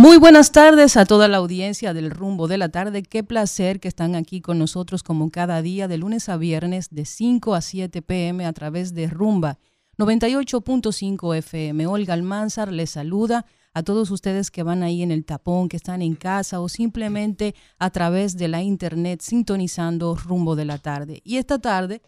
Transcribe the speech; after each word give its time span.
Muy 0.00 0.16
buenas 0.16 0.50
tardes 0.50 0.96
a 0.96 1.04
toda 1.04 1.28
la 1.28 1.36
audiencia 1.36 1.92
del 1.92 2.10
rumbo 2.10 2.48
de 2.48 2.56
la 2.56 2.70
tarde. 2.70 3.02
Qué 3.02 3.22
placer 3.22 3.80
que 3.80 3.88
están 3.88 4.14
aquí 4.14 4.40
con 4.40 4.58
nosotros 4.58 5.02
como 5.02 5.30
cada 5.30 5.60
día 5.60 5.88
de 5.88 5.98
lunes 5.98 6.30
a 6.30 6.38
viernes 6.38 6.88
de 6.90 7.04
5 7.04 7.54
a 7.54 7.60
7 7.60 8.00
pm 8.00 8.46
a 8.46 8.52
través 8.54 8.94
de 8.94 9.08
Rumba 9.08 9.58
98.5 9.98 11.36
FM. 11.36 11.86
Olga 11.86 12.14
Almanzar 12.14 12.72
les 12.72 12.88
saluda 12.88 13.44
a 13.74 13.82
todos 13.82 14.10
ustedes 14.10 14.50
que 14.50 14.62
van 14.62 14.82
ahí 14.82 15.02
en 15.02 15.10
el 15.10 15.26
tapón, 15.26 15.68
que 15.68 15.76
están 15.76 16.00
en 16.00 16.14
casa 16.14 16.60
o 16.60 16.70
simplemente 16.70 17.54
a 17.78 17.90
través 17.90 18.38
de 18.38 18.48
la 18.48 18.62
internet 18.62 19.20
sintonizando 19.20 20.14
rumbo 20.14 20.56
de 20.56 20.64
la 20.64 20.78
tarde. 20.78 21.20
Y 21.24 21.36
esta 21.36 21.58
tarde 21.58 22.00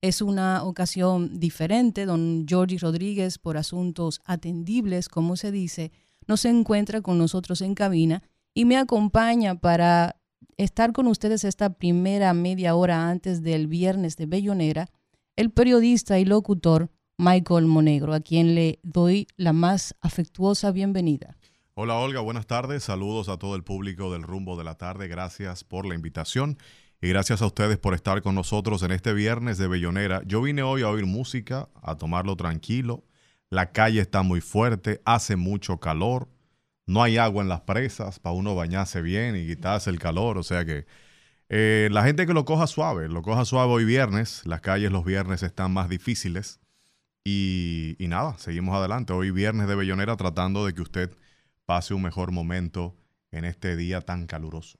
es 0.00 0.20
una 0.20 0.64
ocasión 0.64 1.38
diferente. 1.38 2.06
Don 2.06 2.44
Georgie 2.48 2.78
Rodríguez, 2.78 3.38
por 3.38 3.56
asuntos 3.56 4.20
atendibles, 4.24 5.08
como 5.08 5.36
se 5.36 5.52
dice, 5.52 5.92
no 6.26 6.36
se 6.36 6.48
encuentra 6.48 7.02
con 7.02 7.18
nosotros 7.18 7.60
en 7.60 7.74
cabina 7.74 8.22
y 8.54 8.64
me 8.64 8.76
acompaña 8.76 9.56
para 9.56 10.16
estar 10.56 10.92
con 10.92 11.06
ustedes 11.06 11.44
esta 11.44 11.74
primera 11.74 12.32
media 12.32 12.74
hora 12.74 13.08
antes 13.08 13.42
del 13.42 13.66
viernes 13.66 14.16
de 14.16 14.26
Bellonera, 14.26 14.88
el 15.36 15.50
periodista 15.50 16.18
y 16.18 16.24
locutor 16.24 16.90
Michael 17.18 17.66
Monegro, 17.66 18.14
a 18.14 18.20
quien 18.20 18.54
le 18.54 18.78
doy 18.82 19.26
la 19.36 19.52
más 19.52 19.94
afectuosa 20.00 20.70
bienvenida. 20.70 21.36
Hola 21.74 21.98
Olga, 21.98 22.20
buenas 22.20 22.46
tardes. 22.46 22.84
Saludos 22.84 23.28
a 23.28 23.38
todo 23.38 23.54
el 23.54 23.62
público 23.62 24.10
del 24.10 24.22
rumbo 24.22 24.56
de 24.56 24.64
la 24.64 24.76
tarde. 24.76 25.08
Gracias 25.08 25.62
por 25.62 25.86
la 25.86 25.94
invitación 25.94 26.58
y 27.02 27.08
gracias 27.08 27.42
a 27.42 27.46
ustedes 27.46 27.78
por 27.78 27.94
estar 27.94 28.22
con 28.22 28.34
nosotros 28.34 28.82
en 28.82 28.92
este 28.92 29.12
viernes 29.12 29.58
de 29.58 29.68
Bellonera. 29.68 30.22
Yo 30.26 30.40
vine 30.40 30.62
hoy 30.62 30.82
a 30.82 30.88
oír 30.88 31.04
música, 31.04 31.68
a 31.82 31.96
tomarlo 31.96 32.36
tranquilo, 32.36 33.04
la 33.50 33.72
calle 33.72 34.00
está 34.00 34.22
muy 34.22 34.40
fuerte, 34.40 35.00
hace 35.04 35.36
mucho 35.36 35.78
calor, 35.78 36.28
no 36.86 37.02
hay 37.02 37.18
agua 37.18 37.42
en 37.42 37.48
las 37.48 37.62
presas 37.62 38.18
para 38.18 38.34
uno 38.34 38.54
bañarse 38.54 39.02
bien 39.02 39.36
y 39.36 39.46
quitarse 39.46 39.90
el 39.90 39.98
calor, 39.98 40.38
o 40.38 40.42
sea 40.42 40.64
que 40.64 40.86
eh, 41.48 41.88
la 41.92 42.04
gente 42.04 42.26
que 42.26 42.34
lo 42.34 42.44
coja 42.44 42.66
suave, 42.66 43.08
lo 43.08 43.22
coja 43.22 43.44
suave 43.44 43.72
hoy 43.72 43.84
viernes, 43.84 44.42
las 44.44 44.60
calles 44.60 44.90
los 44.90 45.04
viernes 45.04 45.42
están 45.42 45.72
más 45.72 45.88
difíciles 45.88 46.60
y, 47.24 47.96
y 47.98 48.08
nada, 48.08 48.36
seguimos 48.38 48.76
adelante, 48.76 49.12
hoy 49.12 49.30
viernes 49.30 49.68
de 49.68 49.74
Bellonera 49.74 50.16
tratando 50.16 50.66
de 50.66 50.74
que 50.74 50.82
usted 50.82 51.10
pase 51.64 51.94
un 51.94 52.02
mejor 52.02 52.32
momento 52.32 52.94
en 53.32 53.44
este 53.44 53.76
día 53.76 54.00
tan 54.00 54.26
caluroso. 54.26 54.78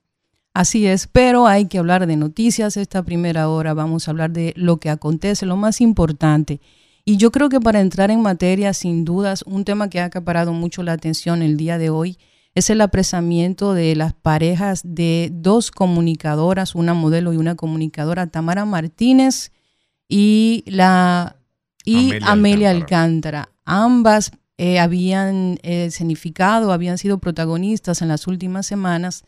Así 0.55 0.86
es, 0.86 1.06
pero 1.06 1.47
hay 1.47 1.67
que 1.67 1.78
hablar 1.78 2.06
de 2.06 2.17
noticias 2.17 2.78
esta 2.78 3.03
primera 3.03 3.48
hora, 3.48 3.75
vamos 3.75 4.08
a 4.08 4.12
hablar 4.12 4.30
de 4.30 4.55
lo 4.56 4.78
que 4.78 4.89
acontece, 4.89 5.45
lo 5.45 5.56
más 5.56 5.80
importante. 5.80 6.61
Y 7.08 7.18
yo 7.18 7.30
creo 7.30 7.48
que 7.48 7.60
para 7.60 7.80
entrar 7.80 8.10
en 8.10 8.20
materia, 8.20 8.74
sin 8.74 9.04
dudas, 9.04 9.44
un 9.46 9.64
tema 9.64 9.88
que 9.88 10.00
ha 10.00 10.06
acaparado 10.06 10.52
mucho 10.52 10.82
la 10.82 10.92
atención 10.92 11.40
el 11.40 11.56
día 11.56 11.78
de 11.78 11.88
hoy 11.88 12.18
es 12.56 12.68
el 12.68 12.80
apresamiento 12.80 13.74
de 13.74 13.94
las 13.94 14.12
parejas 14.12 14.80
de 14.82 15.30
dos 15.32 15.70
comunicadoras, 15.70 16.74
una 16.74 16.94
modelo 16.94 17.32
y 17.32 17.36
una 17.36 17.54
comunicadora, 17.54 18.27
Tamara 18.27 18.64
Martínez 18.64 19.52
y 20.08 20.64
la 20.66 21.36
y 21.84 22.11
Amelia, 22.22 22.70
Alcántara. 22.70 23.50
Ambas 23.64 24.33
eh, 24.58 24.80
habían 24.80 25.61
eh, 25.62 25.92
significado, 25.92 26.72
habían 26.72 26.98
sido 26.98 27.18
protagonistas 27.18 28.02
en 28.02 28.08
las 28.08 28.27
últimas 28.27 28.66
semanas, 28.66 29.24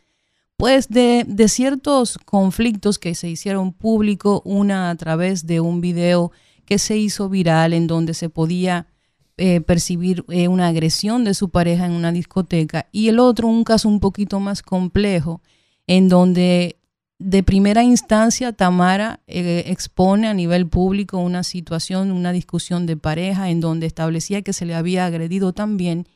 pues 0.56 0.88
de, 0.88 1.25
de 1.28 1.49
ciertos 1.49 2.19
conflictos 2.25 2.99
que 2.99 3.15
se 3.15 3.28
hicieron 3.28 3.72
público, 3.72 4.43
una 4.44 4.91
a 4.91 4.97
través 4.97 5.47
de 5.47 5.61
un 5.61 5.81
video 5.81 6.33
que 6.69 6.79
se 6.79 6.99
hizo 6.99 7.31
viral 7.31 7.73
en 7.73 7.87
donde 7.87 8.12
se 8.12 8.29
podía 8.29 8.89
eh, 9.39 9.62
percibir 9.62 10.23
eh, 10.29 10.49
una 10.49 10.67
agresión 10.67 11.25
de 11.25 11.33
su 11.33 11.49
pareja 11.49 11.87
en 11.87 11.93
una 11.93 12.12
discoteca 12.12 12.89
y 12.93 13.09
el 13.09 13.21
otro 13.21 13.49
un 13.49 13.65
caso 13.65 13.89
un 13.89 14.01
poquito 14.01 14.39
más 14.39 14.61
complejo 14.61 15.41
en 15.87 16.11
donde 16.11 16.77
de 17.19 17.43
primera 17.43 17.83
instancia 17.84 18.53
Tamara 18.53 19.21
eh, 19.29 19.65
expone 19.69 20.29
a 20.29 20.34
nivel 20.34 20.69
público 20.69 21.17
una 21.17 21.43
situación, 21.43 22.11
una 22.11 22.33
discusión 22.33 22.85
de 22.85 22.99
pareja 22.99 23.49
en 23.49 23.61
donde 23.61 23.87
establecía 23.87 24.43
que 24.43 24.53
se 24.53 24.67
le 24.67 24.75
había 24.75 25.06
agredido 25.06 25.55
también 25.55 26.06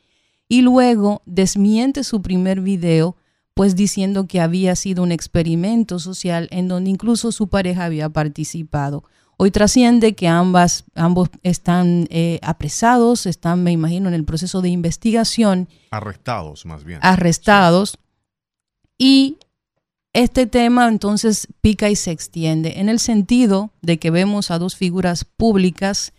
y 0.47 0.61
luego 0.61 1.23
desmiente 1.25 2.03
su 2.03 2.21
primer 2.21 2.61
video 2.61 3.15
pues 3.55 3.75
diciendo 3.75 4.27
que 4.27 4.39
había 4.39 4.75
sido 4.75 5.01
un 5.01 5.11
experimento 5.11 5.97
social 5.97 6.47
en 6.51 6.67
donde 6.67 6.91
incluso 6.91 7.31
su 7.31 7.47
pareja 7.47 7.85
había 7.85 8.09
participado. 8.09 9.03
Hoy 9.43 9.51
trasciende 9.51 10.13
que 10.13 10.29
ambas, 10.29 10.85
ambos 10.95 11.29
están 11.41 12.07
eh, 12.11 12.39
apresados, 12.43 13.25
están, 13.25 13.61
me 13.61 13.73
imagino, 13.73 14.07
en 14.07 14.13
el 14.13 14.23
proceso 14.23 14.61
de 14.61 14.69
investigación. 14.69 15.67
Arrestados, 15.91 16.65
más 16.65 16.85
bien. 16.85 16.99
Arrestados. 17.01 17.99
Y 18.97 19.39
este 20.13 20.47
tema 20.47 20.87
entonces 20.87 21.49
pica 21.59 21.89
y 21.89 21.97
se 21.97 22.11
extiende 22.11 22.79
en 22.79 22.87
el 22.87 22.99
sentido 22.99 23.71
de 23.81 23.99
que 23.99 24.11
vemos 24.11 24.49
a 24.49 24.59
dos 24.59 24.77
figuras 24.77 25.25
públicas 25.25 26.13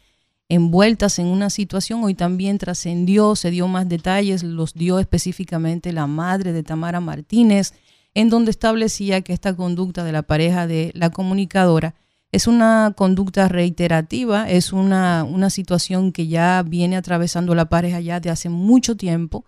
envueltas 0.51 1.19
en 1.19 1.29
una 1.29 1.49
situación. 1.49 2.05
Hoy 2.05 2.13
también 2.13 2.59
trascendió, 2.59 3.37
se 3.37 3.51
dio 3.51 3.69
más 3.69 3.89
detalles, 3.89 4.43
los 4.43 4.75
dio 4.75 4.99
específicamente 4.99 5.95
la 5.95 6.07
madre 6.07 6.53
de 6.53 6.63
Tamara 6.63 7.01
Martínez, 7.01 7.73
en 8.13 8.29
donde 8.29 8.51
establecía 8.51 9.23
que 9.23 9.33
esta 9.33 9.57
conducta 9.57 10.05
de 10.05 10.13
la 10.13 10.21
pareja 10.21 10.67
de 10.67 10.91
la 10.95 11.09
comunicadora 11.09 11.95
es 12.35 12.49
una 12.49 12.93
conducta 12.97 13.47
reiterativa, 13.47 14.51
es 14.51 14.73
una, 14.73 15.23
una 15.23 15.51
situación 15.51 16.11
que 16.11 16.27
ya 16.27 16.65
viene 16.67 16.97
atravesando 16.97 17.55
la 17.55 17.69
pareja 17.69 18.01
ya 18.01 18.19
de 18.19 18.29
hace 18.29 18.49
mucho 18.49 18.97
tiempo 18.97 19.45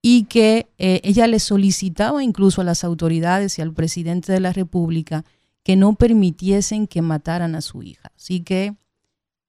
y 0.00 0.24
que 0.24 0.66
eh, 0.78 1.02
ella 1.04 1.26
le 1.26 1.38
solicitaba 1.38 2.24
incluso 2.24 2.62
a 2.62 2.64
las 2.64 2.84
autoridades 2.84 3.58
y 3.58 3.62
al 3.62 3.74
presidente 3.74 4.32
de 4.32 4.40
la 4.40 4.54
República 4.54 5.26
que 5.62 5.76
no 5.76 5.94
permitiesen 5.94 6.86
que 6.86 7.02
mataran 7.02 7.54
a 7.54 7.60
su 7.60 7.82
hija. 7.82 8.10
Así 8.16 8.40
que 8.40 8.76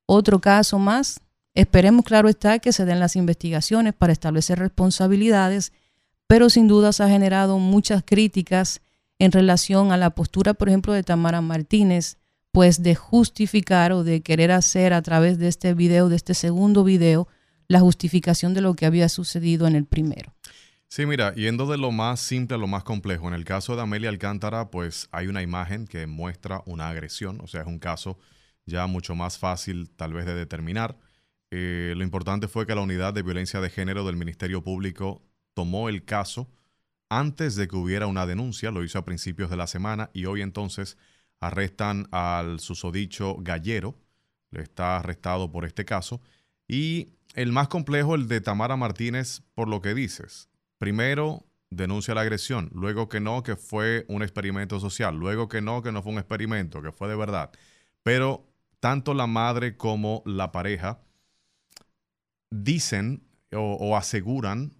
otro 0.05 0.41
caso 0.41 0.77
más. 0.77 1.21
Esperemos, 1.53 2.03
claro 2.03 2.27
está, 2.27 2.59
que 2.59 2.73
se 2.73 2.83
den 2.83 2.99
las 2.99 3.15
investigaciones 3.15 3.93
para 3.93 4.11
establecer 4.11 4.59
responsabilidades, 4.59 5.71
pero 6.27 6.49
sin 6.49 6.67
duda 6.67 6.91
se 6.91 7.03
ha 7.03 7.07
generado 7.07 7.59
muchas 7.59 8.03
críticas 8.05 8.81
en 9.19 9.31
relación 9.31 9.93
a 9.93 9.97
la 9.97 10.09
postura, 10.09 10.53
por 10.53 10.67
ejemplo, 10.67 10.91
de 10.91 11.03
Tamara 11.03 11.39
Martínez, 11.39 12.17
pues 12.53 12.83
de 12.83 12.93
justificar 12.93 13.91
o 13.91 14.03
de 14.03 14.21
querer 14.21 14.51
hacer 14.51 14.93
a 14.93 15.01
través 15.01 15.39
de 15.39 15.47
este 15.47 15.73
video, 15.73 16.07
de 16.07 16.15
este 16.15 16.35
segundo 16.35 16.83
video, 16.83 17.27
la 17.67 17.79
justificación 17.79 18.53
de 18.53 18.61
lo 18.61 18.75
que 18.75 18.85
había 18.85 19.09
sucedido 19.09 19.65
en 19.65 19.75
el 19.75 19.85
primero. 19.85 20.35
Sí, 20.87 21.07
mira, 21.07 21.33
yendo 21.33 21.65
de 21.65 21.79
lo 21.79 21.91
más 21.91 22.19
simple 22.19 22.55
a 22.55 22.59
lo 22.59 22.67
más 22.67 22.83
complejo, 22.83 23.27
en 23.27 23.33
el 23.33 23.43
caso 23.43 23.75
de 23.75 23.81
Amelia 23.81 24.09
Alcántara, 24.09 24.69
pues 24.69 25.09
hay 25.11 25.25
una 25.25 25.41
imagen 25.41 25.87
que 25.87 26.05
muestra 26.05 26.61
una 26.67 26.89
agresión, 26.89 27.41
o 27.41 27.47
sea, 27.47 27.61
es 27.61 27.67
un 27.67 27.79
caso 27.79 28.19
ya 28.67 28.85
mucho 28.85 29.15
más 29.15 29.39
fácil 29.39 29.89
tal 29.89 30.13
vez 30.13 30.27
de 30.27 30.35
determinar. 30.35 30.95
Eh, 31.49 31.95
lo 31.97 32.03
importante 32.03 32.47
fue 32.47 32.67
que 32.67 32.75
la 32.75 32.81
unidad 32.81 33.15
de 33.15 33.23
violencia 33.23 33.61
de 33.61 33.71
género 33.71 34.05
del 34.05 34.15
Ministerio 34.15 34.63
Público 34.63 35.23
tomó 35.55 35.89
el 35.89 36.05
caso 36.05 36.51
antes 37.09 37.55
de 37.55 37.67
que 37.67 37.75
hubiera 37.75 38.05
una 38.05 38.27
denuncia, 38.27 38.69
lo 38.69 38.83
hizo 38.83 38.99
a 38.99 39.05
principios 39.05 39.49
de 39.49 39.57
la 39.57 39.65
semana 39.65 40.11
y 40.13 40.25
hoy 40.25 40.43
entonces 40.43 40.97
arrestan 41.47 42.07
al 42.11 42.59
susodicho 42.59 43.37
Gallero, 43.39 43.95
le 44.51 44.61
está 44.61 44.97
arrestado 44.97 45.51
por 45.51 45.65
este 45.65 45.85
caso. 45.85 46.21
Y 46.67 47.09
el 47.33 47.51
más 47.51 47.67
complejo, 47.67 48.15
el 48.15 48.27
de 48.27 48.41
Tamara 48.41 48.75
Martínez, 48.75 49.41
por 49.55 49.67
lo 49.67 49.81
que 49.81 49.93
dices. 49.93 50.49
Primero, 50.77 51.45
denuncia 51.69 52.13
la 52.13 52.21
agresión, 52.21 52.69
luego 52.73 53.09
que 53.09 53.19
no, 53.19 53.43
que 53.43 53.55
fue 53.55 54.05
un 54.07 54.21
experimento 54.23 54.79
social, 54.79 55.15
luego 55.17 55.47
que 55.47 55.61
no, 55.61 55.81
que 55.81 55.91
no 55.91 56.03
fue 56.03 56.13
un 56.13 56.19
experimento, 56.19 56.81
que 56.81 56.91
fue 56.91 57.07
de 57.07 57.15
verdad. 57.15 57.51
Pero 58.03 58.47
tanto 58.79 59.13
la 59.13 59.27
madre 59.27 59.77
como 59.77 60.23
la 60.25 60.51
pareja 60.51 61.01
dicen 62.51 63.23
o 63.51 63.95
aseguran 63.95 64.73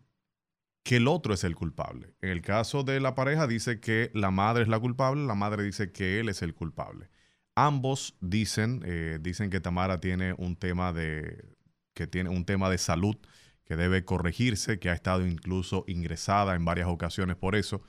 que 0.84 0.98
el 0.98 1.08
otro 1.08 1.34
es 1.34 1.44
el 1.44 1.56
culpable. 1.56 2.14
En 2.22 2.30
el 2.30 2.42
caso 2.42 2.84
de 2.84 3.00
la 3.00 3.16
pareja 3.16 3.48
dice 3.48 3.80
que 3.80 4.12
la 4.14 4.32
madre 4.32 4.64
es 4.64 4.70
la 4.70 4.80
culpable, 4.80 5.26
la 5.26 5.36
madre 5.36 5.64
dice 5.64 5.92
que 5.92 6.20
él 6.20 6.30
es 6.30 6.42
el 6.42 6.54
culpable. 6.54 7.10
Ambos 7.56 8.16
dicen, 8.20 8.84
eh, 8.86 9.20
dicen 9.22 9.50
que 9.50 9.62
Tamara 9.62 10.00
tiene 10.00 10.34
un 10.38 10.56
tema 10.56 10.92
de 10.92 11.46
que 11.94 12.08
tiene 12.08 12.30
un 12.30 12.44
tema 12.46 12.70
de 12.70 12.80
salud 12.80 13.16
que 13.66 13.76
debe 13.76 14.04
corregirse, 14.04 14.80
que 14.80 14.90
ha 14.90 14.94
estado 14.94 15.26
incluso 15.26 15.86
ingresada 15.88 16.56
en 16.56 16.66
varias 16.66 16.88
ocasiones 16.88 17.38
por 17.38 17.56
eso. 17.56 17.82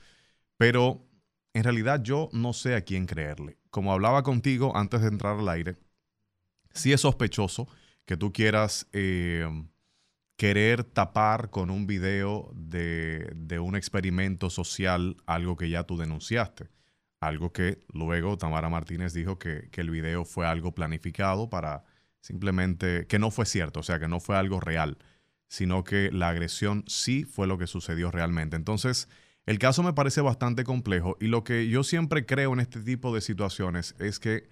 Pero 0.57 1.05
en 1.53 1.63
realidad 1.63 2.01
yo 2.03 2.29
no 2.31 2.53
sé 2.53 2.75
a 2.75 2.81
quién 2.81 3.07
creerle. 3.07 3.57
Como 3.71 3.91
hablaba 3.91 4.23
contigo 4.23 4.77
antes 4.77 5.01
de 5.01 5.07
entrar 5.07 5.39
al 5.39 5.49
aire, 5.49 5.75
sí 6.73 6.93
es 6.93 7.01
sospechoso 7.01 7.67
que 8.05 8.15
tú 8.15 8.31
quieras 8.31 8.87
eh, 8.93 9.47
querer 10.35 10.83
tapar 10.83 11.49
con 11.49 11.69
un 11.69 11.87
video 11.87 12.51
de, 12.53 13.59
un 13.61 13.75
experimento 13.75 14.49
social 14.49 15.17
algo 15.25 15.55
que 15.55 15.69
ya 15.69 15.83
tú 15.83 15.97
denunciaste. 15.97 16.69
Algo 17.21 17.53
que 17.53 17.79
luego 17.93 18.37
Tamara 18.37 18.69
Martínez 18.69 19.13
dijo 19.13 19.39
que, 19.39 19.69
que 19.71 19.81
el 19.81 19.89
video 19.89 20.25
fue 20.25 20.45
algo 20.45 20.75
planificado 20.75 21.49
para 21.49 21.85
simplemente, 22.19 23.07
que 23.07 23.19
no 23.19 23.31
fue 23.31 23.45
cierto, 23.45 23.79
o 23.79 23.83
sea, 23.83 23.99
que 23.99 24.07
no 24.07 24.19
fue 24.19 24.35
algo 24.35 24.59
real, 24.59 24.97
sino 25.47 25.83
que 25.83 26.11
la 26.11 26.29
agresión 26.29 26.83
sí 26.87 27.23
fue 27.23 27.47
lo 27.47 27.57
que 27.57 27.67
sucedió 27.67 28.11
realmente. 28.11 28.55
Entonces, 28.55 29.07
el 29.45 29.59
caso 29.59 29.83
me 29.83 29.93
parece 29.93 30.21
bastante 30.21 30.63
complejo 30.63 31.17
y 31.19 31.27
lo 31.27 31.43
que 31.43 31.69
yo 31.69 31.83
siempre 31.83 32.25
creo 32.25 32.53
en 32.53 32.59
este 32.59 32.81
tipo 32.81 33.13
de 33.13 33.21
situaciones 33.21 33.95
es 33.99 34.19
que 34.19 34.49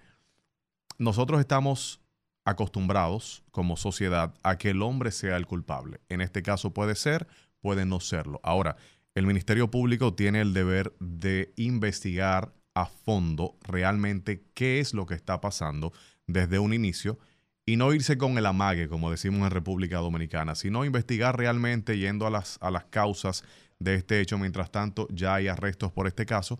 nosotros 0.98 1.40
estamos 1.40 2.00
acostumbrados 2.44 3.42
como 3.50 3.76
sociedad 3.76 4.34
a 4.42 4.58
que 4.58 4.70
el 4.70 4.82
hombre 4.82 5.10
sea 5.10 5.36
el 5.36 5.46
culpable. 5.46 6.00
En 6.08 6.20
este 6.20 6.42
caso 6.42 6.72
puede 6.72 6.94
ser, 6.94 7.26
puede 7.60 7.86
no 7.86 8.00
serlo. 8.00 8.40
Ahora, 8.42 8.76
el 9.14 9.26
Ministerio 9.26 9.70
Público 9.70 10.14
tiene 10.14 10.40
el 10.40 10.52
deber 10.52 10.94
de 10.98 11.52
investigar 11.56 12.52
a 12.74 12.86
fondo 12.86 13.56
realmente 13.62 14.44
qué 14.54 14.80
es 14.80 14.92
lo 14.92 15.06
que 15.06 15.14
está 15.14 15.40
pasando 15.40 15.92
desde 16.26 16.58
un 16.58 16.74
inicio 16.74 17.18
y 17.66 17.76
no 17.76 17.94
irse 17.94 18.18
con 18.18 18.36
el 18.36 18.46
amague, 18.46 18.88
como 18.88 19.10
decimos 19.10 19.42
en 19.42 19.50
República 19.50 19.98
Dominicana, 19.98 20.54
sino 20.54 20.84
investigar 20.84 21.38
realmente 21.38 21.96
yendo 21.96 22.26
a 22.26 22.30
las, 22.30 22.58
a 22.60 22.70
las 22.70 22.84
causas 22.84 23.44
de 23.78 23.94
este 23.94 24.20
hecho. 24.20 24.36
Mientras 24.36 24.70
tanto, 24.70 25.06
ya 25.10 25.36
hay 25.36 25.48
arrestos 25.48 25.92
por 25.92 26.06
este 26.06 26.26
caso 26.26 26.58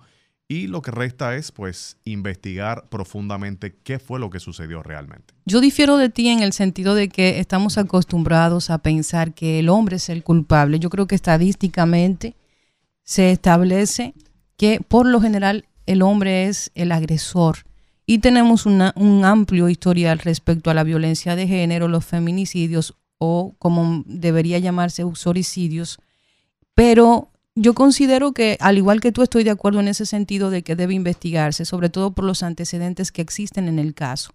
y 0.49 0.67
lo 0.67 0.83
que 0.83 0.91
resta 0.91 1.37
es 1.37 1.53
pues 1.53 1.97
investigar 2.05 2.89
profundamente 2.89 3.77
qué 3.83 3.99
fue 3.99 4.21
lo 4.21 4.31
que 4.31 4.41
sucedió 4.41 4.83
realmente. 4.83 5.35
Yo 5.47 5.61
difiero 5.61 5.97
de 5.97 6.11
ti 6.11 6.29
en 6.29 6.43
el 6.43 6.53
sentido 6.53 6.95
de 6.95 7.09
que 7.09 7.41
estamos 7.41 7.79
acostumbrados 7.79 8.71
a 8.71 8.79
pensar 8.79 9.35
que 9.35 9.59
el 9.59 9.69
hombre 9.69 9.97
es 9.97 10.09
el 10.09 10.23
culpable. 10.23 10.79
Yo 10.79 10.91
creo 10.91 11.07
que 11.07 11.15
estadísticamente 11.15 12.37
se 13.03 13.31
establece 13.31 14.15
que 14.57 14.81
por 14.87 15.07
lo 15.07 15.21
general 15.21 15.67
el 15.87 16.03
hombre 16.03 16.47
es 16.47 16.71
el 16.75 16.93
agresor. 16.93 17.59
Y 18.07 18.19
tenemos 18.19 18.67
un 18.67 19.25
amplio 19.25 19.71
historial 19.71 20.19
respecto 20.19 20.71
a 20.71 20.75
la 20.75 20.85
violencia 20.85 21.37
de 21.37 21.47
género, 21.47 21.89
los 21.89 22.05
feminicidios 22.05 22.95
o 23.17 23.55
como 23.59 24.03
debería 24.07 24.59
llamarse 24.59 25.05
usoricidios. 25.05 25.99
Pero 26.75 27.31
yo 27.55 27.75
considero 27.75 28.33
que, 28.33 28.57
al 28.61 28.79
igual 28.79 29.01
que 29.01 29.13
tú, 29.13 29.23
estoy 29.23 29.45
de 29.45 29.51
acuerdo 29.51 29.81
en 29.81 29.89
ese 29.89 30.07
sentido 30.07 30.51
de 30.51 30.63
que 30.63 30.77
debe 30.77 30.95
investigarse, 30.95 31.65
sobre 31.65 31.89
todo 31.89 32.13
por 32.13 32.25
los 32.25 32.43
antecedentes 32.43 33.13
que 33.13 33.23
existen 33.23 33.69
en 33.69 33.79
el 33.79 33.95
caso. 33.95 34.33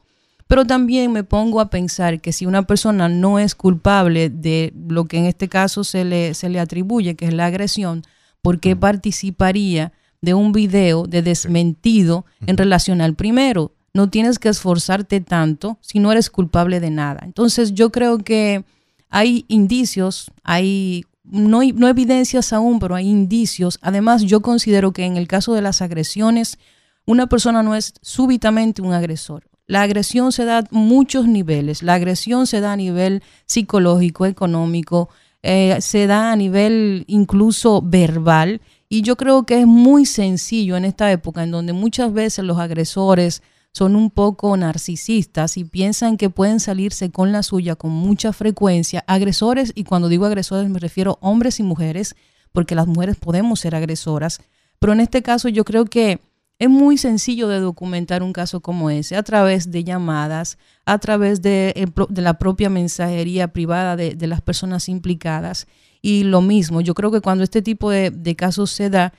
Pero 0.48 0.66
también 0.66 1.12
me 1.12 1.24
pongo 1.24 1.60
a 1.60 1.70
pensar 1.70 2.22
que 2.22 2.32
si 2.32 2.46
una 2.46 2.64
persona 2.64 3.08
no 3.08 3.38
es 3.38 3.56
culpable 3.56 4.30
de 4.30 4.74
lo 4.88 5.06
que 5.06 5.18
en 5.18 5.26
este 5.26 5.48
caso 5.48 5.84
se 5.84 6.06
le, 6.06 6.34
se 6.34 6.50
le 6.50 6.60
atribuye, 6.60 7.16
que 7.16 7.26
es 7.26 7.34
la 7.34 7.46
agresión, 7.46 8.04
¿por 8.42 8.60
qué 8.60 8.76
participaría 8.76 9.92
de 10.22 10.34
un 10.34 10.52
video 10.52 11.06
de 11.06 11.22
desmentido 11.22 12.26
en 12.48 12.58
relación 12.58 13.02
al 13.02 13.16
primero? 13.16 13.74
No 13.94 14.10
tienes 14.10 14.40
que 14.40 14.50
esforzarte 14.50 15.22
tanto 15.22 15.78
si 15.82 16.00
no 16.00 16.12
eres 16.12 16.30
culpable 16.30 16.80
de 16.80 16.90
nada. 16.90 17.22
Entonces 17.24 17.74
yo 17.74 17.92
creo 17.92 18.18
que 18.20 18.64
hay 19.10 19.46
indicios, 19.50 20.32
hay 20.44 21.06
no, 21.30 21.62
no 21.76 21.88
evidencias 21.88 22.54
aún, 22.54 22.80
pero 22.80 22.96
hay 22.96 23.08
indicios. 23.08 23.80
Además, 23.82 24.24
yo 24.24 24.42
considero 24.42 24.92
que 24.92 25.06
en 25.06 25.18
el 25.18 25.28
caso 25.28 25.54
de 25.54 25.62
las 25.62 25.82
agresiones, 25.82 26.58
una 27.06 27.28
persona 27.28 27.64
no 27.64 27.76
es 27.76 27.94
súbitamente 28.02 28.82
un 28.82 28.94
agresor. 28.94 29.50
La 29.68 29.84
agresión 29.84 30.32
se 30.32 30.46
da 30.46 30.60
a 30.60 30.64
muchos 30.72 31.28
niveles. 31.28 31.84
La 31.84 31.94
agresión 31.94 32.48
se 32.48 32.60
da 32.60 32.74
a 32.74 32.76
nivel 32.76 33.22
psicológico, 33.46 34.26
económico, 34.26 35.10
eh, 35.44 35.78
se 35.80 36.08
da 36.08 36.32
a 36.32 36.36
nivel 36.36 37.06
incluso 37.08 37.82
verbal. 37.82 38.62
Y 38.90 39.04
yo 39.04 39.16
creo 39.16 39.46
que 39.46 39.60
es 39.62 39.68
muy 39.68 40.08
sencillo 40.08 40.76
en 40.76 40.86
esta 40.86 41.12
época 41.12 41.44
en 41.44 41.52
donde 41.52 41.74
muchas 41.74 42.12
veces 42.12 42.44
los 42.44 42.58
agresores 42.58 43.44
son 43.72 43.96
un 43.96 44.10
poco 44.10 44.56
narcisistas 44.58 45.58
y 45.58 45.64
piensan 45.64 46.18
que 46.18 46.30
pueden 46.30 46.60
salirse 46.60 47.12
con 47.12 47.32
la 47.32 47.44
suya 47.44 47.76
con 47.76 47.92
mucha 47.92 48.34
frecuencia. 48.34 49.04
Agresores, 49.08 49.72
y 49.76 49.84
cuando 49.84 50.10
digo 50.10 50.26
agresores 50.26 50.70
me 50.70 50.80
refiero 50.80 51.20
a 51.22 51.28
hombres 51.28 51.60
y 51.60 51.64
mujeres, 51.64 52.16
porque 52.52 52.76
las 52.76 52.88
mujeres 52.88 53.18
podemos 53.18 53.60
ser 53.60 53.76
agresoras, 53.76 54.42
pero 54.80 54.94
en 54.94 55.02
este 55.02 55.22
caso 55.22 55.50
yo 55.50 55.66
creo 55.66 55.86
que 55.86 56.20
es 56.58 56.70
muy 56.70 56.98
sencillo 56.98 57.48
de 57.48 57.62
documentar 57.62 58.22
un 58.22 58.34
caso 58.34 58.60
como 58.60 58.90
ese 58.90 59.16
a 59.16 59.24
través 59.24 59.72
de 59.72 59.86
llamadas, 59.86 60.58
a 60.86 60.98
través 60.98 61.42
de, 61.42 61.90
la 62.16 62.34
propia 62.38 62.70
mensajería 62.70 63.48
privada 63.48 63.96
de, 63.96 64.28
las 64.28 64.42
personas 64.42 64.90
implicadas. 64.90 65.68
Y 66.02 66.24
lo 66.24 66.42
mismo, 66.42 66.82
yo 66.82 66.94
creo 66.96 67.12
que 67.12 67.22
cuando 67.22 67.46
este 67.46 67.62
tipo 67.62 67.90
de, 67.90 68.12
de 68.12 68.36
casos 68.36 68.72
se 68.72 68.90
da 68.90 69.14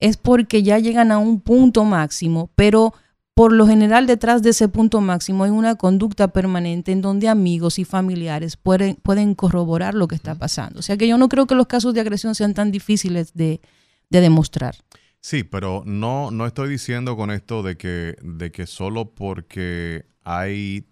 es 0.00 0.16
porque 0.16 0.62
ya 0.64 0.78
llegan 0.78 1.12
a 1.12 1.18
un 1.18 1.40
punto 1.40 1.84
máximo, 1.84 2.50
pero 2.56 2.94
por 3.40 3.54
lo 3.54 3.66
general, 3.66 4.06
detrás 4.06 4.42
de 4.42 4.50
ese 4.50 4.68
punto 4.68 5.00
máximo 5.00 5.44
hay 5.44 5.50
una 5.50 5.76
conducta 5.76 6.28
permanente 6.28 6.92
en 6.92 7.00
donde 7.00 7.26
amigos 7.26 7.78
y 7.78 7.86
familiares 7.86 8.58
pueden, 8.58 8.96
pueden 8.96 9.34
corroborar 9.34 9.94
lo 9.94 10.08
que 10.08 10.14
está 10.14 10.34
pasando. 10.34 10.80
O 10.80 10.82
sea 10.82 10.98
que 10.98 11.08
yo 11.08 11.16
no 11.16 11.30
creo 11.30 11.46
que 11.46 11.54
los 11.54 11.66
casos 11.66 11.94
de 11.94 12.02
agresión 12.02 12.34
sean 12.34 12.52
tan 12.52 12.70
difíciles 12.70 13.32
de, 13.32 13.62
demostrar. 14.10 14.76
Sí, 15.20 15.42
pero 15.42 15.82
no, 15.86 16.30
no 16.30 16.44
estoy 16.44 16.68
diciendo 16.68 17.16
con 17.16 17.30
esto 17.30 17.62
de 17.62 17.78
que, 17.78 18.16
de 18.22 18.52
que 18.52 18.66
solo 18.66 19.14
porque 19.14 20.04
hay 20.22 20.84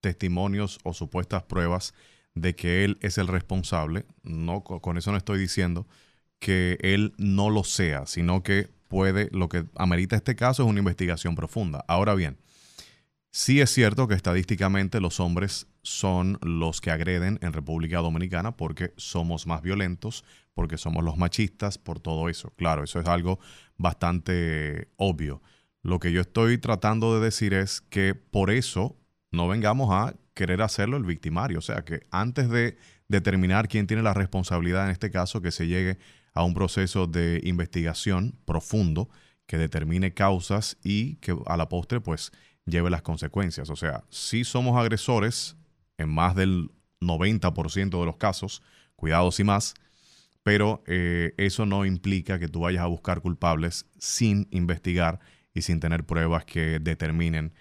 testimonios 0.00 0.78
o 0.84 0.94
supuestas 0.94 1.42
pruebas 1.42 1.94
de 2.36 2.54
que 2.54 2.84
él 2.84 2.96
es 3.00 3.18
el 3.18 3.26
responsable, 3.26 4.06
no, 4.22 4.62
con 4.62 4.98
eso 4.98 5.10
no 5.10 5.18
estoy 5.18 5.40
diciendo 5.40 5.88
que 6.38 6.78
él 6.80 7.12
no 7.18 7.50
lo 7.50 7.64
sea, 7.64 8.06
sino 8.06 8.44
que 8.44 8.68
puede, 8.88 9.28
lo 9.32 9.48
que 9.48 9.66
amerita 9.76 10.16
este 10.16 10.34
caso 10.34 10.64
es 10.64 10.68
una 10.68 10.80
investigación 10.80 11.34
profunda. 11.34 11.84
Ahora 11.86 12.14
bien, 12.14 12.38
sí 13.30 13.60
es 13.60 13.70
cierto 13.70 14.08
que 14.08 14.14
estadísticamente 14.14 15.00
los 15.00 15.20
hombres 15.20 15.66
son 15.82 16.38
los 16.42 16.80
que 16.80 16.90
agreden 16.90 17.38
en 17.42 17.52
República 17.52 17.98
Dominicana 17.98 18.56
porque 18.56 18.92
somos 18.96 19.46
más 19.46 19.62
violentos, 19.62 20.24
porque 20.54 20.76
somos 20.76 21.04
los 21.04 21.16
machistas, 21.16 21.78
por 21.78 22.00
todo 22.00 22.28
eso. 22.28 22.50
Claro, 22.56 22.84
eso 22.84 23.00
es 23.00 23.06
algo 23.06 23.38
bastante 23.76 24.88
obvio. 24.96 25.40
Lo 25.82 26.00
que 26.00 26.12
yo 26.12 26.20
estoy 26.20 26.58
tratando 26.58 27.14
de 27.14 27.24
decir 27.24 27.54
es 27.54 27.80
que 27.80 28.14
por 28.14 28.50
eso 28.50 28.96
no 29.30 29.46
vengamos 29.48 29.90
a 29.92 30.14
querer 30.34 30.62
hacerlo 30.62 30.96
el 30.96 31.04
victimario. 31.04 31.58
O 31.58 31.62
sea, 31.62 31.84
que 31.84 32.00
antes 32.10 32.48
de 32.48 32.76
determinar 33.08 33.68
quién 33.68 33.86
tiene 33.86 34.02
la 34.02 34.14
responsabilidad 34.14 34.84
en 34.84 34.90
este 34.90 35.10
caso, 35.10 35.40
que 35.40 35.50
se 35.50 35.66
llegue 35.66 35.98
a 36.38 36.44
un 36.44 36.54
proceso 36.54 37.08
de 37.08 37.40
investigación 37.42 38.38
profundo 38.44 39.08
que 39.46 39.58
determine 39.58 40.14
causas 40.14 40.78
y 40.84 41.16
que 41.16 41.36
a 41.46 41.56
la 41.56 41.68
postre 41.68 42.00
pues 42.00 42.30
lleve 42.64 42.90
las 42.90 43.02
consecuencias. 43.02 43.70
O 43.70 43.76
sea, 43.76 44.04
si 44.08 44.44
somos 44.44 44.78
agresores 44.78 45.56
en 45.96 46.08
más 46.10 46.36
del 46.36 46.70
90% 47.00 47.98
de 47.98 48.06
los 48.06 48.16
casos, 48.18 48.62
cuidados 48.94 49.40
y 49.40 49.44
más, 49.44 49.74
pero 50.44 50.84
eh, 50.86 51.34
eso 51.38 51.66
no 51.66 51.84
implica 51.84 52.38
que 52.38 52.46
tú 52.46 52.60
vayas 52.60 52.84
a 52.84 52.86
buscar 52.86 53.20
culpables 53.20 53.86
sin 53.98 54.46
investigar 54.52 55.18
y 55.52 55.62
sin 55.62 55.80
tener 55.80 56.04
pruebas 56.04 56.44
que 56.44 56.78
determinen 56.78 57.52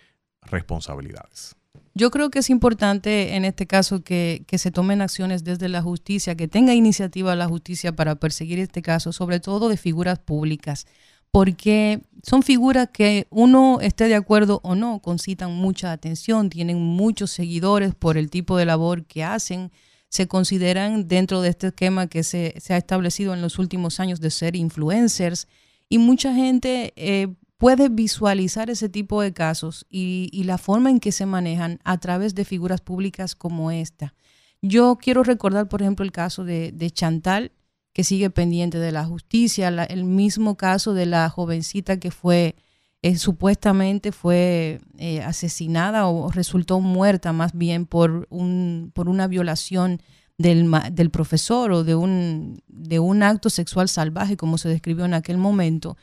responsabilidades. 0.43 1.57
Yo 1.98 2.12
creo 2.12 2.30
que 2.30 2.39
es 2.39 2.51
importante 2.51 3.36
en 3.36 3.44
este 3.44 3.66
caso 3.66 4.04
que, 4.04 4.46
se 4.56 4.70
tomen 4.70 5.01
acciones 5.01 5.44
desde 5.44 5.68
la 5.68 5.82
justicia, 5.82 6.36
que 6.36 6.48
tenga 6.48 6.75
iniciativa 6.75 7.36
la 7.36 7.48
justicia 7.48 7.92
para 7.92 8.13
perseguir 8.13 8.60
este 8.60 8.84
caso, 8.84 9.12
sobre 9.12 9.39
todo 9.39 9.68
de 9.68 9.77
figuras 9.77 10.20
públicas, 10.20 10.86
porque 11.32 12.04
son 12.22 12.44
figuras 12.44 12.89
que 12.94 13.25
uno 13.32 13.80
esté 13.82 14.08
de 14.08 14.13
acuerdo 14.13 14.62
o 14.63 14.75
no, 14.75 15.00
concitan 15.00 15.56
mucha 15.56 15.92
atención, 15.92 16.51
tienen 16.51 16.80
muchos 16.80 17.32
seguidores 17.32 17.96
por 17.96 18.20
el 18.20 18.30
tipo 18.30 18.58
de 18.58 18.66
labor 18.66 19.06
que 19.06 19.24
hacen, 19.24 19.72
se 20.08 20.27
consideran 20.27 21.08
dentro 21.08 21.42
de 21.42 21.50
este 21.50 21.68
esquema 21.68 22.06
que 22.06 22.24
se, 22.24 22.54
ha 22.70 22.77
establecido 22.77 23.34
en 23.34 23.42
los 23.42 23.58
últimos 23.58 24.00
años 24.00 24.22
de 24.22 24.30
ser 24.30 24.56
influencers 24.56 25.48
y 25.89 25.98
mucha 25.98 26.32
gente 26.36 26.94
eh, 26.96 27.34
puede 27.58 27.90
visualizar 27.90 28.70
ese 28.70 28.90
tipo 28.90 29.22
de 29.22 29.34
casos 29.34 29.86
y, 29.90 30.44
la 30.46 30.58
forma 30.58 30.90
en 30.90 31.00
que 31.00 31.12
se 31.12 31.26
manejan 31.26 31.80
a 31.84 31.98
través 31.98 32.36
de 32.36 32.46
figuras 32.46 32.82
públicas 32.82 33.36
como 33.36 33.72
esta. 33.72 34.14
Yo 34.62 34.98
quiero 35.02 35.24
recordar, 35.24 35.68
por 35.68 35.82
ejemplo, 35.82 36.06
el 36.06 36.12
caso 36.12 36.44
de, 36.44 36.92
Chantal, 36.92 37.52
que 37.94 38.04
sigue 38.04 38.30
pendiente 38.30 38.78
de 38.78 38.92
la 38.92 39.06
justicia, 39.06 39.68
el 39.68 40.04
mismo 40.04 40.56
caso 40.56 40.94
de 40.94 41.08
la 41.08 41.30
jovencita 41.30 42.00
que 42.00 42.12
fue 42.12 42.56
eh, 43.04 43.18
supuestamente 43.18 44.12
fue 44.12 44.80
eh, 44.98 45.22
asesinada 45.22 46.08
o 46.08 46.32
resultó 46.32 46.80
muerta 46.80 47.32
más 47.32 47.54
bien 47.56 47.86
por, 47.86 48.28
un, 48.30 48.92
por 48.94 49.08
una 49.08 49.28
violación 49.28 50.02
del, 50.38 50.70
del 50.92 51.10
profesor 51.10 51.72
o 51.72 51.84
de 51.84 51.96
un, 51.96 52.62
de 52.68 53.00
un 53.00 53.24
acto 53.24 53.50
sexual 53.50 53.88
salvaje, 53.88 54.38
como 54.38 54.58
se 54.58 54.70
describió 54.70 55.06
en 55.06 55.14
aquel 55.14 55.38
momento 55.38 55.98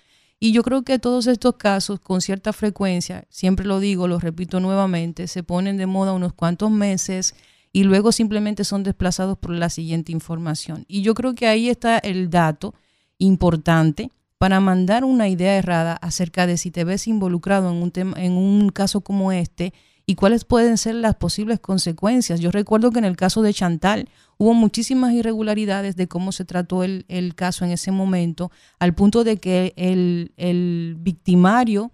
Y 0.44 0.52
yo 0.52 0.62
creo 0.62 0.82
que 0.82 0.98
todos 0.98 1.26
estos 1.26 1.54
casos, 1.56 2.00
con 2.00 2.20
cierta 2.20 2.52
frecuencia, 2.52 3.24
siempre 3.30 3.64
lo 3.64 3.80
digo, 3.80 4.08
lo 4.08 4.18
repito 4.20 4.60
nuevamente, 4.60 5.26
se 5.26 5.42
ponen 5.42 5.78
de 5.78 5.86
moda 5.86 6.12
unos 6.12 6.34
cuantos 6.34 6.70
meses 6.70 7.34
y 7.72 7.84
luego 7.84 8.12
simplemente 8.12 8.62
son 8.64 8.82
desplazados 8.82 9.38
por 9.38 9.52
la 9.52 9.70
siguiente 9.70 10.12
información. 10.12 10.84
Y 10.86 11.00
yo 11.00 11.14
creo 11.14 11.34
que 11.34 11.46
ahí 11.46 11.70
está 11.70 11.96
el 11.96 12.28
dato 12.28 12.74
importante 13.16 14.10
para 14.36 14.60
mandar 14.60 15.06
una 15.06 15.30
idea 15.30 15.56
errada 15.56 15.94
acerca 15.94 16.46
de 16.46 16.58
si 16.58 16.70
te 16.70 16.84
ves 16.84 17.08
involucrado 17.08 17.70
en 17.70 17.76
un, 17.76 17.90
tema, 17.90 18.14
en 18.22 18.32
un 18.32 18.68
caso 18.68 19.00
como 19.00 19.32
este 19.32 19.72
y 20.06 20.16
cuáles 20.16 20.44
pueden 20.44 20.76
ser 20.76 20.96
las 20.96 21.14
posibles 21.14 21.60
consecuencias. 21.60 22.40
Yo 22.40 22.50
recuerdo 22.50 22.90
que 22.90 22.98
en 22.98 23.04
el 23.04 23.16
caso 23.16 23.42
de 23.42 23.54
Chantal 23.54 24.08
hubo 24.36 24.52
muchísimas 24.52 25.12
irregularidades 25.14 25.96
de 25.96 26.08
cómo 26.08 26.32
se 26.32 26.44
trató 26.44 26.84
el, 26.84 27.32
caso 27.34 27.64
en 27.64 27.70
ese 27.70 27.90
momento, 27.90 28.50
al 28.78 28.94
punto 28.94 29.24
de 29.24 29.38
que 29.38 29.72
el, 29.76 30.96
victimario, 31.00 31.92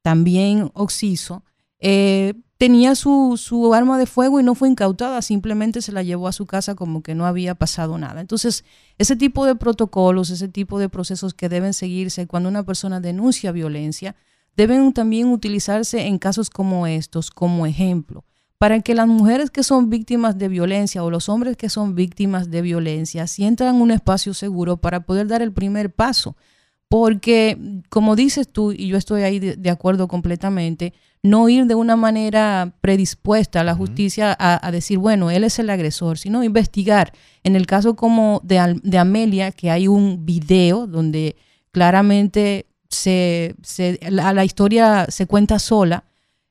también 0.00 0.70
Oxiso, 0.74 1.44
eh, 1.78 2.34
tenía 2.56 2.94
su, 2.94 3.36
su, 3.36 3.74
arma 3.74 3.98
de 3.98 4.06
fuego 4.06 4.38
y 4.38 4.44
no 4.44 4.54
fue 4.54 4.68
incautada, 4.68 5.20
simplemente 5.20 5.82
se 5.82 5.92
la 5.92 6.02
llevó 6.04 6.28
a 6.28 6.32
su 6.32 6.46
casa 6.46 6.76
como 6.76 7.02
que 7.02 7.14
no 7.14 7.26
había 7.26 7.56
pasado 7.56 7.98
nada. 7.98 8.20
Entonces, 8.20 8.64
ese 8.98 9.16
tipo 9.16 9.44
de 9.46 9.56
protocolos, 9.56 10.30
ese 10.30 10.48
tipo 10.48 10.78
de 10.78 10.88
procesos 10.88 11.34
que 11.34 11.48
deben 11.48 11.74
seguirse 11.74 12.26
cuando 12.28 12.48
una 12.48 12.62
persona 12.62 13.00
denuncia 13.00 13.50
violencia, 13.50 14.14
deben 14.56 14.92
también 14.92 15.28
utilizarse 15.28 16.06
en 16.06 16.18
casos 16.18 16.50
como 16.50 16.86
estos 16.86 17.30
como 17.30 17.66
ejemplo, 17.66 18.24
para 18.58 18.80
que 18.80 18.94
las 18.94 19.08
mujeres 19.08 19.50
que 19.50 19.62
son 19.62 19.90
víctimas 19.90 20.38
de 20.38 20.48
violencia 20.48 21.02
o 21.02 21.10
los 21.10 21.28
hombres 21.28 21.56
que 21.56 21.68
son 21.68 21.94
víctimas 21.94 22.50
de 22.50 22.62
violencia 22.62 23.26
sientan 23.26 23.80
un 23.80 23.90
espacio 23.90 24.34
seguro 24.34 24.76
para 24.76 25.00
poder 25.00 25.26
dar 25.26 25.42
el 25.42 25.52
primer 25.52 25.92
paso. 25.92 26.36
Porque, 26.88 27.56
como 27.88 28.16
dices 28.16 28.46
tú, 28.52 28.70
y 28.72 28.88
yo 28.88 28.98
estoy 28.98 29.22
ahí 29.22 29.38
de 29.38 29.70
acuerdo 29.70 30.08
completamente, 30.08 30.92
no 31.22 31.48
ir 31.48 31.64
de 31.66 31.74
una 31.74 31.96
manera 31.96 32.74
predispuesta 32.82 33.60
a 33.60 33.64
la 33.64 33.74
justicia 33.74 34.36
a, 34.38 34.70
decir, 34.72 34.98
bueno, 34.98 35.30
él 35.30 35.44
es 35.44 35.58
el 35.58 35.70
agresor, 35.70 36.18
sino 36.18 36.44
investigar. 36.44 37.12
En 37.44 37.56
el 37.56 37.66
caso 37.66 37.96
como 37.96 38.42
de, 38.44 38.78
de 38.82 38.98
Amelia, 38.98 39.52
que 39.52 39.70
hay 39.70 39.88
un 39.88 40.26
video 40.26 40.86
donde 40.86 41.36
claramente 41.70 42.66
se, 42.94 43.56
la, 44.08 44.44
historia 44.44 45.06
se 45.08 45.26
cuenta 45.26 45.58
sola, 45.58 46.04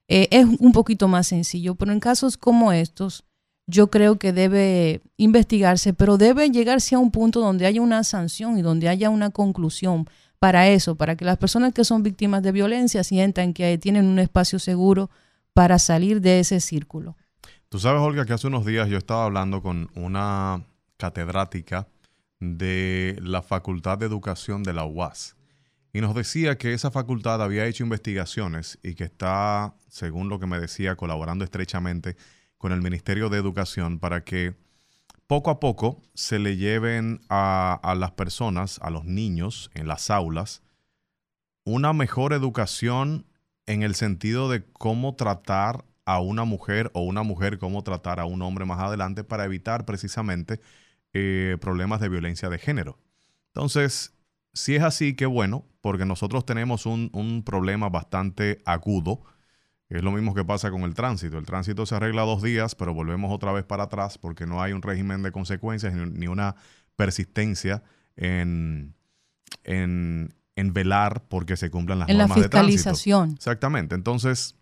eh, 0.08 0.28
es 0.32 0.46
un 0.46 0.72
poquito 0.72 1.08
más 1.08 1.28
sencillo, 1.28 1.76
pero 1.76 1.92
en 1.92 2.00
casos 2.00 2.38
como 2.38 2.72
estos, 2.72 3.24
yo 3.68 3.90
creo 3.90 4.18
que 4.20 4.34
debe 4.34 5.02
investigarse, 5.18 5.94
pero 5.94 6.18
debe 6.18 6.50
llegarse 6.50 6.96
a 6.96 7.00
un 7.00 7.12
punto 7.12 7.40
donde 7.40 7.66
haya 7.66 7.82
una 7.82 8.04
sanción 8.04 8.58
y 8.58 8.62
donde 8.62 8.90
haya 8.90 9.10
una 9.10 9.30
conclusión 9.30 10.10
para 10.40 10.68
eso, 10.68 10.96
para 10.96 11.16
que 11.16 11.24
las 11.24 11.38
personas 11.38 11.72
que 11.74 11.86
son 11.86 12.04
víctimas 12.04 12.42
de 12.42 12.52
violencia 12.52 13.04
sientan 13.04 13.54
que 13.54 13.78
tienen 13.78 14.06
un 14.06 14.20
espacio 14.20 14.60
seguro 14.60 15.10
para 15.54 15.80
salir 15.80 16.20
de 16.20 16.40
ese 16.40 16.60
círculo. 16.60 17.16
Tú 17.70 17.80
sabes, 17.80 18.02
Olga, 18.02 18.26
que 18.26 18.34
hace 18.34 18.48
unos 18.48 18.66
días 18.66 18.90
yo 18.90 18.98
estaba 18.98 19.26
hablando 19.26 19.62
con 19.62 19.90
una 19.96 20.66
catedrática 20.98 21.88
de 22.40 23.18
la 23.22 23.42
Facultad 23.42 24.00
de 24.00 24.08
Educación 24.08 24.64
de 24.64 24.74
la 24.74 24.84
UAS 24.84 25.36
y 25.94 26.02
nos 26.02 26.16
decía 26.16 26.58
que 26.58 26.74
esa 26.74 26.92
facultad 26.92 27.42
había 27.42 27.66
hecho 27.66 27.84
investigaciones 27.84 28.80
y 28.82 28.96
que 28.96 29.04
está, 29.04 29.76
según 29.90 30.30
lo 30.30 30.40
que 30.40 30.48
me 30.48 30.60
decía, 30.60 30.96
colaborando 30.96 31.44
estrechamente 31.44 32.16
con 32.58 32.72
el 32.72 32.82
Ministerio 32.82 33.30
de 33.30 33.38
Educación 33.38 34.00
para 34.00 34.24
que 34.24 34.56
poco 35.28 35.50
a 35.50 35.60
poco 35.60 36.02
se 36.14 36.40
le 36.40 36.58
lleven 36.58 37.22
a, 37.30 37.96
las 37.98 38.12
personas, 38.12 38.80
a 38.82 38.90
los 38.90 39.06
niños 39.06 39.72
en 39.74 39.88
las 39.88 40.10
aulas, 40.10 40.62
una 41.64 41.94
mejor 41.94 42.34
educación 42.34 43.26
en 43.66 43.84
el 43.84 43.96
sentido 43.96 44.50
de 44.50 44.64
cómo 44.74 45.16
tratar 45.16 45.86
a 46.06 46.20
una 46.20 46.44
mujer 46.44 46.92
o 46.94 47.02
una 47.02 47.24
mujer 47.24 47.60
cómo 47.60 47.84
tratar 47.84 48.20
a 48.20 48.26
un 48.26 48.42
hombre 48.42 48.66
más 48.66 48.80
adelante 48.80 49.24
para 49.24 49.46
evitar 49.46 49.86
precisamente 49.86 50.60
eh, 51.14 51.58
problemas 51.62 52.02
de 52.02 52.10
violencia 52.10 52.50
de 52.50 52.58
género. 52.58 53.00
Entonces, 53.54 54.14
si 54.54 54.76
es 54.76 54.84
así, 54.84 55.16
qué 55.16 55.26
bueno, 55.26 55.66
porque 55.82 56.06
nosotros 56.06 56.46
tenemos 56.46 56.86
un, 56.86 57.10
un 57.14 57.44
problema 57.44 57.90
bastante 57.90 58.62
agudo 58.66 59.24
es 59.92 60.04
lo 60.04 60.12
mismo 60.12 60.34
que 60.34 60.46
pasa 60.46 60.72
con 60.72 60.84
el 60.84 60.94
tránsito. 60.94 61.38
El 61.38 61.46
tránsito 61.46 61.86
se 61.86 61.96
arregla 61.96 62.22
dos 62.22 62.42
días, 62.42 62.76
pero 62.76 62.94
volvemos 62.94 63.30
otra 63.32 63.52
vez 63.52 63.66
para 63.66 63.84
atrás 63.84 64.18
porque 64.18 64.46
no 64.46 64.62
hay 64.62 64.72
un 64.72 64.82
régimen 64.82 65.22
de 65.22 65.34
consecuencias 65.34 65.94
ni 65.94 66.28
una 66.28 66.56
persistencia 66.96 67.84
en, 68.16 68.96
en, 69.66 70.34
velar 70.56 71.24
porque 71.28 71.58
se 71.58 71.70
cumplan 71.70 72.00
las 72.00 72.08
normas 72.08 72.30
de 72.30 72.48
tránsito. 72.48 72.50
fiscalización. 72.50 73.32
Exactamente. 73.32 73.96
Entonces, 73.96 74.56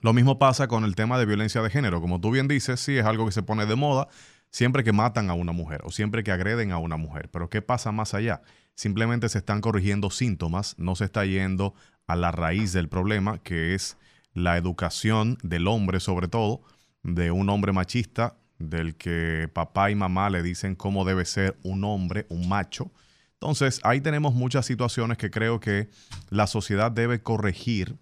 lo 0.00 0.12
mismo 0.12 0.40
pasa 0.40 0.66
con 0.66 0.82
el 0.82 0.96
tema 0.96 1.18
de 1.20 1.26
violencia 1.26 1.62
de 1.62 1.70
género. 1.70 2.00
Como 2.00 2.20
tú 2.20 2.32
bien 2.32 2.48
dices, 2.48 2.80
sí 2.80 2.98
es 2.98 3.04
algo 3.04 3.26
que 3.26 3.32
se 3.32 3.44
pone 3.44 3.64
de 3.66 3.76
moda 3.76 4.08
siempre 4.50 4.82
que 4.82 4.92
matan 4.92 5.30
a 5.30 5.34
una 5.34 5.52
mujer 5.52 5.82
o 5.84 5.92
siempre 5.92 6.24
que 6.24 6.32
agreden 6.32 6.72
a 6.72 6.78
una 6.78 6.96
mujer. 6.96 7.30
Pero 7.30 7.48
¿qué 7.48 7.62
pasa 7.62 7.92
más 7.92 8.12
allá? 8.12 8.42
Simplemente 8.74 9.28
se 9.28 9.38
están 9.38 9.60
corrigiendo 9.60 10.10
síntomas, 10.10 10.74
no 10.78 10.96
se 10.96 11.04
está 11.04 11.24
yendo 11.24 11.74
a 12.06 12.16
la 12.16 12.32
raíz 12.32 12.72
del 12.72 12.88
problema, 12.88 13.38
que 13.38 13.74
es 13.74 13.96
la 14.34 14.56
educación 14.56 15.38
del 15.42 15.68
hombre 15.68 16.00
sobre 16.00 16.28
todo, 16.28 16.62
de 17.02 17.30
un 17.30 17.48
hombre 17.48 17.72
machista, 17.72 18.36
del 18.58 18.96
que 18.96 19.50
papá 19.52 19.90
y 19.90 19.94
mamá 19.94 20.30
le 20.30 20.42
dicen 20.42 20.74
cómo 20.74 21.04
debe 21.04 21.24
ser 21.24 21.58
un 21.62 21.84
hombre, 21.84 22.26
un 22.28 22.48
macho. 22.48 22.92
Entonces, 23.34 23.80
ahí 23.82 24.00
tenemos 24.00 24.34
muchas 24.34 24.66
situaciones 24.66 25.18
que 25.18 25.30
creo 25.30 25.58
que 25.58 25.88
la 26.30 26.46
sociedad 26.46 26.92
debe 26.92 27.22
corregir 27.22 27.98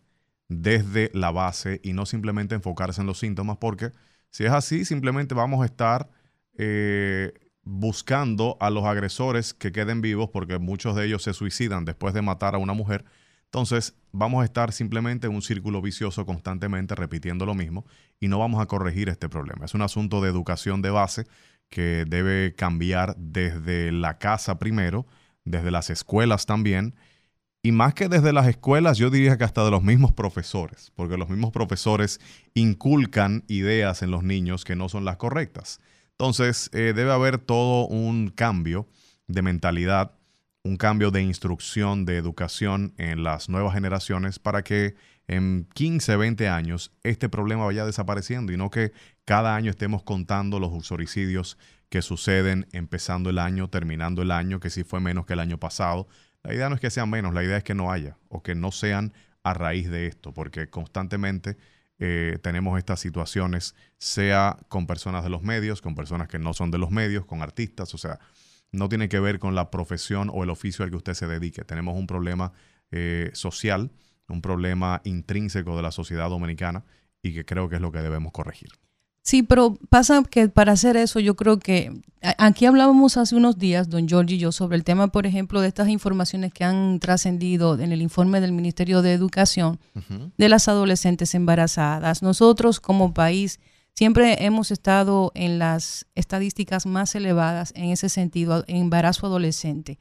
desde 0.48 1.10
la 1.14 1.30
base 1.30 1.80
y 1.82 1.92
no 1.92 2.04
simplemente 2.04 2.54
enfocarse 2.54 3.00
en 3.00 3.06
los 3.06 3.18
síntomas, 3.18 3.56
porque 3.58 3.92
si 4.30 4.44
es 4.44 4.52
así, 4.52 4.84
simplemente 4.84 5.34
vamos 5.34 5.62
a 5.62 5.64
estar 5.64 6.10
eh, 6.58 7.32
buscando 7.70 8.56
a 8.60 8.70
los 8.70 8.84
agresores 8.84 9.54
que 9.54 9.72
queden 9.72 10.00
vivos, 10.00 10.30
porque 10.32 10.58
muchos 10.58 10.96
de 10.96 11.06
ellos 11.06 11.22
se 11.22 11.32
suicidan 11.32 11.84
después 11.84 12.14
de 12.14 12.22
matar 12.22 12.54
a 12.54 12.58
una 12.58 12.74
mujer 12.74 13.04
entonces, 13.52 13.96
vamos 14.12 14.42
a 14.42 14.44
estar 14.44 14.70
simplemente 14.70 15.26
en 15.26 15.34
un 15.34 15.42
círculo 15.42 15.82
vicioso 15.82 16.24
constantemente 16.24 16.94
repitiendo 16.94 17.46
lo 17.46 17.54
mismo 17.54 17.84
y 18.20 18.28
no 18.28 18.38
vamos 18.38 18.62
a 18.62 18.66
corregir 18.66 19.08
este 19.08 19.28
problema. 19.28 19.64
Es 19.64 19.74
un 19.74 19.82
asunto 19.82 20.22
de 20.22 20.30
educación 20.30 20.82
de 20.82 20.90
base 20.90 21.26
que 21.68 22.04
debe 22.06 22.54
cambiar 22.54 23.16
desde 23.16 23.90
la 23.90 24.18
casa 24.18 24.60
primero, 24.60 25.04
desde 25.44 25.72
las 25.72 25.90
escuelas 25.90 26.46
también, 26.46 26.94
y 27.60 27.72
más 27.72 27.92
que 27.92 28.08
desde 28.08 28.32
las 28.32 28.46
escuelas, 28.46 28.98
yo 28.98 29.10
diría 29.10 29.36
que 29.36 29.44
hasta 29.44 29.64
de 29.64 29.72
los 29.72 29.82
mismos 29.82 30.12
profesores, 30.12 30.92
porque 30.94 31.18
los 31.18 31.28
mismos 31.28 31.50
profesores 31.50 32.20
inculcan 32.54 33.42
ideas 33.48 34.02
en 34.02 34.12
los 34.12 34.22
niños 34.22 34.64
que 34.64 34.76
no 34.76 34.88
son 34.88 35.04
las 35.04 35.16
correctas. 35.16 35.80
Entonces, 36.20 36.68
eh, 36.74 36.92
debe 36.94 37.12
haber 37.12 37.38
todo 37.38 37.86
un 37.86 38.28
cambio 38.28 38.86
de 39.26 39.40
mentalidad 39.40 40.12
un 40.62 40.76
cambio 40.76 41.10
de 41.10 41.22
instrucción, 41.22 42.04
de 42.04 42.18
educación 42.18 42.92
en 42.98 43.22
las 43.22 43.48
nuevas 43.48 43.72
generaciones 43.72 44.38
para 44.38 44.62
que 44.62 44.94
en 45.26 45.66
15, 45.72 46.16
20 46.16 46.48
años 46.48 46.92
este 47.02 47.30
problema 47.30 47.64
vaya 47.64 47.86
desapareciendo 47.86 48.52
y 48.52 48.58
no 48.58 48.68
que 48.70 48.92
cada 49.24 49.56
año 49.56 49.70
estemos 49.70 50.02
contando 50.02 50.58
los 50.58 50.72
uxoricidios 50.72 51.56
que 51.88 52.02
suceden 52.02 52.66
empezando 52.72 53.30
el 53.30 53.38
año, 53.38 53.68
terminando 53.68 54.20
el 54.20 54.30
año, 54.30 54.60
que 54.60 54.68
si 54.68 54.84
fue 54.84 55.00
menos 55.00 55.24
que 55.24 55.32
el 55.32 55.40
año 55.40 55.58
pasado. 55.58 56.06
La 56.42 56.52
idea 56.52 56.68
no 56.68 56.74
es 56.74 56.82
que 56.82 56.90
sean 56.90 57.08
menos, 57.08 57.32
la 57.32 57.42
idea 57.42 57.56
es 57.56 57.64
que 57.64 57.74
no 57.74 57.90
haya 57.90 58.18
o 58.28 58.42
que 58.42 58.54
no 58.54 58.72
sean 58.72 59.14
a 59.42 59.54
raíz 59.54 59.90
de 59.90 60.06
esto, 60.06 60.34
porque 60.34 60.68
constantemente 60.68 61.56
eh, 62.02 62.38
tenemos 62.42 62.78
estas 62.78 62.98
situaciones, 62.98 63.74
sea 63.98 64.56
con 64.68 64.86
personas 64.86 65.22
de 65.22 65.28
los 65.28 65.42
medios, 65.42 65.82
con 65.82 65.94
personas 65.94 66.28
que 66.28 66.38
no 66.38 66.54
son 66.54 66.70
de 66.70 66.78
los 66.78 66.90
medios, 66.90 67.26
con 67.26 67.42
artistas, 67.42 67.94
o 67.94 67.98
sea, 67.98 68.18
no 68.72 68.88
tiene 68.88 69.10
que 69.10 69.20
ver 69.20 69.38
con 69.38 69.54
la 69.54 69.70
profesión 69.70 70.30
o 70.32 70.42
el 70.42 70.48
oficio 70.48 70.82
al 70.82 70.90
que 70.90 70.96
usted 70.96 71.12
se 71.12 71.26
dedique. 71.26 71.62
Tenemos 71.62 71.96
un 71.98 72.06
problema 72.06 72.52
eh, 72.90 73.30
social, 73.34 73.90
un 74.28 74.40
problema 74.40 75.02
intrínseco 75.04 75.76
de 75.76 75.82
la 75.82 75.90
sociedad 75.90 76.30
dominicana 76.30 76.84
y 77.22 77.34
que 77.34 77.44
creo 77.44 77.68
que 77.68 77.76
es 77.76 77.82
lo 77.82 77.92
que 77.92 77.98
debemos 77.98 78.32
corregir. 78.32 78.70
Sí, 79.22 79.42
pero 79.42 79.78
pasa 79.90 80.22
que 80.22 80.48
para 80.48 80.72
hacer 80.72 80.96
eso 80.96 81.20
yo 81.20 81.36
creo 81.36 81.58
que 81.58 81.92
aquí 82.38 82.64
hablábamos 82.64 83.16
hace 83.16 83.36
unos 83.36 83.58
días, 83.58 83.88
don 83.88 84.08
George 84.08 84.34
y 84.34 84.38
yo, 84.38 84.50
sobre 84.50 84.76
el 84.76 84.84
tema, 84.84 85.08
por 85.08 85.26
ejemplo, 85.26 85.60
de 85.60 85.68
estas 85.68 85.88
informaciones 85.88 86.52
que 86.52 86.64
han 86.64 87.00
trascendido 87.00 87.78
en 87.78 87.92
el 87.92 88.02
informe 88.02 88.40
del 88.40 88.52
Ministerio 88.52 89.02
de 89.02 89.12
Educación 89.12 89.78
de 90.36 90.48
las 90.48 90.68
adolescentes 90.68 91.34
embarazadas. 91.34 92.22
Nosotros 92.22 92.80
como 92.80 93.12
país 93.12 93.60
Siempre 93.94 94.44
hemos 94.44 94.70
estado 94.70 95.30
en 95.34 95.58
las 95.58 96.06
estadísticas 96.14 96.86
más 96.86 97.14
elevadas 97.14 97.72
en 97.76 97.90
ese 97.90 98.08
sentido, 98.08 98.64
en 98.66 98.76
embarazo 98.76 99.26
adolescente. 99.26 99.98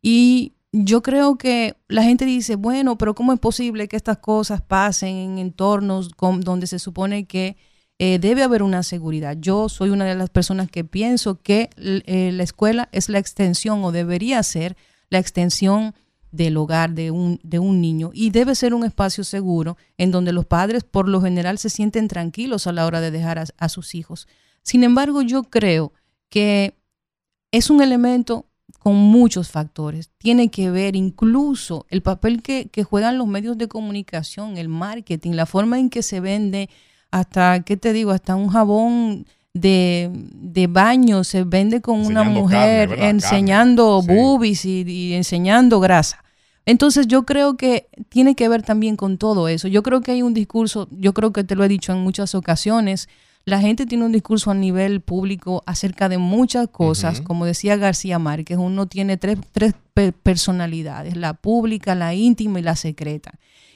Y 0.00 0.54
yo 0.72 1.02
creo 1.02 1.36
que 1.36 1.76
la 1.88 2.02
gente 2.02 2.24
dice, 2.24 2.56
bueno, 2.56 2.96
pero 2.96 3.14
¿cómo 3.14 3.32
es 3.32 3.40
posible 3.40 3.88
que 3.88 3.96
estas 3.96 4.18
cosas 4.18 4.62
pasen 4.62 5.16
en 5.16 5.38
entornos 5.38 6.12
donde 6.40 6.66
se 6.66 6.78
supone 6.78 7.26
que 7.26 7.56
eh, 8.04 8.18
debe 8.18 8.42
haber 8.42 8.64
una 8.64 8.82
seguridad? 8.82 9.36
Yo 9.38 9.68
soy 9.68 9.90
una 9.90 10.04
de 10.04 10.16
las 10.16 10.28
personas 10.28 10.68
que 10.68 10.82
pienso 10.82 11.40
que 11.40 11.70
eh, 11.76 12.32
la 12.32 12.42
escuela 12.42 12.88
es 12.90 13.08
la 13.08 13.20
extensión 13.20 13.84
o 13.84 13.92
debería 13.92 14.42
ser 14.42 14.76
la 15.08 15.20
extensión 15.20 15.94
del 16.32 16.56
hogar 16.56 16.94
de 16.94 17.12
un, 17.12 17.38
de 17.44 17.60
un 17.60 17.80
niño 17.80 18.10
y 18.12 18.30
debe 18.30 18.56
ser 18.56 18.74
un 18.74 18.82
espacio 18.82 19.22
seguro 19.22 19.76
en 19.98 20.10
donde 20.10 20.32
los 20.32 20.46
padres 20.46 20.82
por 20.82 21.08
lo 21.08 21.22
general 21.22 21.58
se 21.58 21.70
sienten 21.70 22.08
tranquilos 22.08 22.66
a 22.66 22.72
la 22.72 22.86
hora 22.86 23.00
de 23.00 23.12
dejar 23.12 23.38
a, 23.38 23.68
sus 23.68 23.94
hijos. 23.94 24.26
Sin 24.64 24.82
embargo, 24.82 25.22
yo 25.22 25.44
creo 25.44 25.92
que 26.28 26.74
es 27.52 27.70
un 27.70 27.82
elemento 27.82 28.46
con 28.80 28.96
muchos 28.96 29.48
factores. 29.48 30.10
Tiene 30.18 30.50
que 30.50 30.72
ver 30.72 30.96
incluso 30.96 31.86
el 31.88 32.02
papel 32.02 32.42
que, 32.42 32.66
que, 32.66 32.82
juegan 32.82 33.16
los 33.16 33.28
medios 33.28 33.56
de 33.58 33.68
comunicación, 33.68 34.56
el 34.56 34.68
marketing, 34.68 35.34
la 35.34 35.46
forma 35.46 35.78
en 35.78 35.88
que 35.88 36.02
se 36.02 36.18
vende, 36.18 36.68
hasta, 37.12 37.60
¿qué 37.60 37.76
te 37.76 37.92
digo? 37.92 38.10
Hasta 38.10 38.34
un 38.34 38.48
jabón 38.48 39.26
de, 39.54 40.10
de 40.12 40.66
baño 40.66 41.24
se 41.24 41.44
vende 41.44 41.80
con 41.80 42.04
una 42.04 42.24
mujer 42.24 42.96
enseñando 42.98 44.02
boobies 44.02 44.64
y, 44.64 45.14
enseñando 45.14 45.78
grasa. 45.78 46.24
Entonces 46.64 47.06
yo 47.06 47.24
creo 47.24 47.56
que 47.56 47.88
tiene 48.08 48.34
que 48.34 48.48
ver 48.48 48.62
también 48.62 48.96
con 48.96 49.18
todo 49.18 49.48
eso. 49.48 49.68
Yo 49.68 49.82
creo 49.82 50.00
que 50.00 50.12
hay 50.12 50.22
un 50.22 50.32
discurso, 50.32 50.88
yo 50.90 51.12
creo 51.12 51.32
que 51.32 51.44
te 51.44 51.54
lo 51.54 51.64
he 51.64 51.68
dicho 51.68 51.92
en 51.92 51.98
muchas 51.98 52.34
ocasiones, 52.34 53.08
la 53.44 53.60
gente 53.60 53.84
tiene 53.86 54.04
un 54.04 54.12
discurso 54.12 54.50
a 54.50 54.54
nivel 54.54 55.00
público 55.00 55.62
acerca 55.66 56.08
de 56.08 56.16
muchas 56.16 56.68
cosas, 56.68 57.20
como 57.20 57.44
decía 57.44 57.76
García 57.76 58.20
Márquez, 58.20 58.56
uno 58.56 58.86
tiene 58.86 59.16
tres, 59.16 59.38
tres 59.52 59.74
personalidades, 60.22 61.16
la 61.16 61.34
pública, 61.34 61.96
la 61.96 62.14
íntima 62.14 62.60
y 62.60 62.62
la 62.62 62.76
secreta. 62.76 63.32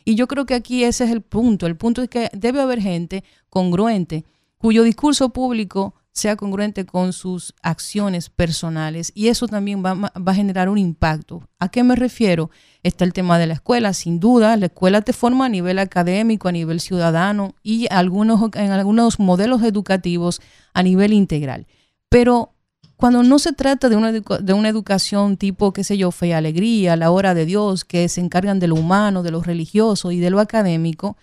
Y 0.09 0.15
yo 0.15 0.29
creo 0.29 0.47
que 0.47 0.55
aquí 0.55 0.85
ese 0.85 1.03
es 1.05 1.11
el 1.11 1.21
punto. 1.21 1.67
El 1.67 1.77
punto 1.77 2.01
es 2.01 2.09
que 2.09 2.31
debe 2.33 2.61
haber 2.61 2.81
gente 2.81 3.25
congruente 3.51 4.25
cuyo 4.57 4.85
discurso 4.85 5.31
público 5.31 5.97
sea 6.13 6.37
congruente 6.37 6.87
con 6.87 7.13
sus 7.13 7.55
acciones 7.61 8.31
personales 8.31 9.11
y 9.17 9.29
eso 9.29 9.49
también 9.49 9.85
va, 9.85 10.13
a 10.15 10.35
generar 10.35 10.69
un 10.69 10.79
impacto. 10.79 11.43
¿A 11.59 11.69
qué 11.71 11.83
me 11.83 11.97
refiero? 11.97 12.51
Está 12.85 13.05
el 13.05 13.13
tema 13.13 13.37
de 13.37 13.49
la 13.49 13.55
escuela, 13.55 13.93
sin 13.93 14.21
duda, 14.21 14.57
la 14.57 14.67
escuela 14.67 15.03
te 15.03 15.13
forma 15.13 15.47
a 15.47 15.49
nivel 15.49 15.81
académico, 15.81 16.47
a 16.47 16.53
nivel 16.53 16.79
ciudadano 16.79 17.57
y 17.65 17.89
algunos, 17.91 18.41
en 18.55 18.71
algunos 18.71 19.19
modelos 19.19 19.65
educativos 19.65 20.41
a 20.73 20.85
nivel 20.85 21.13
integral. 21.13 21.67
Pero 22.09 22.55
cuando 22.97 23.23
no 23.23 23.39
se 23.39 23.53
trata 23.53 23.89
de 23.89 23.97
una, 23.97 24.13
de 24.13 24.53
una 24.53 24.69
educación 24.69 25.37
tipo, 25.37 25.73
qué 25.73 25.85
sé 25.85 25.99
yo, 25.99 26.11
fe 26.11 26.35
alegría, 26.35 26.97
la 26.97 27.11
hora 27.11 27.35
de 27.35 27.45
Dios, 27.45 27.85
que 27.85 28.09
se 28.09 28.21
encargan 28.21 28.59
de 28.59 28.69
lo 28.69 28.75
humano, 28.75 29.23
de 29.23 29.31
lo 29.31 29.43
religioso 29.43 30.13
y 30.13 30.19
de 30.19 30.31
lo 30.31 30.41
académico, 30.41 31.17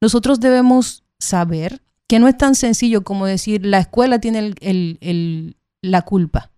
nosotros 0.00 0.40
debemos 0.40 1.04
saber 1.18 1.82
que 2.06 2.18
no 2.18 2.28
es 2.28 2.36
tan 2.36 2.54
sencillo 2.54 3.02
como 3.02 3.26
decir 3.26 3.66
la 3.66 3.78
escuela 3.78 4.20
tiene 4.20 4.54
la 5.82 6.02
culpa. 6.02 6.52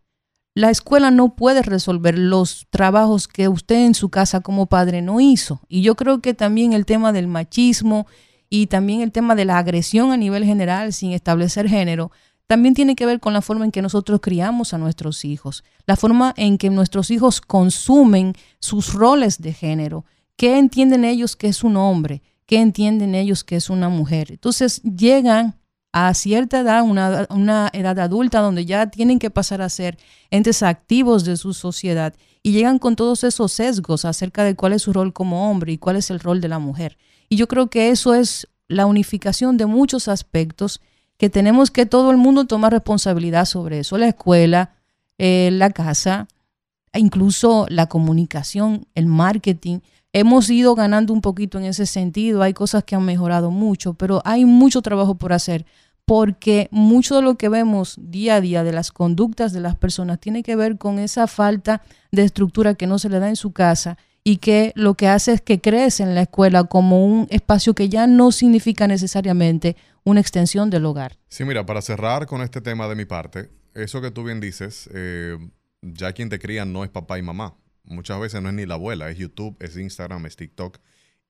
La 0.54 0.70
escuela 0.70 1.10
no 1.10 1.36
puede 1.36 1.62
resolver 1.62 2.18
los 2.18 2.66
trabajos 2.70 3.28
que 3.28 3.48
usted 3.48 3.86
en 3.86 3.94
su 3.94 4.08
casa 4.08 4.40
como 4.40 4.66
padre 4.66 5.02
no 5.02 5.20
hizo. 5.20 5.60
Y 5.68 5.82
yo 5.82 5.94
creo 5.94 6.20
que 6.20 6.34
también 6.34 6.72
el 6.72 6.84
tema 6.84 7.12
del 7.12 7.28
machismo 7.28 8.06
y 8.50 8.66
también 8.66 9.00
el 9.02 9.12
tema 9.12 9.34
de 9.36 9.44
la 9.44 9.58
agresión 9.58 10.10
a 10.10 10.16
nivel 10.16 10.44
general 10.44 10.92
sin 10.92 11.12
establecer 11.12 11.68
género, 11.68 12.10
también 12.48 12.74
tiene 12.74 12.96
que 12.96 13.06
ver 13.06 13.20
con 13.20 13.34
la 13.34 13.42
forma 13.42 13.66
en 13.66 13.70
que 13.70 13.82
nosotros 13.82 14.20
criamos 14.22 14.72
a 14.72 14.78
nuestros 14.78 15.24
hijos, 15.26 15.64
la 15.86 15.96
forma 15.96 16.32
en 16.36 16.56
que 16.56 16.70
nuestros 16.70 17.10
hijos 17.10 17.42
consumen 17.42 18.32
sus 18.58 18.94
roles 18.94 19.40
de 19.40 19.52
género, 19.52 20.06
qué 20.34 20.58
entienden 20.58 21.04
ellos 21.04 21.36
que 21.36 21.48
es 21.48 21.62
un 21.62 21.76
hombre, 21.76 22.22
qué 22.46 22.60
entienden 22.60 23.14
ellos 23.14 23.44
que 23.44 23.56
es 23.56 23.68
una 23.68 23.90
mujer. 23.90 24.32
Entonces 24.32 24.80
llegan 24.82 25.58
a 25.92 26.14
cierta 26.14 26.60
edad, 26.60 26.82
una, 26.82 27.70
edad 27.74 27.98
adulta, 27.98 28.40
donde 28.40 28.64
ya 28.64 28.86
tienen 28.86 29.18
que 29.18 29.30
pasar 29.30 29.60
a 29.60 29.68
ser 29.68 29.98
entes 30.30 30.62
activos 30.62 31.26
de 31.26 31.36
su 31.36 31.52
sociedad 31.52 32.14
y 32.42 32.52
llegan 32.52 32.78
con 32.78 32.96
todos 32.96 33.24
esos 33.24 33.52
sesgos 33.52 34.06
acerca 34.06 34.42
de 34.42 34.54
cuál 34.54 34.72
es 34.72 34.82
su 34.82 34.94
rol 34.94 35.12
como 35.12 35.50
hombre 35.50 35.72
y 35.72 35.78
cuál 35.78 35.96
es 35.96 36.10
el 36.10 36.18
rol 36.18 36.40
de 36.40 36.48
la 36.48 36.58
mujer. 36.58 36.96
Y 37.28 37.36
yo 37.36 37.46
creo 37.46 37.68
que 37.68 37.90
eso 37.90 38.14
es 38.14 38.48
la 38.68 38.86
unificación 38.86 39.58
de 39.58 39.66
muchos 39.66 40.08
aspectos 40.08 40.80
que 41.18 41.28
tenemos 41.28 41.70
que 41.70 41.84
todo 41.84 42.10
el 42.10 42.16
mundo 42.16 42.46
tomar 42.46 42.72
responsabilidad 42.72 43.44
sobre 43.44 43.80
eso, 43.80 43.98
la 43.98 44.08
escuela, 44.08 44.76
eh, 45.18 45.50
la 45.52 45.70
casa, 45.70 46.26
e 46.92 47.00
incluso 47.00 47.66
la 47.68 47.86
comunicación, 47.86 48.86
el 48.94 49.06
marketing, 49.06 49.80
Hemos 50.14 50.48
ido 50.48 50.74
ganando 50.74 51.12
un 51.12 51.20
poquito 51.20 51.58
en 51.58 51.66
ese 51.66 51.84
sentido, 51.84 52.42
hay 52.42 52.54
cosas 52.54 52.82
que 52.82 52.96
han 52.96 53.04
mejorado 53.04 53.50
mucho, 53.50 53.92
pero 53.92 54.22
hay 54.24 54.46
mucho 54.46 54.80
trabajo 54.80 55.16
por 55.16 55.34
hacer 55.34 55.66
porque 56.06 56.68
mucho 56.70 57.16
de 57.16 57.22
lo 57.22 57.36
que 57.36 57.50
vemos 57.50 57.96
día 58.00 58.36
a 58.36 58.40
día 58.40 58.64
de 58.64 58.72
las 58.72 58.90
conductas 58.92 59.52
de 59.52 59.60
las 59.60 59.76
personas 59.76 60.18
tiene 60.18 60.42
que 60.42 60.56
ver 60.56 60.78
con 60.78 60.98
esa 60.98 61.26
falta 61.26 61.82
de 62.10 62.24
estructura 62.24 62.74
que 62.74 62.86
no 62.86 62.98
se 62.98 63.10
le 63.10 63.18
da 63.18 63.28
en 63.28 63.36
su 63.36 63.52
casa 63.52 63.98
y 64.28 64.36
que 64.36 64.72
lo 64.74 64.92
que 64.92 65.08
hace 65.08 65.32
es 65.32 65.40
que 65.40 65.58
crece 65.58 66.02
en 66.02 66.14
la 66.14 66.20
escuela 66.20 66.64
como 66.64 67.02
un 67.02 67.26
espacio 67.30 67.72
que 67.72 67.88
ya 67.88 68.06
no 68.06 68.30
significa 68.30 68.86
necesariamente 68.86 69.74
una 70.04 70.20
extensión 70.20 70.68
del 70.68 70.84
hogar. 70.84 71.16
Sí, 71.28 71.46
mira, 71.46 71.64
para 71.64 71.80
cerrar 71.80 72.26
con 72.26 72.42
este 72.42 72.60
tema 72.60 72.88
de 72.88 72.94
mi 72.94 73.06
parte, 73.06 73.48
eso 73.72 74.02
que 74.02 74.10
tú 74.10 74.24
bien 74.24 74.38
dices, 74.38 74.90
eh, 74.92 75.38
ya 75.80 76.12
quien 76.12 76.28
te 76.28 76.38
cría 76.38 76.66
no 76.66 76.84
es 76.84 76.90
papá 76.90 77.18
y 77.18 77.22
mamá, 77.22 77.56
Muchas 77.84 78.20
veces 78.20 78.42
no 78.42 78.50
es 78.50 78.54
ni 78.54 78.66
la 78.66 78.74
abuela, 78.74 79.08
es 79.08 79.16
YouTube, 79.16 79.56
es 79.60 79.78
Instagram, 79.78 80.26
es 80.26 80.36
TikTok. 80.36 80.76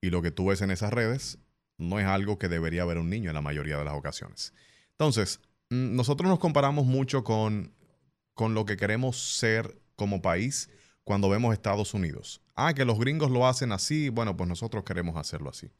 Y 0.00 0.10
lo 0.10 0.22
que 0.22 0.32
tú 0.32 0.46
ves 0.46 0.60
en 0.60 0.72
esas 0.72 0.92
redes 0.92 1.38
no 1.76 2.00
es 2.00 2.06
algo 2.06 2.36
que 2.36 2.48
debería 2.48 2.84
ver 2.84 2.98
un 2.98 3.08
niño 3.08 3.30
en 3.30 3.34
la 3.34 3.40
mayoría 3.40 3.78
de 3.78 3.84
las 3.84 3.94
ocasiones. 3.94 4.52
Entonces, 4.90 5.38
mm, 5.70 5.94
nosotros 5.94 6.28
nos 6.28 6.40
comparamos 6.40 6.84
mucho 6.84 7.22
con, 7.22 7.72
con 8.34 8.54
lo 8.54 8.64
que 8.64 8.76
queremos 8.76 9.36
ser 9.36 9.80
como 9.94 10.20
país 10.20 10.68
cuando 11.08 11.30
vemos 11.30 11.54
Estados 11.54 11.94
Unidos. 11.94 12.42
Ah, 12.54 12.74
que 12.74 12.84
los 12.84 12.98
gringos 12.98 13.30
lo 13.30 13.46
hacen 13.46 13.72
así, 13.72 14.10
bueno, 14.10 14.36
pues 14.36 14.46
nosotros 14.46 14.84
queremos 14.84 15.16
hacerlo 15.16 15.48
así. 15.48 15.70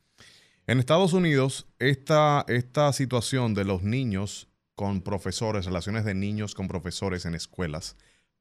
En 0.67 0.79
Estados 0.79 1.13
Unidos, 1.13 1.67
esta, 1.79 2.47
esta 2.49 2.91
situación 2.95 3.53
de 3.53 3.67
los 3.67 3.83
niños 3.83 4.49
con 4.75 5.03
profesores, 5.03 5.67
relaciones 5.67 6.07
de 6.07 6.15
niños 6.15 6.55
con 6.55 6.67
profesores 6.67 7.27
en 7.27 7.35
escuelas, 7.35 7.95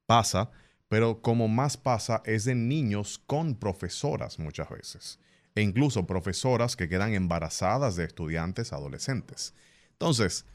pasa 0.06 0.50
pero 0.88 1.20
como 1.20 1.46
más 1.46 1.76
pasa 1.76 2.22
es 2.24 2.46
de 2.46 2.54
niños 2.54 3.20
con 3.26 3.54
profesoras 3.54 4.38
muchas 4.38 4.70
veces, 4.70 5.18
e 5.54 5.60
incluso 5.60 6.06
profesoras 6.06 6.74
que 6.74 6.88
quedan 6.88 7.12
embarazadas 7.12 7.96
de 7.96 8.04
estudiantes 8.04 8.72
adolescentes. 8.72 9.52
Entonces, 9.92 10.46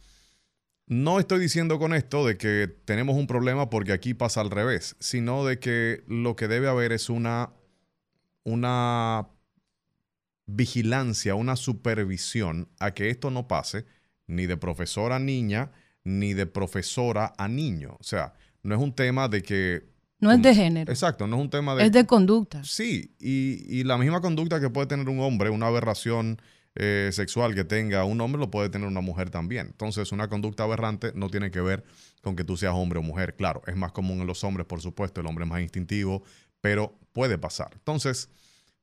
no 0.87 1.19
estoy 1.19 1.39
diciendo 1.39 1.79
con 1.79 1.93
esto 1.93 2.25
de 2.25 2.37
que 2.37 2.67
tenemos 2.85 3.15
un 3.15 3.27
problema 3.27 3.69
porque 3.69 3.93
aquí 3.93 4.13
pasa 4.13 4.41
al 4.41 4.51
revés, 4.51 4.95
sino 4.99 5.45
de 5.45 5.59
que 5.59 6.03
lo 6.07 6.35
que 6.35 6.47
debe 6.47 6.67
haber 6.67 6.91
es 6.91 7.09
una, 7.09 7.51
una 8.43 9.27
vigilancia, 10.45 11.35
una 11.35 11.55
supervisión 11.55 12.69
a 12.79 12.93
que 12.93 13.09
esto 13.09 13.31
no 13.31 13.47
pase 13.47 13.85
ni 14.27 14.45
de 14.45 14.57
profesora 14.57 15.17
a 15.17 15.19
niña, 15.19 15.71
ni 16.03 16.33
de 16.33 16.45
profesora 16.45 17.33
a 17.37 17.47
niño. 17.47 17.97
O 17.99 18.03
sea, 18.03 18.33
no 18.61 18.75
es 18.75 18.81
un 18.81 18.93
tema 18.93 19.27
de 19.27 19.43
que 19.43 19.93
no 20.23 20.31
es 20.31 20.41
de 20.41 20.55
género. 20.55 20.91
Exacto, 20.91 21.27
no 21.27 21.35
es 21.35 21.41
un 21.41 21.49
tema 21.49 21.75
de... 21.75 21.85
Es 21.85 21.91
de 21.91 22.05
conducta. 22.05 22.63
Sí, 22.63 23.13
y, 23.19 23.83
la 23.83 23.97
misma 23.97 24.21
conducta 24.21 24.61
que 24.61 24.69
puede 24.69 24.87
tener 24.87 25.09
un 25.09 25.19
hombre, 25.19 25.49
una 25.49 25.67
aberración 25.67 26.41
eh, 26.75 27.09
sexual 27.13 27.53
que 27.53 27.63
tenga 27.63 28.03
un 28.03 28.19
hombre, 28.21 28.39
lo 28.39 28.49
puede 28.49 28.69
tener 28.69 28.87
una 28.87 29.01
mujer 29.01 29.29
también. 29.29 29.67
Entonces, 29.67 30.11
una 30.11 30.27
conducta 30.27 30.63
aberrante 30.63 31.11
no 31.15 31.29
tiene 31.29 31.51
que 31.51 31.61
ver 31.61 31.83
con 32.21 32.35
que 32.35 32.43
tú 32.43 32.57
seas 32.57 32.73
hombre 32.73 32.99
o 32.99 33.03
mujer. 33.03 33.35
Claro, 33.35 33.61
es 33.67 33.75
más 33.75 33.91
común 33.91 34.21
en 34.21 34.27
los 34.27 34.43
hombres, 34.43 34.65
por 34.65 34.81
supuesto, 34.81 35.21
el 35.21 35.27
hombre 35.27 35.45
es 35.45 35.49
más 35.49 35.61
instintivo, 35.61 36.23
pero 36.61 36.97
puede 37.11 37.37
pasar. 37.37 37.69
Entonces, 37.73 38.29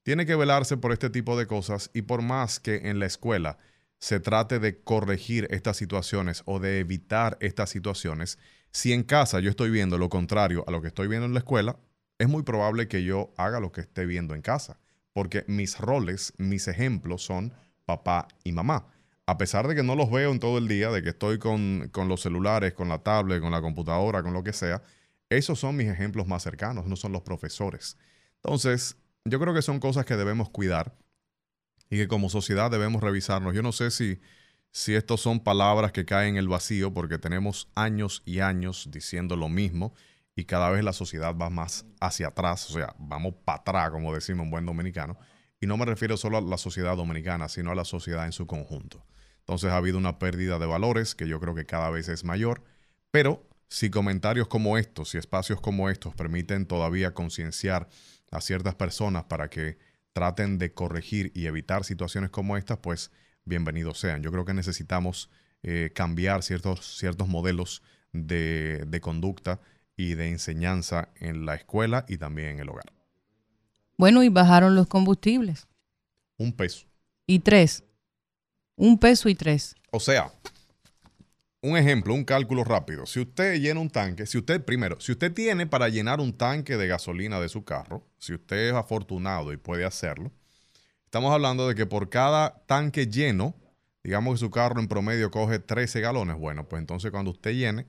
tiene 0.03 0.27
que 0.27 0.37
velarse 0.37 0.77
por 0.77 0.93
este 0.93 1.11
tipo 1.11 1.37
de 1.39 1.47
cosas 1.47 1.91
y 1.93 2.03
por 2.03 2.23
más 2.23 2.61
que 2.61 2.89
en 2.89 2.99
la 2.99 3.07
escuela 3.07 3.59
se 3.99 4.19
trate 4.19 4.59
de 4.59 4.81
corregir 4.83 5.47
estas 5.51 5.77
situaciones 5.77 6.43
o 6.47 6.59
de 6.59 6.79
evitar 6.81 7.37
estas 7.41 7.71
situaciones, 7.71 8.39
si 8.73 8.93
en 8.93 9.03
casa 9.03 9.41
yo 9.41 9.51
estoy 9.51 9.71
viendo 9.71 9.99
lo 9.99 10.09
contrario 10.09 10.65
a 10.67 10.71
lo 10.71 10.81
que 10.81 10.89
estoy 10.89 11.09
viendo 11.09 11.27
en 11.27 11.35
la 11.35 11.41
escuela, 11.41 11.77
es 12.19 12.29
muy 12.29 12.43
probable 12.43 12.89
que 12.89 13.05
yo 13.05 13.33
haga 13.37 13.61
lo 13.61 13.73
que 13.73 13.83
esté 13.83 14.07
viendo 14.07 14.35
en 14.35 14.43
casa, 14.43 14.79
porque 15.13 15.45
mis 15.49 15.79
roles, 15.79 16.33
mis 16.39 16.69
ejemplos 16.69 17.23
son 17.23 17.53
papá 17.97 18.29
y 18.45 18.53
mamá. 18.53 18.87
A 19.27 19.39
pesar 19.39 19.69
de 19.69 19.75
que 19.75 19.83
no 19.83 19.95
los 19.95 20.11
veo 20.11 20.33
en 20.33 20.41
todo 20.41 20.59
el 20.59 20.67
día, 20.67 20.91
de 20.91 21.03
que 21.03 21.11
estoy 21.11 21.39
con, 21.39 21.91
los 22.09 22.21
celulares, 22.21 22.73
con 22.73 22.89
la 22.89 22.99
tablet, 22.99 23.41
con 23.41 23.53
la 23.53 23.61
computadora, 23.61 24.23
con 24.23 24.33
lo 24.33 24.43
que 24.43 24.53
sea, 24.53 24.83
esos 25.29 25.59
son 25.59 25.77
mis 25.77 25.89
ejemplos 25.89 26.27
más 26.27 26.43
cercanos, 26.43 26.87
no 26.87 26.97
son 26.97 27.13
los 27.13 27.23
profesores. 27.23 27.97
Entonces, 28.37 28.97
yo 29.25 29.39
creo 29.39 29.55
que 29.55 29.63
son 29.63 29.79
cosas 29.79 30.05
que 30.05 30.17
debemos 30.17 30.51
cuidar 30.51 30.97
y 31.89 31.97
que 31.97 32.09
como 32.09 32.29
sociedad 32.29 32.71
debemos 32.71 33.03
revisarnos. 33.03 33.55
Yo 33.55 33.63
no 33.63 33.73
sé 33.73 33.91
si 33.91 34.21
si 34.73 34.95
estos 34.95 35.21
son 35.21 35.41
palabras 35.41 35.93
que 35.93 36.05
caen 36.05 36.31
en 36.31 36.37
el 36.37 36.49
vacío 36.49 36.95
porque 36.95 37.19
tenemos 37.19 37.69
años 37.75 38.23
y 38.25 38.41
años 38.41 38.89
diciendo 38.91 39.37
lo 39.37 39.49
mismo 39.49 39.95
y 40.37 40.45
cada 40.45 40.71
vez 40.71 40.85
la 40.85 40.93
sociedad 40.93 41.35
va 41.37 41.51
más 41.51 41.85
hacia 42.01 42.29
atrás, 42.29 42.71
o 42.71 42.75
sea, 42.75 42.95
vamos 42.99 43.35
para 43.45 43.59
atrás, 43.59 43.91
como 43.91 44.15
decimos 44.15 44.45
en 44.45 44.51
buen 44.51 44.67
dominicano. 44.67 45.19
Y 45.61 45.67
no 45.67 45.77
me 45.77 45.85
refiero 45.85 46.17
solo 46.17 46.39
a 46.39 46.41
la 46.41 46.57
sociedad 46.57 46.97
dominicana, 46.97 47.49
sino 47.49 47.71
a 47.71 47.75
la 47.75 47.85
sociedad 47.85 48.25
en 48.25 48.33
su 48.33 48.47
conjunto. 48.47 49.05
Entonces 49.41 49.71
ha 49.71 49.77
habido 49.77 49.99
una 49.99 50.19
pérdida 50.19 50.59
de 50.59 50.67
valores 50.67 51.15
que 51.15 51.29
yo 51.29 51.39
creo 51.39 51.55
que 51.55 51.67
cada 51.67 51.91
vez 51.91 52.09
es 52.09 52.25
mayor, 52.25 52.63
pero 53.11 53.47
si 53.69 53.91
comentarios 53.91 54.49
como 54.49 54.79
estos 54.79 55.15
y 55.15 55.19
espacios 55.19 55.61
como 55.61 55.91
estos 55.91 56.15
permiten 56.15 56.67
todavía 56.67 57.13
concienciar 57.13 57.89
a 58.31 58.41
ciertas 58.41 58.75
personas 58.75 59.25
para 59.25 59.51
que 59.51 59.79
traten 60.13 60.59
de 60.59 60.73
corregir 60.73 61.31
y 61.35 61.47
evitar 61.47 61.85
situaciones 61.85 62.31
como 62.31 62.57
estas, 62.57 62.79
pues 62.79 63.11
bienvenidos 63.45 63.99
sean. 63.99 64.23
Yo 64.23 64.33
creo 64.33 64.45
que 64.45 64.55
necesitamos 64.55 65.31
eh, 65.63 65.91
cambiar 65.95 66.43
ciertos, 66.43 66.99
ciertos 66.99 67.29
modelos 67.29 67.83
de, 68.13 68.85
de 68.87 69.01
conducta 69.01 69.61
y 69.97 70.15
de 70.15 70.29
enseñanza 70.29 71.11
en 71.17 71.45
la 71.45 71.55
escuela 71.55 72.07
y 72.09 72.17
también 72.17 72.51
en 72.51 72.61
el 72.61 72.69
hogar. 72.71 73.00
Bueno, 74.01 74.23
y 74.23 74.31
bajaron 74.31 74.75
los 74.75 74.87
combustibles. 74.87 75.69
Un 76.39 76.55
peso. 76.55 76.87
Y 77.27 77.41
tres. 77.41 77.85
Un 78.75 78.99
peso 78.99 79.29
y 79.29 79.35
tres. 79.35 79.75
O 79.91 80.01
sea, 80.01 80.33
un 81.61 81.77
ejemplo, 81.77 82.15
un 82.15 82.25
cálculo 82.25 82.65
rápido. 82.65 83.05
Si 83.05 83.21
usted 83.21 83.61
llena 83.61 83.79
un 83.79 83.91
tanque, 83.91 84.25
si 84.25 84.39
usted, 84.39 84.65
primero, 84.65 84.99
si 85.01 85.13
usted 85.13 85.35
tiene 85.35 85.67
para 85.67 85.91
llenar 85.91 86.19
un 86.19 86.33
tanque 86.33 86.79
de 86.79 86.89
gasolina 86.89 87.41
de 87.41 87.51
su 87.51 87.63
carro, 87.63 88.07
si 88.17 88.33
usted 88.33 88.71
es 88.71 88.73
afortunado 88.73 89.53
y 89.53 89.59
puede 89.59 89.85
hacerlo, 89.85 90.33
estamos 91.05 91.31
hablando 91.31 91.69
de 91.69 91.75
que 91.75 91.85
por 91.85 92.09
cada 92.09 92.65
tanque 92.65 93.07
lleno, 93.07 93.55
digamos 94.03 94.37
que 94.37 94.47
su 94.47 94.51
carro 94.51 94.81
en 94.81 94.89
promedio 94.89 95.31
coge 95.31 95.59
13 95.59 96.01
galones, 96.01 96.39
bueno, 96.39 96.67
pues 96.67 96.81
entonces 96.81 97.11
cuando 97.11 97.33
usted 97.33 97.51
llene, 97.51 97.85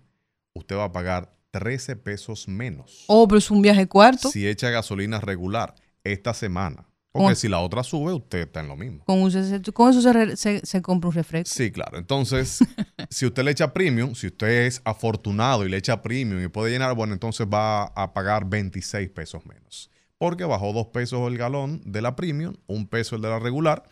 usted 0.55 0.75
va 0.75 0.83
a 0.83 0.91
pagar 0.91 1.33
13 1.51 1.95
pesos 1.95 2.49
menos. 2.49 3.05
Oh, 3.07 3.29
pero 3.29 3.37
es 3.37 3.49
un 3.49 3.61
viaje 3.61 3.87
cuarto. 3.87 4.27
Si 4.27 4.45
echa 4.45 4.69
gasolina 4.71 5.21
regular 5.21 5.73
esta 6.03 6.33
semana. 6.33 6.87
Porque 7.11 7.35
si 7.35 7.49
la 7.49 7.59
otra 7.59 7.83
sube, 7.83 8.13
usted 8.13 8.39
está 8.39 8.61
en 8.61 8.69
lo 8.69 8.77
mismo. 8.77 9.03
Con, 9.03 9.19
eso 9.27 9.43
se, 9.43 10.81
compra 10.81 11.09
un 11.09 11.13
refresco. 11.13 11.53
Sí, 11.53 11.69
claro. 11.69 11.97
Entonces, 11.97 12.59
si 13.09 13.25
usted 13.25 13.43
le 13.43 13.51
echa 13.51 13.73
premium, 13.73 14.15
si 14.15 14.27
usted 14.27 14.65
es 14.65 14.81
afortunado 14.85 15.65
y 15.65 15.69
le 15.69 15.77
echa 15.77 16.01
premium 16.01 16.41
y 16.41 16.47
puede 16.47 16.71
llenar, 16.71 16.95
bueno, 16.95 17.13
entonces 17.13 17.47
va 17.47 17.83
a 17.83 18.13
pagar 18.13 18.45
26 18.45 19.09
pesos 19.09 19.45
menos. 19.45 19.89
Porque 20.17 20.45
bajó 20.45 20.71
2 20.71 20.87
pesos 20.87 21.27
el 21.29 21.37
galón 21.37 21.81
de 21.85 22.01
la 22.01 22.15
premium, 22.15 22.53
un 22.67 22.87
peso 22.87 23.17
el 23.17 23.21
de 23.21 23.29
la 23.29 23.39
regular. 23.39 23.83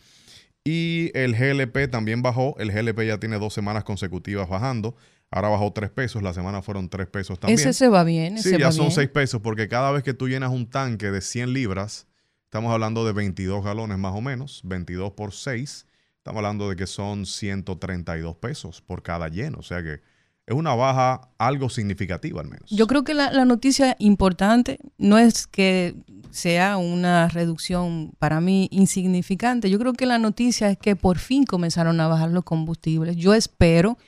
Y 0.64 1.12
el 1.14 1.36
GLP 1.36 1.90
también 1.90 2.22
bajó. 2.22 2.56
El 2.58 2.72
GLP 2.72 3.02
ya 3.02 3.18
tiene 3.18 3.38
dos 3.38 3.54
semanas 3.54 3.84
consecutivas 3.84 4.48
bajando. 4.48 4.96
Ahora 5.32 5.50
bajó 5.50 5.72
3 5.72 5.90
pesos. 5.92 6.24
La 6.24 6.34
semana 6.34 6.62
fueron 6.62 6.90
3 6.90 7.08
pesos 7.08 7.40
también. 7.40 7.60
Ese 7.60 7.74
se 7.74 7.88
va 7.88 8.04
bien. 8.04 8.38
sí, 8.38 8.58
ya 8.58 8.72
son 8.72 8.92
6 8.92 9.10
pesos 9.10 9.42
porque 9.42 9.68
cada 9.68 9.92
vez 9.92 10.04
que 10.04 10.14
tú 10.14 10.28
llenas 10.28 10.52
un 10.52 10.70
tanque 10.70 11.12
de 11.12 11.22
100 11.22 11.54
libras 11.54 12.08
Estamos 12.50 12.74
hablando 12.74 13.06
de 13.06 13.14
22 13.14 13.64
galones 13.64 14.00
más 14.00 14.16
o 14.16 14.22
menos, 14.22 14.62
22 14.64 15.12
por 15.12 15.34
6. 15.34 15.86
Estamos 16.18 16.40
hablando 16.40 16.68
de 16.68 16.76
que 16.76 16.88
son 16.88 17.28
132 17.28 18.38
pesos 18.38 18.82
por 18.82 19.04
cada 19.04 19.30
lleno. 19.30 19.60
O 19.60 19.62
sea 19.62 19.84
que 19.84 20.02
es 20.48 20.56
una 20.56 20.74
baja 20.74 21.30
algo 21.38 21.70
significativa 21.70 22.42
al 22.42 22.48
menos. 22.48 22.68
Yo 22.72 22.88
creo 22.88 23.04
que 23.04 23.14
la, 23.14 23.46
noticia 23.46 23.96
importante 24.00 24.80
no 24.98 25.20
es 25.20 25.46
que 25.46 25.94
sea 26.32 26.78
una 26.78 27.28
reducción 27.28 28.14
para 28.18 28.42
mí 28.42 28.68
insignificante. 28.72 29.70
Yo 29.70 29.78
creo 29.78 29.94
que 29.94 30.08
la 30.08 30.18
noticia 30.18 30.72
es 30.72 30.80
que 30.80 30.96
por 30.96 31.20
fin 31.20 31.46
comenzaron 31.46 32.02
a 32.02 32.08
bajar 32.08 32.32
los 32.32 32.46
combustibles. 32.46 33.16
Yo 33.16 33.36
espero, 33.36 34.00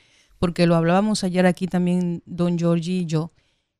porque 0.42 0.66
lo 0.66 0.74
hablábamos 0.74 1.22
ayer 1.22 1.46
aquí 1.46 1.68
también 1.68 2.20
don 2.26 2.58
Giorgi 2.58 3.02
y 3.02 3.06
yo, 3.06 3.30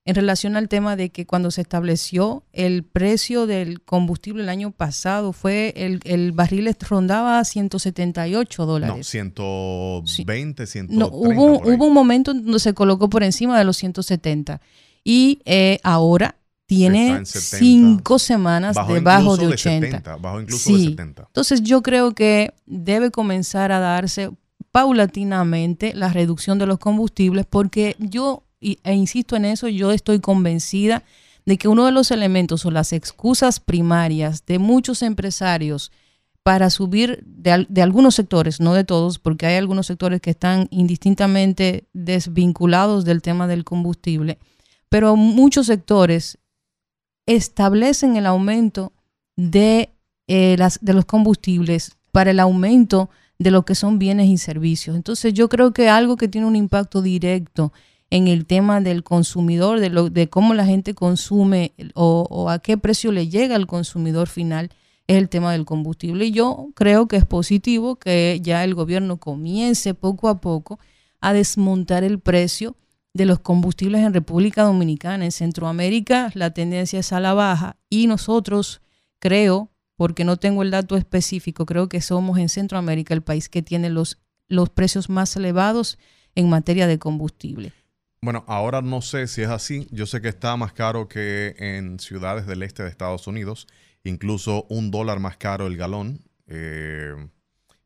en 0.04 0.14
relación 0.14 0.54
al 0.54 0.68
tema 0.68 0.94
de 0.94 1.10
que 1.10 1.26
cuando 1.26 1.50
se 1.50 1.60
estableció 1.60 2.44
el 2.52 2.84
precio 2.84 3.48
del 3.48 3.82
combustible 3.82 4.44
el 4.44 4.48
año 4.48 4.70
pasado, 4.70 5.32
fue 5.32 5.74
el, 5.74 5.98
el 6.04 6.30
barril 6.30 6.72
rondaba 6.88 7.44
178 7.44 8.64
dólares. 8.64 8.96
No, 8.96 9.02
120, 9.02 10.66
130. 10.68 11.04
No, 11.04 11.10
hubo, 11.12 11.58
hubo 11.68 11.84
un 11.84 11.94
momento 11.94 12.32
donde 12.32 12.60
se 12.60 12.74
colocó 12.74 13.10
por 13.10 13.24
encima 13.24 13.58
de 13.58 13.64
los 13.64 13.76
170 13.78 14.60
y 15.02 15.40
eh, 15.44 15.80
ahora 15.82 16.36
tiene 16.66 17.22
cinco 17.24 18.20
semanas 18.20 18.76
debajo 18.86 19.36
de 19.36 19.48
80. 19.48 20.16
bajo 20.18 20.40
incluso 20.40 20.72
de 20.72 20.84
70. 20.90 21.24
Entonces 21.26 21.60
yo 21.64 21.82
creo 21.82 22.12
que 22.12 22.54
debe 22.66 23.10
comenzar 23.10 23.72
a 23.72 23.80
darse 23.80 24.30
paulatinamente 24.72 25.94
la 25.94 26.08
reducción 26.08 26.58
de 26.58 26.66
los 26.66 26.78
combustibles 26.78 27.46
porque 27.48 27.94
yo 27.98 28.42
e 28.62 28.94
insisto 28.94 29.36
en 29.36 29.44
eso, 29.44 29.68
yo 29.68 29.92
estoy 29.92 30.20
convencida 30.20 31.02
de 31.44 31.58
que 31.58 31.68
uno 31.68 31.84
de 31.84 31.92
los 31.92 32.10
elementos 32.10 32.64
o 32.64 32.70
las 32.70 32.92
excusas 32.92 33.58
primarias 33.60 34.46
de 34.46 34.58
muchos 34.58 35.02
empresarios 35.02 35.90
para 36.44 36.70
subir 36.70 37.22
de, 37.24 37.66
de, 37.68 37.82
algunos 37.82 38.14
sectores, 38.14 38.60
no 38.60 38.74
de 38.74 38.84
todos, 38.84 39.18
porque 39.18 39.46
hay 39.46 39.56
algunos 39.56 39.86
sectores 39.86 40.20
que 40.20 40.30
están 40.30 40.68
indistintamente 40.70 41.84
desvinculados 41.92 43.04
del 43.04 43.22
tema 43.22 43.46
del 43.46 43.64
combustible, 43.64 44.38
pero 44.88 45.16
muchos 45.16 45.66
sectores 45.66 46.38
establecen 47.26 48.16
el 48.16 48.26
aumento 48.26 48.92
de, 49.36 49.90
eh, 50.26 50.56
las, 50.58 50.78
de 50.82 50.94
los 50.94 51.04
combustibles 51.04 51.96
para 52.10 52.32
el 52.32 52.40
aumento 52.40 53.08
de 53.42 53.50
lo 53.50 53.64
que 53.64 53.74
son 53.74 53.98
bienes 53.98 54.28
y 54.28 54.38
servicios. 54.38 54.96
Entonces 54.96 55.34
yo 55.34 55.48
creo 55.48 55.72
que 55.72 55.88
algo 55.88 56.16
que 56.16 56.28
tiene 56.28 56.46
un 56.46 56.56
impacto 56.56 57.02
directo 57.02 57.72
en 58.10 58.28
el 58.28 58.44
tema 58.44 58.80
del 58.82 59.02
consumidor, 59.02 59.80
de, 59.80 59.88
lo, 59.88 60.10
de 60.10 60.28
cómo 60.28 60.52
la 60.52 60.66
gente 60.66 60.94
consume 60.94 61.72
o, 61.94 62.50
a 62.50 62.58
qué 62.58 62.76
precio 62.76 63.10
le 63.10 63.28
llega 63.28 63.56
al 63.56 63.66
consumidor 63.66 64.28
final, 64.28 64.70
es 65.06 65.16
el 65.16 65.28
tema 65.28 65.52
del 65.52 65.64
combustible. 65.64 66.26
Y 66.26 66.30
yo 66.30 66.68
creo 66.74 67.08
que 67.08 67.16
es 67.16 67.24
positivo 67.24 67.96
que 67.96 68.38
ya 68.42 68.64
el 68.64 68.74
gobierno 68.74 69.16
comience 69.16 69.94
poco 69.94 70.28
a 70.28 70.40
poco 70.40 70.78
a 71.20 71.32
desmontar 71.32 72.04
el 72.04 72.20
precio 72.20 72.76
de 73.14 73.24
los 73.24 73.40
combustibles 73.40 74.02
en 74.02 74.12
República 74.12 74.62
Dominicana. 74.62 75.24
En 75.24 75.32
Centroamérica 75.32 76.30
la 76.34 76.52
tendencia 76.52 77.00
es 77.00 77.12
a 77.12 77.20
la 77.20 77.32
baja 77.34 77.76
y 77.88 78.06
nosotros 78.08 78.82
creo, 79.18 79.71
porque 80.02 80.24
no 80.24 80.36
tengo 80.36 80.64
el 80.64 80.72
dato 80.72 80.96
específico, 80.96 81.64
creo 81.64 81.88
que 81.88 82.00
somos 82.00 82.36
en 82.36 82.48
Centroamérica 82.48 83.14
el 83.14 83.22
país 83.22 83.48
que 83.48 83.62
tiene 83.62 83.88
los, 83.88 84.18
los 84.48 84.68
precios 84.68 85.08
más 85.08 85.36
elevados 85.36 85.96
en 86.34 86.50
materia 86.50 86.88
de 86.88 86.98
combustible. 86.98 87.72
Bueno, 88.20 88.42
ahora 88.48 88.82
no 88.82 89.00
sé 89.00 89.28
si 89.28 89.42
es 89.42 89.48
así. 89.48 89.86
Yo 89.92 90.06
sé 90.06 90.20
que 90.20 90.26
está 90.26 90.56
más 90.56 90.72
caro 90.72 91.06
que 91.06 91.54
en 91.56 92.00
ciudades 92.00 92.48
del 92.48 92.64
este 92.64 92.82
de 92.82 92.88
Estados 92.88 93.28
Unidos, 93.28 93.68
incluso 94.02 94.66
un 94.70 94.90
dólar 94.90 95.20
más 95.20 95.36
caro 95.36 95.68
el 95.68 95.76
galón. 95.76 96.18
Eh, 96.48 97.14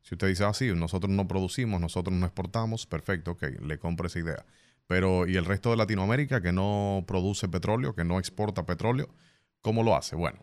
si 0.01 0.15
usted 0.15 0.29
dice 0.29 0.43
así, 0.43 0.69
ah, 0.69 0.73
nosotros 0.73 1.11
no 1.11 1.27
producimos, 1.27 1.79
nosotros 1.79 2.17
no 2.17 2.25
exportamos, 2.25 2.87
perfecto, 2.87 3.33
ok, 3.33 3.43
le 3.61 3.77
compro 3.77 4.07
esa 4.07 4.17
idea. 4.17 4.43
Pero, 4.87 5.27
¿y 5.27 5.35
el 5.35 5.45
resto 5.45 5.69
de 5.69 5.77
Latinoamérica 5.77 6.41
que 6.41 6.51
no 6.51 7.03
produce 7.07 7.47
petróleo, 7.47 7.93
que 7.93 8.05
no 8.05 8.17
exporta 8.17 8.65
petróleo? 8.65 9.07
¿Cómo 9.61 9.83
lo 9.83 9.95
hace? 9.95 10.15
Bueno, 10.15 10.39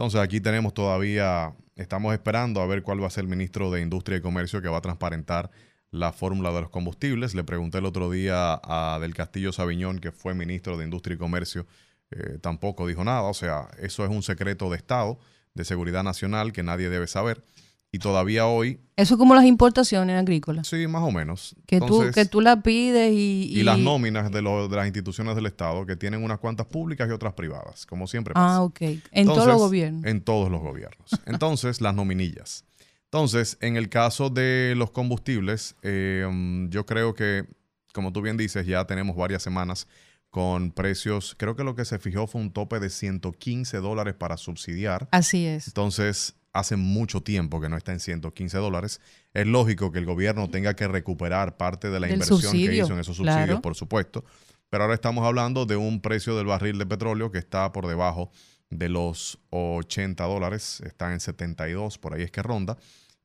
entonces 0.00 0.22
aquí 0.22 0.40
tenemos 0.40 0.72
todavía, 0.72 1.54
estamos 1.76 2.14
esperando 2.14 2.62
a 2.62 2.66
ver 2.66 2.82
cuál 2.82 3.02
va 3.02 3.08
a 3.08 3.10
ser 3.10 3.24
el 3.24 3.28
ministro 3.28 3.70
de 3.70 3.82
Industria 3.82 4.16
y 4.16 4.22
Comercio 4.22 4.62
que 4.62 4.68
va 4.68 4.78
a 4.78 4.80
transparentar 4.80 5.50
la 5.90 6.10
fórmula 6.10 6.52
de 6.52 6.62
los 6.62 6.70
combustibles. 6.70 7.34
Le 7.34 7.44
pregunté 7.44 7.76
el 7.76 7.84
otro 7.84 8.10
día 8.10 8.58
a 8.64 8.98
Del 8.98 9.12
Castillo 9.12 9.52
Sabiñón, 9.52 9.98
que 9.98 10.10
fue 10.10 10.32
ministro 10.32 10.78
de 10.78 10.84
Industria 10.84 11.16
y 11.16 11.18
Comercio, 11.18 11.66
eh, 12.12 12.38
tampoco 12.40 12.86
dijo 12.86 13.04
nada. 13.04 13.24
O 13.24 13.34
sea, 13.34 13.68
eso 13.78 14.02
es 14.02 14.10
un 14.10 14.22
secreto 14.22 14.70
de 14.70 14.78
Estado, 14.78 15.18
de 15.52 15.66
seguridad 15.66 16.02
nacional, 16.02 16.54
que 16.54 16.62
nadie 16.62 16.88
debe 16.88 17.06
saber. 17.06 17.44
Y 17.92 17.98
todavía 17.98 18.46
hoy... 18.46 18.80
Eso 18.96 19.14
es 19.14 19.18
como 19.18 19.34
las 19.34 19.44
importaciones 19.44 20.16
agrícolas. 20.16 20.68
Sí, 20.68 20.86
más 20.86 21.02
o 21.02 21.10
menos. 21.10 21.56
Que, 21.66 21.80
tú, 21.80 22.04
que 22.14 22.24
tú 22.24 22.40
la 22.40 22.62
pides 22.62 23.12
y... 23.12 23.50
Y, 23.52 23.62
las 23.62 23.78
nóminas 23.78 24.30
de, 24.30 24.42
de, 24.42 24.76
las 24.76 24.86
instituciones 24.86 25.34
del 25.34 25.46
Estado, 25.46 25.86
que 25.86 25.96
tienen 25.96 26.22
unas 26.22 26.38
cuantas 26.38 26.66
públicas 26.66 27.08
y 27.08 27.12
otras 27.12 27.32
privadas, 27.32 27.86
como 27.86 28.06
siempre 28.06 28.34
pasa. 28.34 28.56
Ah, 28.56 28.62
ok. 28.62 28.80
En 29.10 29.26
todos 29.26 29.46
los 29.46 29.58
gobiernos. 29.58 30.04
En 30.04 30.20
todos 30.20 30.50
los 30.50 30.60
gobiernos. 30.60 31.10
Entonces, 31.26 31.80
las 31.80 31.94
nominillas. 31.94 32.64
Entonces, 33.12 33.58
en 33.60 33.76
el 33.76 33.88
caso 33.88 34.30
de 34.30 34.74
los 34.76 34.92
combustibles, 34.92 35.74
eh, 35.82 36.24
um, 36.28 36.70
yo 36.70 36.86
creo 36.86 37.14
que, 37.14 37.44
como 37.92 38.12
tú 38.12 38.22
bien 38.22 38.36
dices, 38.36 38.64
ya 38.66 38.84
tenemos 38.86 39.16
varias 39.16 39.42
semanas 39.42 39.88
con 40.30 40.70
precios, 40.70 41.34
creo 41.36 41.56
que 41.56 41.64
lo 41.64 41.74
que 41.74 41.84
se 41.84 41.98
fijó 41.98 42.28
fue 42.28 42.40
un 42.40 42.52
tope 42.52 42.78
de 42.78 42.88
115 42.88 43.78
dólares 43.78 44.14
para 44.14 44.36
subsidiar. 44.36 45.08
Así 45.10 45.44
es. 45.44 45.66
Entonces, 45.66 46.36
hace 46.52 46.76
mucho 46.76 47.22
tiempo 47.22 47.60
que 47.60 47.68
no 47.68 47.76
está 47.76 47.92
en 47.92 48.00
115 48.00 48.58
dólares. 48.58 49.00
Es 49.34 49.46
lógico 49.46 49.92
que 49.92 49.98
el 49.98 50.06
gobierno 50.06 50.50
tenga 50.50 50.74
que 50.74 50.88
recuperar 50.88 51.56
parte 51.56 51.90
de 51.90 52.00
la 52.00 52.08
inversión 52.08 52.52
que 52.52 52.76
hizo 52.76 52.92
en 52.92 53.00
esos 53.00 53.16
subsidios, 53.16 53.60
por 53.60 53.74
supuesto. 53.74 54.24
Pero 54.68 54.84
ahora 54.84 54.94
estamos 54.94 55.26
hablando 55.26 55.66
de 55.66 55.76
un 55.76 56.00
precio 56.00 56.36
del 56.36 56.46
barril 56.46 56.78
de 56.78 56.86
petróleo 56.86 57.30
que 57.30 57.38
está 57.38 57.72
por 57.72 57.86
debajo 57.86 58.30
de 58.70 58.88
los 58.88 59.38
80 59.50 60.24
dólares, 60.24 60.80
está 60.84 61.12
en 61.12 61.20
72, 61.20 61.98
por 61.98 62.14
ahí 62.14 62.22
es 62.22 62.30
que 62.30 62.42
ronda. 62.42 62.76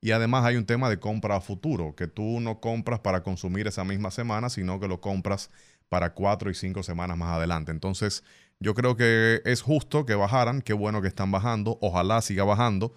Y 0.01 0.11
además 0.11 0.45
hay 0.45 0.55
un 0.55 0.65
tema 0.65 0.89
de 0.89 0.99
compra 0.99 1.37
a 1.37 1.41
futuro, 1.41 1.95
que 1.95 2.07
tú 2.07 2.39
no 2.39 2.59
compras 2.59 2.99
para 2.99 3.23
consumir 3.23 3.67
esa 3.67 3.83
misma 3.83 4.11
semana, 4.11 4.49
sino 4.49 4.79
que 4.79 4.87
lo 4.87 5.01
compras 5.01 5.49
para 5.89 6.13
cuatro 6.13 6.49
y 6.49 6.55
cinco 6.55 6.83
semanas 6.83 7.17
más 7.17 7.35
adelante. 7.35 7.71
Entonces, 7.71 8.23
yo 8.59 8.73
creo 8.73 8.95
que 8.95 9.41
es 9.45 9.61
justo 9.61 10.05
que 10.05 10.15
bajaran, 10.15 10.61
qué 10.61 10.73
bueno 10.73 11.01
que 11.01 11.07
están 11.07 11.31
bajando, 11.31 11.77
ojalá 11.81 12.21
siga 12.21 12.43
bajando 12.43 12.93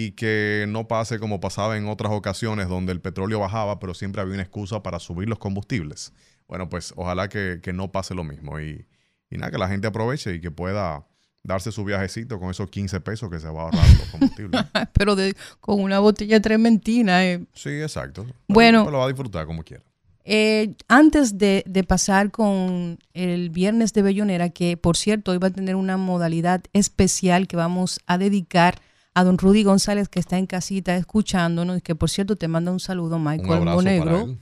y 0.00 0.12
que 0.12 0.64
no 0.68 0.86
pase 0.86 1.18
como 1.18 1.40
pasaba 1.40 1.76
en 1.76 1.88
otras 1.88 2.12
ocasiones 2.12 2.68
donde 2.68 2.92
el 2.92 3.00
petróleo 3.00 3.40
bajaba, 3.40 3.80
pero 3.80 3.94
siempre 3.94 4.22
había 4.22 4.34
una 4.34 4.44
excusa 4.44 4.80
para 4.80 5.00
subir 5.00 5.28
los 5.28 5.40
combustibles. 5.40 6.12
Bueno, 6.46 6.68
pues 6.68 6.92
ojalá 6.94 7.28
que, 7.28 7.60
no 7.74 7.90
pase 7.90 8.14
lo 8.14 8.22
mismo 8.22 8.60
y, 8.60 8.86
y 9.28 9.38
nada, 9.38 9.50
que 9.50 9.58
la 9.58 9.66
gente 9.66 9.88
aproveche 9.88 10.36
y 10.36 10.40
que 10.40 10.52
pueda 10.52 11.04
darse 11.42 11.72
su 11.72 11.82
viajecito 11.84 12.38
con 12.38 12.48
esos 12.50 12.70
15 12.70 13.00
pesos 13.00 13.28
que 13.28 13.40
se 13.40 13.48
va 13.48 13.62
a 13.62 13.64
ahorrar 13.64 13.88
los 13.98 14.08
combustibles. 14.10 14.60
Pero 14.92 15.16
con 15.58 15.80
una 15.80 15.98
botella 15.98 16.40
trementina. 16.40 17.26
Eh. 17.26 17.44
Sí, 17.52 17.70
exacto. 17.70 18.24
Bueno. 18.46 18.88
lo 18.88 18.98
va 18.98 19.04
a 19.06 19.08
disfrutar 19.08 19.46
como 19.46 19.64
quiera. 19.64 19.82
Eh, 20.24 20.74
antes 20.86 21.38
de, 21.38 21.64
pasar 21.88 22.30
con 22.30 23.00
el 23.14 23.50
viernes 23.50 23.92
de 23.94 24.02
Bellonera, 24.02 24.50
que 24.50 24.76
por 24.76 24.96
cierto 24.96 25.32
hoy 25.32 25.38
va 25.38 25.48
a 25.48 25.52
tener 25.52 25.74
una 25.74 25.96
modalidad 25.96 26.62
especial 26.72 27.48
que 27.48 27.56
vamos 27.56 27.98
a 28.06 28.16
dedicar 28.16 28.78
a 29.14 29.24
don 29.24 29.38
Rudy 29.38 29.62
González, 29.62 30.08
que 30.08 30.20
está 30.20 30.38
en 30.38 30.46
casita 30.46 30.96
escuchándonos, 30.96 31.78
y 31.78 31.80
que 31.80 31.94
por 31.94 32.10
cierto 32.10 32.36
te 32.36 32.48
manda 32.48 32.70
un 32.72 32.80
saludo, 32.80 33.18
Michael 33.18 33.64
Monegro. 33.64 34.36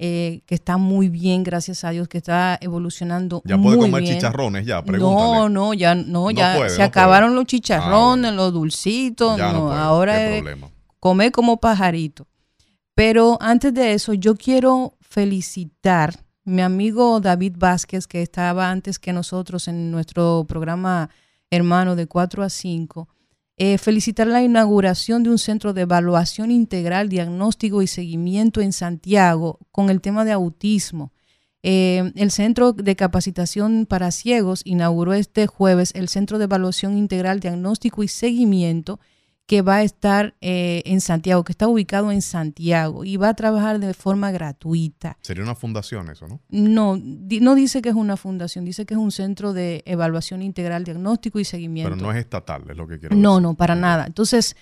Eh, 0.00 0.42
que 0.46 0.56
está 0.56 0.76
muy 0.76 1.08
bien, 1.08 1.44
gracias 1.44 1.84
a 1.84 1.90
Dios, 1.90 2.08
que 2.08 2.18
está 2.18 2.58
evolucionando. 2.60 3.42
Ya 3.44 3.56
puede 3.56 3.78
comer 3.78 4.02
chicharrones, 4.02 4.66
ya, 4.66 4.82
pregúntale. 4.82 5.38
No, 5.38 5.48
no, 5.48 5.72
ya, 5.72 5.94
no, 5.94 6.32
ya 6.32 6.68
se 6.68 6.82
acabaron 6.82 7.36
los 7.36 7.44
chicharrones, 7.44 8.32
ah, 8.32 8.34
los 8.34 8.52
dulcitos, 8.52 9.38
no, 9.38 9.72
ahora 9.72 10.36
es 10.36 10.44
comer 10.98 11.30
como 11.30 11.58
pajarito. 11.58 12.26
Pero 12.96 13.38
antes 13.40 13.72
de 13.72 13.92
eso, 13.92 14.14
yo 14.14 14.34
quiero 14.34 14.96
felicitar 15.00 16.24
mi 16.44 16.62
amigo 16.62 17.20
David 17.20 17.54
Vázquez, 17.56 18.08
que 18.08 18.20
estaba 18.20 18.70
antes 18.70 18.98
que 18.98 19.12
nosotros 19.12 19.68
en 19.68 19.92
nuestro 19.92 20.44
programa 20.48 21.08
hermano 21.50 21.94
de 21.94 22.06
4 22.06 22.42
a 22.42 22.50
5 22.50 23.08
eh, 23.56 23.78
felicitar 23.78 24.26
la 24.26 24.42
inauguración 24.42 25.22
de 25.22 25.30
un 25.30 25.38
centro 25.38 25.72
de 25.72 25.82
evaluación 25.82 26.50
integral, 26.50 27.08
diagnóstico 27.08 27.82
y 27.82 27.86
seguimiento 27.86 28.60
en 28.60 28.72
Santiago 28.72 29.60
con 29.70 29.90
el 29.90 30.00
tema 30.00 30.24
de 30.24 30.32
autismo. 30.32 31.12
Eh, 31.62 32.12
el 32.16 32.30
Centro 32.30 32.72
de 32.72 32.94
Capacitación 32.94 33.86
para 33.86 34.10
Ciegos 34.10 34.60
inauguró 34.64 35.14
este 35.14 35.46
jueves 35.46 35.92
el 35.94 36.08
Centro 36.08 36.38
de 36.38 36.44
Evaluación 36.44 36.98
Integral, 36.98 37.40
Diagnóstico 37.40 38.02
y 38.02 38.08
Seguimiento 38.08 39.00
que 39.46 39.60
va 39.60 39.76
a 39.76 39.82
estar 39.82 40.34
eh, 40.40 40.82
en 40.86 41.00
Santiago, 41.00 41.44
que 41.44 41.52
está 41.52 41.68
ubicado 41.68 42.10
en 42.10 42.22
Santiago 42.22 43.04
y 43.04 43.18
va 43.18 43.28
a 43.28 43.34
trabajar 43.34 43.78
de 43.78 43.92
forma 43.92 44.30
gratuita. 44.30 45.18
Sería 45.20 45.44
una 45.44 45.54
fundación 45.54 46.08
eso, 46.08 46.26
¿no? 46.26 46.40
No, 46.48 46.98
no 46.98 47.54
dice 47.54 47.82
que 47.82 47.90
es 47.90 47.94
una 47.94 48.16
fundación, 48.16 48.64
dice 48.64 48.86
que 48.86 48.94
es 48.94 49.00
un 49.00 49.10
centro 49.10 49.52
de 49.52 49.82
evaluación 49.84 50.40
integral, 50.40 50.84
diagnóstico 50.84 51.40
y 51.40 51.44
seguimiento. 51.44 51.90
Pero 51.90 52.02
no 52.02 52.10
es 52.10 52.18
estatal, 52.18 52.64
es 52.70 52.76
lo 52.76 52.88
que 52.88 52.98
quiero 52.98 53.14
decir. 53.14 53.22
No, 53.22 53.38
no, 53.38 53.54
para 53.54 53.74
nada. 53.74 54.06
Entonces, 54.06 54.56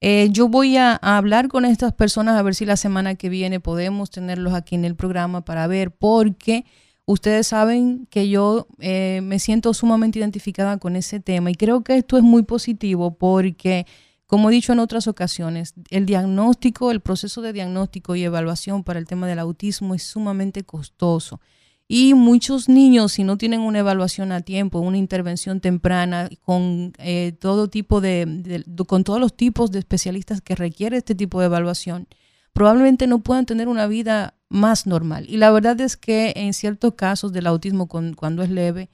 eh, 0.00 0.28
yo 0.30 0.48
voy 0.48 0.76
a, 0.76 0.94
hablar 0.94 1.48
con 1.48 1.64
estas 1.64 1.92
personas 1.92 2.38
a 2.38 2.42
ver 2.42 2.54
si 2.54 2.64
la 2.64 2.76
semana 2.76 3.16
que 3.16 3.28
viene 3.28 3.58
podemos 3.58 4.10
tenerlos 4.10 4.54
aquí 4.54 4.76
en 4.76 4.84
el 4.84 4.94
programa 4.94 5.44
para 5.44 5.66
ver, 5.66 5.90
porque 5.90 6.64
ustedes 7.06 7.48
saben 7.48 8.06
que 8.08 8.28
yo 8.28 8.68
eh, 8.78 9.20
me 9.24 9.40
siento 9.40 9.74
sumamente 9.74 10.20
identificada 10.20 10.78
con 10.78 10.94
ese 10.94 11.18
tema 11.18 11.50
y 11.50 11.56
creo 11.56 11.82
que 11.82 11.96
esto 11.96 12.16
es 12.16 12.22
muy 12.22 12.44
positivo 12.44 13.16
porque 13.18 13.86
como 14.28 14.50
he 14.50 14.52
dicho 14.52 14.74
en 14.74 14.78
otras 14.78 15.08
ocasiones, 15.08 15.72
el 15.88 16.04
diagnóstico, 16.04 16.90
el 16.90 17.00
proceso 17.00 17.40
de 17.40 17.54
diagnóstico 17.54 18.14
y 18.14 18.24
evaluación 18.24 18.84
para 18.84 18.98
el 18.98 19.06
tema 19.06 19.26
del 19.26 19.38
autismo 19.38 19.94
es 19.94 20.02
sumamente 20.02 20.64
costoso. 20.64 21.40
Y 21.88 22.12
muchos 22.12 22.68
niños, 22.68 23.12
si 23.12 23.24
no 23.24 23.38
tienen 23.38 23.60
una 23.60 23.78
evaluación 23.78 24.30
a 24.32 24.42
tiempo, 24.42 24.80
una 24.80 24.98
intervención 24.98 25.60
temprana, 25.60 26.28
con 26.42 26.92
eh, 26.98 27.32
todo 27.40 27.68
tipo 27.68 28.02
de, 28.02 28.66
con 28.86 29.02
todos 29.02 29.18
los 29.18 29.34
tipos 29.34 29.70
de 29.70 29.78
especialistas 29.78 30.42
que 30.42 30.54
requiere 30.54 30.98
este 30.98 31.14
tipo 31.14 31.40
de 31.40 31.46
evaluación, 31.46 32.06
probablemente 32.52 33.06
no 33.06 33.20
puedan 33.20 33.46
tener 33.46 33.66
una 33.66 33.86
vida 33.86 34.34
más 34.50 34.86
normal. 34.86 35.24
Y 35.26 35.38
la 35.38 35.50
verdad 35.50 35.80
es 35.80 35.96
que 35.96 36.34
en 36.36 36.52
ciertos 36.52 36.92
casos 36.96 37.32
del 37.32 37.46
autismo, 37.46 37.88
cuando 37.88 38.42
es 38.42 38.50
leve, 38.50 38.90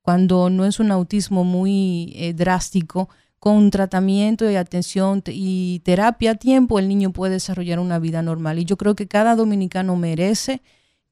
cuando 0.00 0.48
no 0.48 0.64
es 0.64 0.80
un 0.80 0.90
autismo 0.92 1.44
muy 1.44 2.14
eh, 2.16 2.32
drástico, 2.32 3.10
con 3.38 3.70
tratamiento 3.70 4.50
y 4.50 4.56
atención 4.56 5.22
y 5.26 5.80
terapia 5.84 6.32
a 6.32 6.34
tiempo, 6.34 6.78
el 6.78 6.88
niño 6.88 7.12
puede 7.12 7.34
desarrollar 7.34 7.78
una 7.78 7.98
vida 7.98 8.22
normal. 8.22 8.58
Y 8.58 8.64
yo 8.64 8.76
creo 8.76 8.94
que 8.94 9.06
cada 9.06 9.36
dominicano 9.36 9.96
merece 9.96 10.60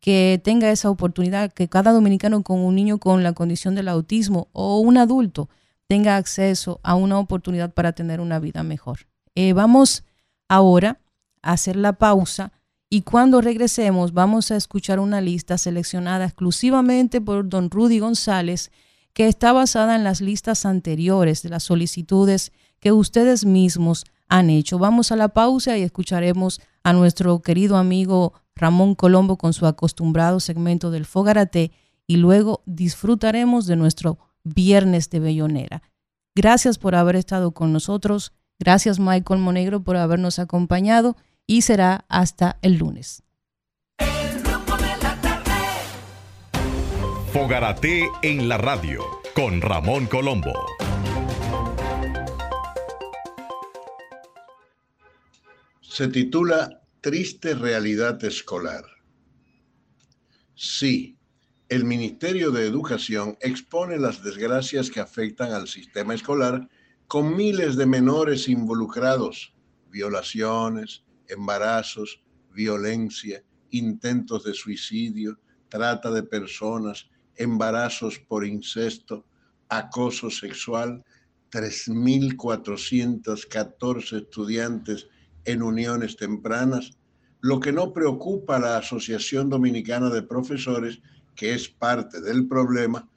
que 0.01 0.41
tenga 0.43 0.71
esa 0.71 0.91
oportunidad, 0.91 1.53
que 1.53 1.69
cada 1.69 1.93
dominicano 1.93 2.43
con 2.43 2.61
un 2.61 2.75
niño 2.75 2.99
con 2.99 3.23
la 3.23 3.33
condición 3.33 3.75
del 3.75 3.89
autismo 3.89 4.49
o 4.53 4.81
un 4.81 4.99
adulto 4.99 5.49
tenga 5.89 6.17
acceso 6.17 6.81
a 6.83 6.95
una 6.95 7.19
oportunidad 7.19 7.73
para 7.73 7.93
tener 7.93 8.21
una 8.21 8.39
vida 8.39 8.63
mejor. 8.63 9.07
Eh, 9.35 9.53
vamos 9.53 10.05
ahora 10.49 11.01
a 11.43 11.53
hacer 11.53 11.77
la 11.77 11.95
pausa 11.95 12.53
y 12.89 13.03
cuando 13.03 13.41
regresemos 13.41 14.13
vamos 14.13 14.51
a 14.51 14.57
escuchar 14.57 15.01
una 15.01 15.21
lista 15.21 15.59
seleccionada 15.59 16.25
exclusivamente 16.25 17.21
por 17.21 17.49
don 17.49 17.71
Rudy 17.71 17.99
González 17.99 18.71
que 19.17 19.29
está 19.29 19.55
basada 19.55 19.97
en 19.97 20.05
las 20.05 20.21
listas 20.21 20.67
anteriores 20.67 21.43
de 21.43 21.49
las 21.49 21.63
solicitudes 21.63 22.53
que 22.81 22.93
ustedes 22.93 23.47
mismos 23.47 24.05
han 24.29 24.51
hecho. 24.51 24.79
Vamos 24.79 25.11
a 25.11 25.17
la 25.17 25.29
pausa 25.29 25.79
y 25.79 25.83
escucharemos 25.83 26.61
a 26.85 26.93
nuestro 26.93 27.41
querido 27.41 27.79
amigo 27.79 28.35
Ramón 28.55 28.95
Colombo 28.95 29.39
con 29.39 29.55
su 29.55 29.65
acostumbrado 29.65 30.39
segmento 30.39 30.91
del 30.91 31.07
Fogarate 31.07 31.73
y 32.07 32.19
luego 32.19 32.63
disfrutaremos 32.67 33.65
de 33.67 33.77
nuestro 33.77 34.19
viernes 34.45 35.09
de 35.09 35.21
Bellonera. 35.21 35.83
Gracias 36.35 36.77
por 36.77 36.95
haber 36.95 37.17
estado 37.17 37.53
con 37.53 37.73
nosotros. 37.73 38.35
Gracias 38.59 38.99
Michael 38.99 39.41
Monegro 39.41 39.83
por 39.83 39.97
habernos 39.97 40.39
acompañado 40.39 41.17
y 41.47 41.63
será 41.63 42.05
hasta 42.11 42.59
el 42.61 42.77
lunes. 42.77 43.23
Fogarate 47.39 48.11
en 48.23 48.49
la 48.49 48.57
radio 48.57 49.05
con 49.35 49.61
Ramón 49.61 50.07
Colombo. 50.07 50.55
Se 55.83 56.09
titula 56.09 56.81
Triste 57.03 57.55
Realidad 57.55 58.25
Escolar. 58.25 58.87
Sí, 60.55 61.19
el 61.69 61.85
Ministerio 61.85 62.51
de 62.53 62.67
Educación 62.67 63.37
expone 63.43 63.99
las 63.99 64.23
desgracias 64.23 64.91
que 64.91 65.01
afectan 65.01 65.53
al 65.53 65.69
sistema 65.69 66.15
escolar 66.15 66.67
con 67.07 67.37
miles 67.37 67.77
de 67.77 67.85
menores 67.85 68.49
involucrados, 68.49 69.55
violaciones, 69.91 71.05
embarazos, 71.29 72.25
violencia, 72.55 73.45
intentos 73.69 74.43
de 74.45 74.55
suicidio, 74.55 75.39
trata 75.69 76.11
de 76.11 76.23
personas, 76.23 77.11
embarazos 77.37 78.19
por 78.19 78.47
incesto, 78.47 79.27
acoso 79.69 80.31
sexual, 80.31 81.05
3.414 81.51 84.23
estudiantes 84.23 85.09
en 85.45 85.63
uniones 85.63 86.17
tempranas, 86.17 86.97
lo 87.41 87.61
que 87.61 87.73
no 87.73 87.93
preocupa 87.93 88.57
a 88.57 88.61
la 88.61 88.79
Asociación 88.79 89.49
Dominicana 89.49 90.11
de 90.11 90.23
Profesores, 90.23 91.01
que 91.35 91.55
es 91.55 91.69
parte 91.69 92.21
del 92.21 92.49
problema, 92.49 93.09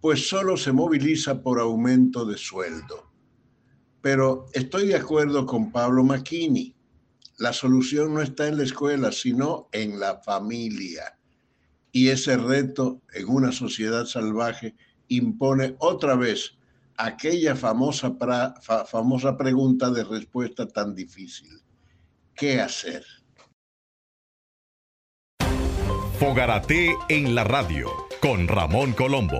pues 0.00 0.28
solo 0.28 0.56
se 0.56 0.72
moviliza 0.72 1.42
por 1.42 1.60
aumento 1.60 2.24
de 2.24 2.36
sueldo. 2.36 3.10
Pero 4.00 4.46
estoy 4.52 4.88
de 4.88 4.96
acuerdo 4.96 5.46
con 5.46 5.72
Pablo 5.72 6.04
Macchini. 6.04 6.74
La 7.38 7.52
solución 7.52 8.14
no 8.14 8.22
está 8.22 8.48
en 8.48 8.58
la 8.58 8.64
escuela, 8.64 9.12
sino 9.12 9.68
en 9.72 9.98
la 9.98 10.18
familia 10.18 11.17
y 11.92 12.08
ese 12.08 12.36
reto 12.36 13.02
en 13.14 13.28
una 13.28 13.52
sociedad 13.52 14.04
salvaje 14.04 14.74
impone 15.08 15.76
otra 15.78 16.16
vez 16.16 16.58
aquella 16.96 17.54
famosa, 17.54 18.16
famosa 18.86 19.36
pregunta 19.36 19.90
de 19.90 20.04
respuesta 20.04 20.66
tan 20.66 20.94
difícil. 20.94 21.62
¿Qué 22.34 22.60
hacer? 22.60 23.04
Fogarate 26.18 26.96
en 27.08 27.34
la 27.34 27.44
radio 27.44 27.88
con 28.20 28.48
Ramón 28.48 28.92
Colombo. 28.92 29.38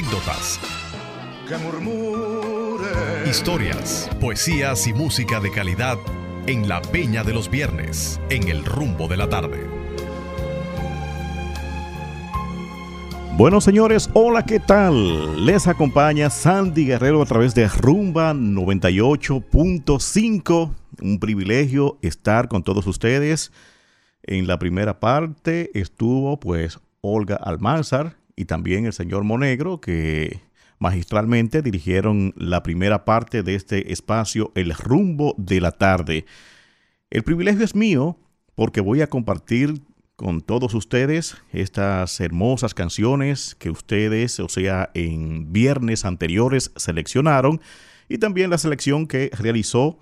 Anécdotas, 0.00 0.58
historias, 3.28 4.08
poesías 4.18 4.86
y 4.86 4.94
música 4.94 5.40
de 5.40 5.50
calidad 5.50 5.98
en 6.46 6.68
la 6.68 6.80
Peña 6.80 7.22
de 7.22 7.34
los 7.34 7.50
Viernes, 7.50 8.18
en 8.30 8.48
el 8.48 8.64
rumbo 8.64 9.08
de 9.08 9.18
la 9.18 9.28
tarde. 9.28 9.68
Bueno, 13.36 13.60
señores, 13.60 14.08
hola, 14.14 14.46
¿qué 14.46 14.58
tal? 14.58 15.44
Les 15.44 15.66
acompaña 15.66 16.30
Sandy 16.30 16.86
Guerrero 16.86 17.20
a 17.20 17.26
través 17.26 17.54
de 17.54 17.68
Rumba 17.68 18.32
98.5. 18.32 20.74
Un 21.02 21.20
privilegio 21.20 21.98
estar 22.00 22.48
con 22.48 22.62
todos 22.62 22.86
ustedes. 22.86 23.52
En 24.22 24.46
la 24.46 24.58
primera 24.58 24.98
parte 24.98 25.70
estuvo 25.78 26.40
pues 26.40 26.80
Olga 27.02 27.36
Almanzar, 27.36 28.19
y 28.40 28.46
también 28.46 28.86
el 28.86 28.94
señor 28.94 29.22
Monegro, 29.22 29.82
que 29.82 30.40
magistralmente 30.78 31.60
dirigieron 31.60 32.32
la 32.38 32.62
primera 32.62 33.04
parte 33.04 33.42
de 33.42 33.54
este 33.54 33.92
espacio, 33.92 34.50
El 34.54 34.72
rumbo 34.72 35.34
de 35.36 35.60
la 35.60 35.72
tarde. 35.72 36.24
El 37.10 37.22
privilegio 37.22 37.62
es 37.62 37.74
mío 37.74 38.16
porque 38.54 38.80
voy 38.80 39.02
a 39.02 39.08
compartir 39.08 39.82
con 40.16 40.40
todos 40.40 40.72
ustedes 40.72 41.36
estas 41.52 42.18
hermosas 42.18 42.72
canciones 42.72 43.54
que 43.58 43.68
ustedes, 43.68 44.40
o 44.40 44.48
sea, 44.48 44.90
en 44.94 45.52
viernes 45.52 46.06
anteriores 46.06 46.72
seleccionaron 46.76 47.60
y 48.08 48.16
también 48.16 48.48
la 48.48 48.56
selección 48.56 49.06
que 49.06 49.30
realizó 49.34 49.98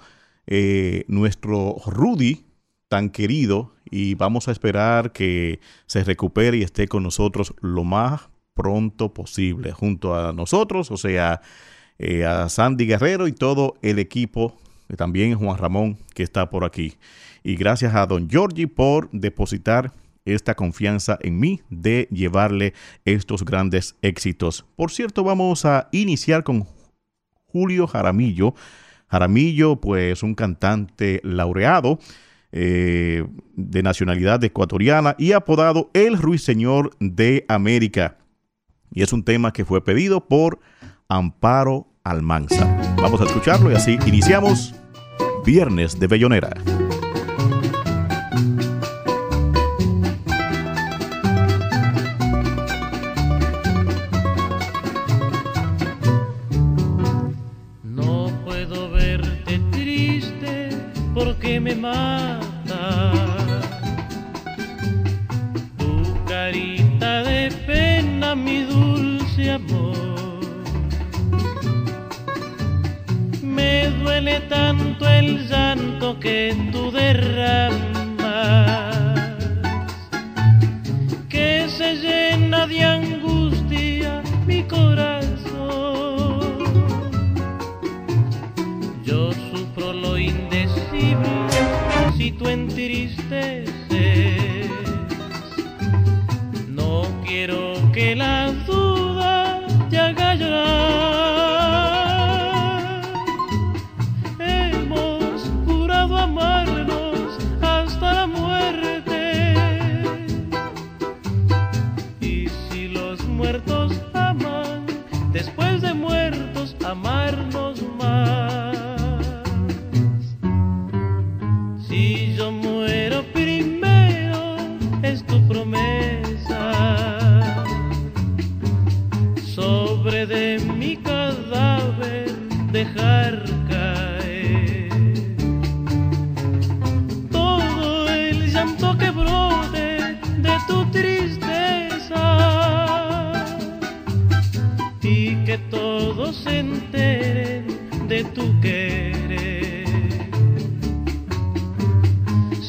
eh, 0.46 1.04
nuestro 1.08 1.74
Rudy, 1.86 2.46
tan 2.86 3.10
querido, 3.10 3.74
y 3.90 4.14
vamos 4.14 4.48
a 4.48 4.52
esperar 4.52 5.12
que 5.12 5.60
se 5.86 6.04
recupere 6.04 6.56
y 6.56 6.62
esté 6.62 6.88
con 6.88 7.02
nosotros 7.02 7.54
lo 7.60 7.84
más 7.84 8.28
pronto 8.54 9.14
posible, 9.14 9.72
junto 9.72 10.16
a 10.16 10.32
nosotros, 10.32 10.90
o 10.90 10.96
sea, 10.96 11.40
eh, 11.98 12.24
a 12.24 12.48
Sandy 12.48 12.86
Guerrero 12.86 13.28
y 13.28 13.32
todo 13.32 13.76
el 13.82 13.98
equipo, 13.98 14.56
también 14.96 15.34
Juan 15.34 15.58
Ramón 15.58 15.98
que 16.14 16.22
está 16.22 16.50
por 16.50 16.64
aquí. 16.64 16.94
Y 17.42 17.56
gracias 17.56 17.94
a 17.94 18.06
don 18.06 18.28
Giorgi 18.28 18.66
por 18.66 19.10
depositar 19.12 19.92
esta 20.24 20.54
confianza 20.54 21.18
en 21.22 21.38
mí 21.38 21.60
de 21.70 22.08
llevarle 22.10 22.74
estos 23.04 23.44
grandes 23.44 23.96
éxitos. 24.02 24.64
Por 24.76 24.90
cierto, 24.90 25.24
vamos 25.24 25.64
a 25.64 25.88
iniciar 25.92 26.44
con 26.44 26.66
Julio 27.46 27.86
Jaramillo. 27.86 28.54
Jaramillo, 29.08 29.76
pues 29.76 30.22
un 30.22 30.34
cantante 30.34 31.20
laureado 31.24 31.98
eh, 32.52 33.24
de 33.54 33.82
nacionalidad 33.82 34.42
ecuatoriana 34.42 35.14
y 35.18 35.32
apodado 35.32 35.90
el 35.92 36.16
Ruiseñor 36.16 36.96
de 37.00 37.44
América. 37.48 38.18
Y 38.90 39.02
es 39.02 39.12
un 39.12 39.24
tema 39.24 39.52
que 39.52 39.64
fue 39.64 39.84
pedido 39.84 40.26
por 40.26 40.58
Amparo 41.08 41.88
Almanza. 42.04 42.66
Vamos 42.96 43.20
a 43.20 43.24
escucharlo 43.24 43.70
y 43.70 43.74
así 43.74 43.98
iniciamos 44.06 44.74
Viernes 45.44 45.98
de 45.98 46.06
Bellonera. 46.06 46.50
Duele 74.20 74.40
tanto 74.48 75.08
el 75.08 75.48
llanto 75.48 76.18
que 76.18 76.52
tú 76.72 76.90
derramas, 76.90 78.16
que 81.28 81.68
se 81.68 81.94
llena 81.96 82.66
de 82.66 82.82
angustia 82.82 84.20
mi 84.44 84.64
corazón. 84.64 85.28
Yo 89.04 89.30
sufro 89.32 89.92
lo 89.92 90.18
indecible 90.18 91.28
si 92.16 92.32
tú 92.32 92.48
entristeces. 92.48 93.68
No 96.66 97.06
quiero 97.24 97.74
que 97.92 98.16
la 98.16 98.50
duda 98.66 99.60
te 99.90 99.98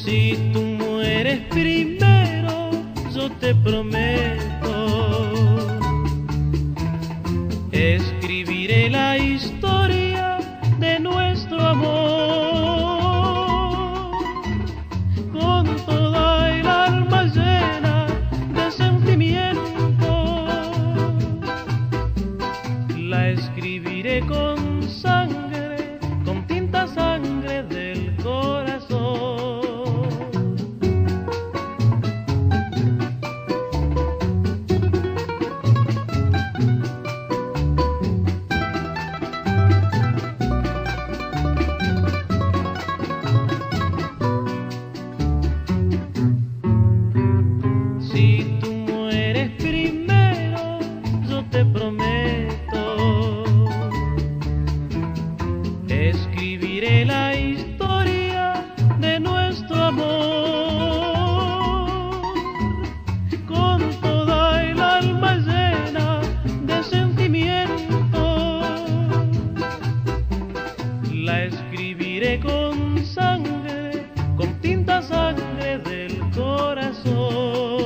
Si 0.03 0.51
tú 0.53 0.61
mueres 0.61 1.41
primero, 1.49 2.71
yo 3.13 3.29
te 3.39 3.53
prometo, 3.55 4.48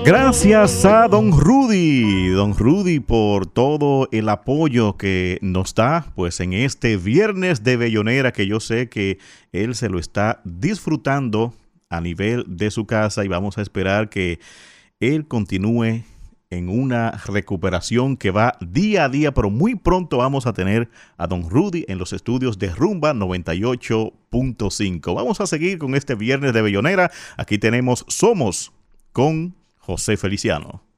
Gracias 0.06 0.84
a 0.84 1.08
don 1.08 1.32
Rudy, 1.32 2.28
don 2.32 2.58
Rudy 2.58 3.00
por 3.00 3.46
todo 3.46 4.10
el 4.12 4.28
apoyo 4.28 4.98
que 4.98 5.40
nos 5.42 5.74
da 5.74 6.08
pues 6.14 6.42
en 6.42 6.52
este 6.52 6.98
viernes 6.98 7.64
de 7.64 7.78
Bellonera 7.78 8.34
que 8.34 8.46
yo 8.46 8.60
sé 8.60 8.90
que 8.90 9.18
él 9.54 9.76
se 9.76 9.88
lo 9.88 10.00
está 10.00 10.42
disfrutando 10.44 11.54
a 11.90 12.02
nivel 12.02 12.44
de 12.48 12.70
su 12.70 12.86
casa 12.86 13.24
y 13.24 13.30
vamos 13.30 13.58
a 13.58 13.62
esperar 13.62 14.10
que 14.10 14.42
él 15.00 15.26
continúe 15.26 16.04
en 16.50 16.68
una 16.68 17.12
recuperación 17.26 18.18
que 18.18 18.32
va 18.32 18.58
día 18.60 19.06
a 19.06 19.10
día, 19.10 19.34
pero 19.34 19.50
muy 19.50 19.76
pronto 19.76 20.18
vamos 20.18 20.48
a 20.48 20.54
tener 20.54 20.90
a 21.18 21.28
Don 21.28 21.50
Rudy 21.50 21.86
en 21.88 21.98
los 21.98 22.12
estudios 22.12 22.60
de 22.60 22.70
Rumba 22.70 23.14
98.5. 23.14 25.16
Vamos 25.16 25.40
a 25.40 25.48
seguir 25.48 25.78
con 25.78 25.96
este 25.96 26.16
viernes 26.16 26.52
de 26.54 26.62
Bellonera. 26.62 27.10
Aquí 27.38 27.58
tenemos 27.58 28.04
Somos 28.10 28.74
con 29.14 29.56
José 29.86 30.18
Feliciano. 30.18 30.93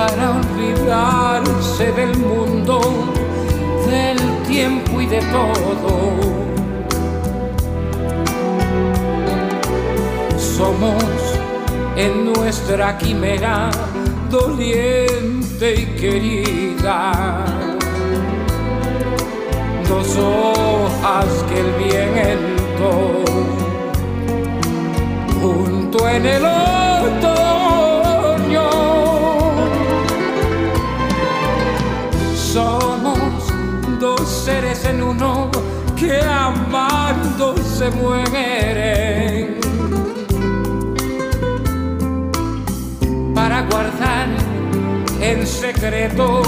Para 0.00 0.30
olvidarse 0.30 1.92
del 1.92 2.16
mundo, 2.16 2.80
del 3.86 4.18
tiempo 4.48 4.98
y 4.98 5.06
de 5.06 5.20
todo. 5.36 5.92
Somos 10.38 11.04
en 11.96 12.32
nuestra 12.32 12.96
quimera 12.96 13.70
doliente 14.30 15.66
y 15.82 15.86
querida. 16.00 17.44
Dos 19.86 20.16
hojas 20.16 21.28
que 21.48 21.60
el 21.60 21.72
viento 21.84 22.90
junto 25.42 26.08
en 26.08 26.24
el 26.24 26.44
seres 34.80 34.84
en 34.84 35.02
uno 35.02 35.50
que 35.96 36.20
amando 36.22 37.56
se 37.56 37.90
mueren 37.90 39.58
para 43.34 43.62
guardar 43.62 44.28
en 45.20 45.46
secreto 45.46 46.42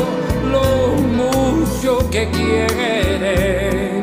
lo 0.51 0.95
mucho 1.19 2.11
que 2.11 2.29
quieren. 2.31 4.03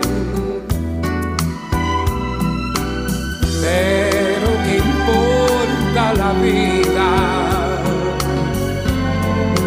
Pero 3.62 4.48
que 4.64 4.78
importa 4.78 6.14
la 6.14 6.32
vida 6.34 7.10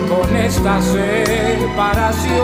con 0.08 0.36
esta 0.36 0.80
separación. 0.82 2.42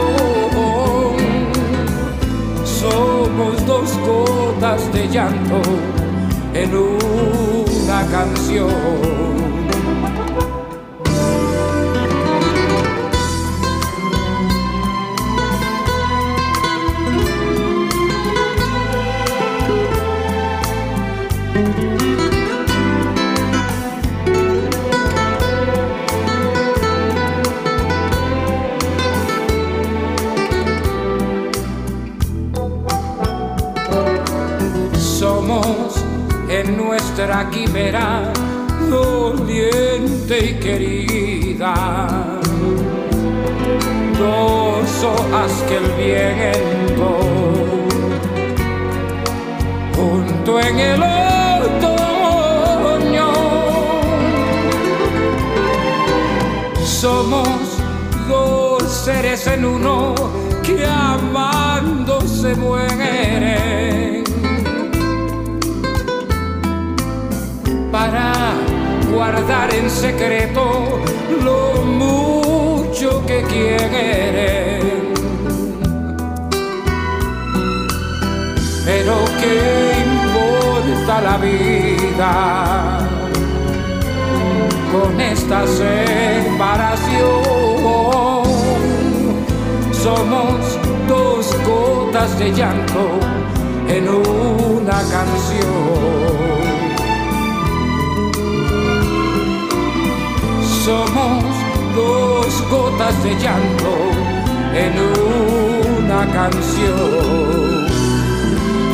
Somos 2.79 3.67
dos 3.67 3.91
gotas 4.07 4.93
de 4.93 5.09
llanto 5.09 5.61
en 6.55 6.77
una 6.77 8.07
canción. 8.09 9.48
Nuestra 36.77 37.49
quimera 37.51 38.33
doliente 38.89 40.39
y 40.39 40.55
querida. 40.55 41.75
Dos 44.19 45.05
hojas 45.05 45.53
que 45.69 45.77
el 45.77 45.93
viento 45.93 47.11
junto 49.95 50.61
en 50.61 50.79
el 50.79 51.03
otoño 51.03 52.09
somos 56.85 57.79
dos 58.29 58.83
seres 58.83 59.47
en 59.47 59.65
uno 59.65 60.15
que 60.63 60.85
amando 60.85 62.21
se 62.21 62.55
mueren 62.57 64.28
para 68.11 68.55
guardar 69.13 69.75
en 69.75 69.91
secreto 69.91 71.01
lo 71.45 71.83
mucho 71.85 73.25
que 73.27 73.43
quieren. 73.43 75.13
Pero 78.85 79.15
qué 79.41 79.59
importa 80.07 81.21
la 81.21 81.37
vida 81.37 82.99
con 84.93 85.21
esta 85.21 85.67
separación. 85.67 87.09
Somos 89.93 90.79
dos 91.07 91.55
gotas 91.67 92.39
de 92.39 92.53
llanto 92.53 93.05
en 93.89 94.09
una 94.09 94.99
canción. 95.15 96.68
Somos 100.89 101.45
dos 101.95 102.71
gotas 102.71 103.23
de 103.23 103.35
llanto 103.35 103.93
en 104.75 104.93
una 106.09 106.23
canción. 106.33 107.87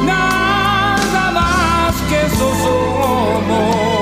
Nada 0.05 1.31
más 1.31 1.95
que 2.09 2.17
eso 2.27 2.49
somos. 2.65 3.94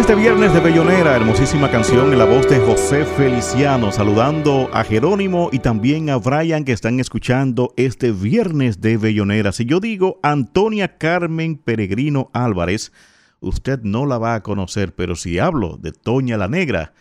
Este 0.00 0.14
viernes 0.14 0.54
de 0.54 0.60
Bellonera, 0.60 1.14
hermosísima 1.14 1.70
canción 1.70 2.10
en 2.10 2.18
la 2.18 2.24
voz 2.24 2.48
de 2.48 2.58
José 2.58 3.04
Feliciano, 3.04 3.92
saludando 3.92 4.70
a 4.72 4.82
Jerónimo 4.82 5.50
y 5.52 5.58
también 5.58 6.08
a 6.08 6.16
Brian 6.16 6.64
que 6.64 6.72
están 6.72 7.00
escuchando 7.00 7.74
este 7.76 8.10
viernes 8.10 8.80
de 8.80 8.96
Bellonera. 8.96 9.52
Si 9.52 9.66
yo 9.66 9.78
digo 9.78 10.18
Antonia 10.22 10.96
Carmen 10.96 11.58
Peregrino 11.58 12.30
Álvarez, 12.32 12.92
usted 13.40 13.80
no 13.82 14.06
la 14.06 14.16
va 14.16 14.36
a 14.36 14.42
conocer, 14.42 14.94
pero 14.94 15.16
si 15.16 15.38
hablo 15.38 15.76
de 15.76 15.92
Toña 15.92 16.38
la 16.38 16.48
Negra, 16.48 16.94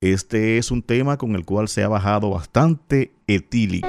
este 0.00 0.56
es 0.56 0.70
un 0.70 0.82
tema 0.82 1.18
con 1.18 1.34
el 1.34 1.44
cual 1.44 1.68
se 1.68 1.82
ha 1.82 1.88
bajado 1.88 2.30
bastante 2.30 3.12
etílico. 3.26 3.88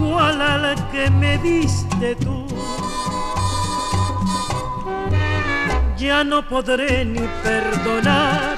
igual 0.00 0.40
a 0.40 0.56
la 0.56 0.74
que 0.90 1.10
me 1.10 1.36
diste 1.38 2.16
tú. 2.16 2.46
Ya 5.98 6.24
no 6.24 6.42
podré 6.48 7.04
ni 7.04 7.26
perdonar, 7.42 8.56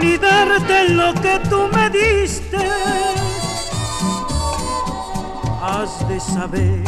ni 0.00 0.16
darte 0.16 0.88
lo 0.88 1.14
que 1.14 1.40
tú 1.48 1.68
me 1.74 1.88
diste. 1.90 2.58
Has 5.62 5.92
de 6.08 6.18
saber 6.18 6.82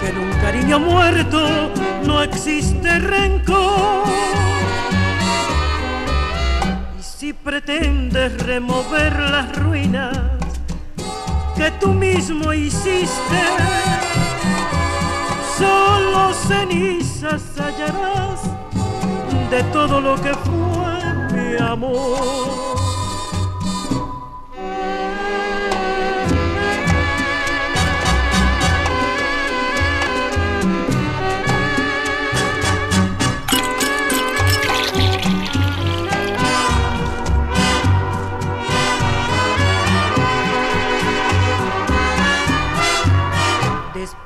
que 0.00 0.08
en 0.10 0.18
un 0.18 0.32
cariño 0.44 0.78
muerto 0.78 1.70
no 2.04 2.22
existe 2.22 2.98
rencor. 3.00 4.04
Y 6.98 7.02
si 7.02 7.32
pretendes 7.32 8.30
remover 8.46 9.18
las 9.18 9.56
ruinas, 9.56 10.31
que 11.56 11.70
tú 11.80 11.88
mismo 11.88 12.52
hiciste. 12.52 13.40
Solo 15.58 16.32
cenizas 16.34 17.42
hallarás 17.56 18.40
de 19.50 19.62
todo 19.64 20.00
lo 20.00 20.14
que 20.16 20.34
fue 20.34 21.32
mi 21.32 21.56
amor. 21.56 22.81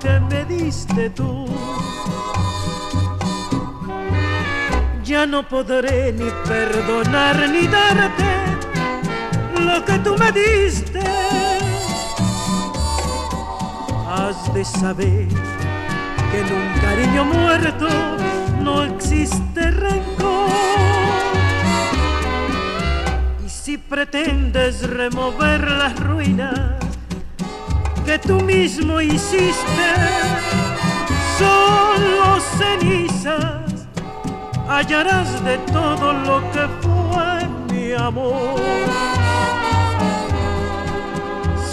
que 0.00 0.20
me 0.20 0.44
diste 0.44 1.10
tú. 1.10 1.46
Ya 5.04 5.26
no 5.26 5.46
podré 5.48 6.12
ni 6.12 6.28
perdonar 6.48 7.48
ni 7.48 7.68
darte 7.68 8.32
lo 9.60 9.84
que 9.84 9.98
tú 10.00 10.16
me 10.18 10.32
diste. 10.32 11.00
Has 14.08 14.52
de 14.54 14.64
saber 14.64 15.28
que 16.30 16.40
en 16.40 16.52
un 16.52 16.80
cariño 16.80 17.24
muerto 17.24 17.88
no 18.60 18.82
existe 18.82 19.70
rencor. 19.70 20.50
Y 23.44 23.48
si 23.48 23.78
pretendes 23.78 24.82
remover 24.88 25.70
las 25.70 25.98
ruinas 26.00 26.81
que 28.04 28.18
tú 28.18 28.40
mismo 28.40 29.00
hiciste, 29.00 29.88
solo 31.38 32.40
cenizas 32.58 33.86
hallarás 34.68 35.44
de 35.44 35.58
todo 35.58 36.12
lo 36.12 36.40
que 36.52 36.66
fue 36.82 37.48
mi 37.72 37.92
amor. 37.92 38.60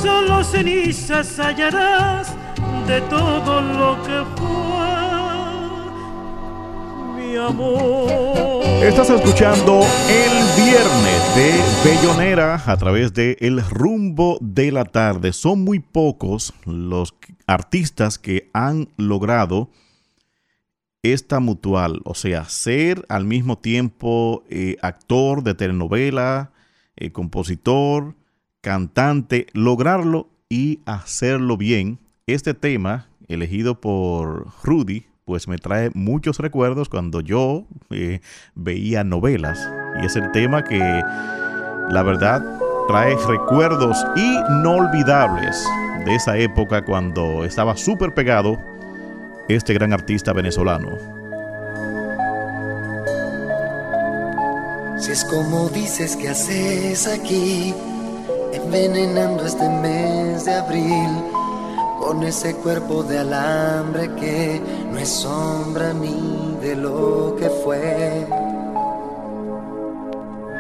Solo 0.01 0.43
cenizas 0.43 1.39
hallarás 1.39 2.35
de 2.87 3.01
todo 3.01 3.61
lo 3.61 4.01
que 4.03 4.23
fue 4.37 4.89
mi 7.15 7.37
amor. 7.37 8.58
Estás 8.81 9.09
escuchando 9.09 9.81
El 10.09 10.63
Viernes 10.63 11.35
de 11.35 11.61
Bellonera 11.83 12.63
a 12.65 12.77
través 12.77 13.13
de 13.13 13.35
El 13.41 13.61
Rumbo 13.61 14.37
de 14.39 14.71
la 14.71 14.85
Tarde. 14.85 15.33
Son 15.33 15.65
muy 15.65 15.79
pocos 15.79 16.53
los 16.63 17.13
artistas 17.45 18.17
que 18.17 18.49
han 18.53 18.87
logrado 18.95 19.69
esta 21.03 21.41
mutual, 21.41 21.99
o 22.05 22.15
sea, 22.15 22.45
ser 22.45 23.05
al 23.09 23.25
mismo 23.25 23.57
tiempo 23.57 24.45
eh, 24.49 24.77
actor 24.81 25.43
de 25.43 25.55
telenovela, 25.55 26.53
eh, 26.95 27.11
compositor, 27.11 28.15
cantante, 28.61 29.47
lograrlo 29.51 30.29
y 30.47 30.79
hacerlo 30.85 31.57
bien. 31.57 31.99
Este 32.27 32.53
tema, 32.53 33.09
elegido 33.27 33.81
por 33.81 34.47
Rudy, 34.63 35.08
pues 35.29 35.47
me 35.47 35.59
trae 35.59 35.91
muchos 35.93 36.39
recuerdos 36.39 36.89
cuando 36.89 37.21
yo 37.21 37.67
eh, 37.91 38.19
veía 38.55 39.03
novelas. 39.03 39.59
Y 40.01 40.07
es 40.07 40.15
el 40.15 40.31
tema 40.31 40.63
que, 40.63 40.79
la 40.79 42.01
verdad, 42.01 42.43
trae 42.87 43.15
recuerdos 43.27 44.03
inolvidables 44.15 45.63
de 46.03 46.15
esa 46.15 46.35
época 46.35 46.83
cuando 46.83 47.45
estaba 47.45 47.77
súper 47.77 48.15
pegado 48.15 48.57
este 49.47 49.75
gran 49.75 49.93
artista 49.93 50.33
venezolano. 50.33 50.97
Si 54.97 55.11
es 55.11 55.23
como 55.25 55.69
dices 55.69 56.15
que 56.15 56.29
haces 56.29 57.05
aquí, 57.05 57.75
envenenando 58.51 59.45
este 59.45 59.69
mes 59.69 60.45
de 60.45 60.55
abril, 60.55 61.38
con 61.99 62.23
ese 62.23 62.55
cuerpo 62.55 63.03
de 63.03 63.19
alambre 63.19 64.13
que 64.15 64.61
no 64.91 64.97
es 64.97 65.09
sombra 65.09 65.93
ni 65.93 66.57
de 66.61 66.75
lo 66.75 67.35
que 67.37 67.49
fue. 67.49 68.27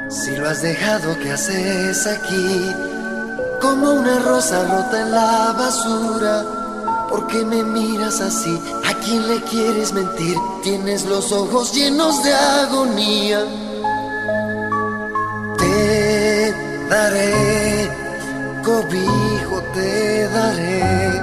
Si 0.09 0.35
lo 0.35 0.49
has 0.49 0.61
dejado, 0.61 1.17
¿qué 1.21 1.31
haces 1.31 2.07
aquí? 2.07 2.71
Como 3.61 3.91
una 3.91 4.19
rosa 4.19 4.63
rota 4.63 5.01
en 5.01 5.11
la 5.11 5.53
basura. 5.57 6.45
¿Por 7.09 7.27
qué 7.27 7.43
me 7.43 7.63
miras 7.63 8.21
así? 8.21 8.59
¿A 8.85 8.93
quién 9.03 9.27
le 9.27 9.41
quieres 9.43 9.93
mentir? 9.93 10.35
Tienes 10.63 11.05
los 11.05 11.31
ojos 11.31 11.73
llenos 11.73 12.23
de 12.23 12.33
agonía. 12.33 13.39
Te 15.57 16.53
daré 16.89 17.68
cobijo, 18.69 19.57
te 19.73 20.27
daré 20.29 21.21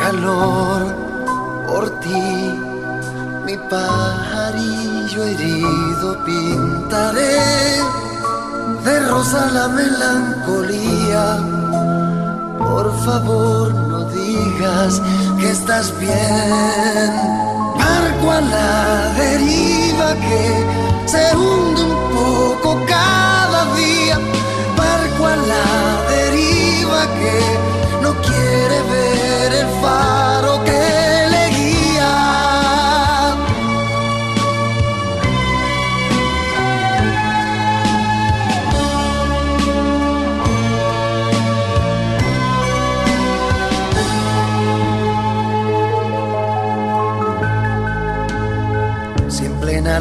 calor 0.00 0.80
por 1.66 1.84
ti. 2.00 2.28
Mi 3.46 3.56
pajarillo 3.72 5.20
herido 5.30 6.08
pintaré 6.24 7.38
de 8.84 8.94
rosa 9.10 9.40
la 9.56 9.66
melancolía. 9.68 11.24
Por 12.70 12.86
favor, 13.04 13.74
no 13.90 14.04
digas 14.20 15.02
que 15.38 15.50
estás 15.50 15.86
bien. 15.98 17.10
Barco 17.80 18.26
a 18.38 18.40
la 18.54 19.12
deriva 19.22 20.08
que 20.26 20.44
se 21.12 21.24
hunde 21.36 21.82
un 21.82 21.96
poco 22.18 22.68
cada 22.86 23.43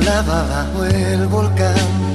lava 0.06 0.44
bajo 0.44 0.86
el 0.86 1.28
volcán 1.28 2.14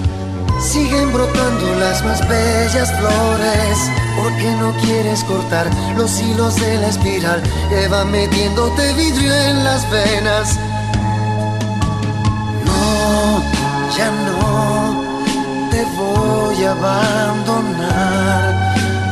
siguen 0.61 1.13
brotando 1.13 1.75
las 1.79 2.05
más 2.05 2.27
bellas 2.29 2.93
flores. 2.99 3.79
¿Por 4.17 4.37
qué 4.37 4.51
no 4.61 4.73
quieres 4.83 5.25
cortar 5.25 5.67
los 5.97 6.21
hilos 6.21 6.57
de 6.57 6.79
la 6.79 6.89
espiral 6.89 7.43
que 7.69 7.89
va 7.89 8.05
metiéndote 8.05 8.93
vidrio 8.95 9.33
en 9.35 9.65
las 9.65 9.89
venas? 9.91 10.59
No, 12.67 13.43
ya 13.97 14.11
no 14.11 15.05
te 15.71 15.85
voy 15.97 16.65
a 16.65 16.73
abandonar. 16.73 18.49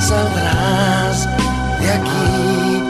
Saldrás 0.00 1.28
de 1.80 1.90
aquí, 1.90 2.82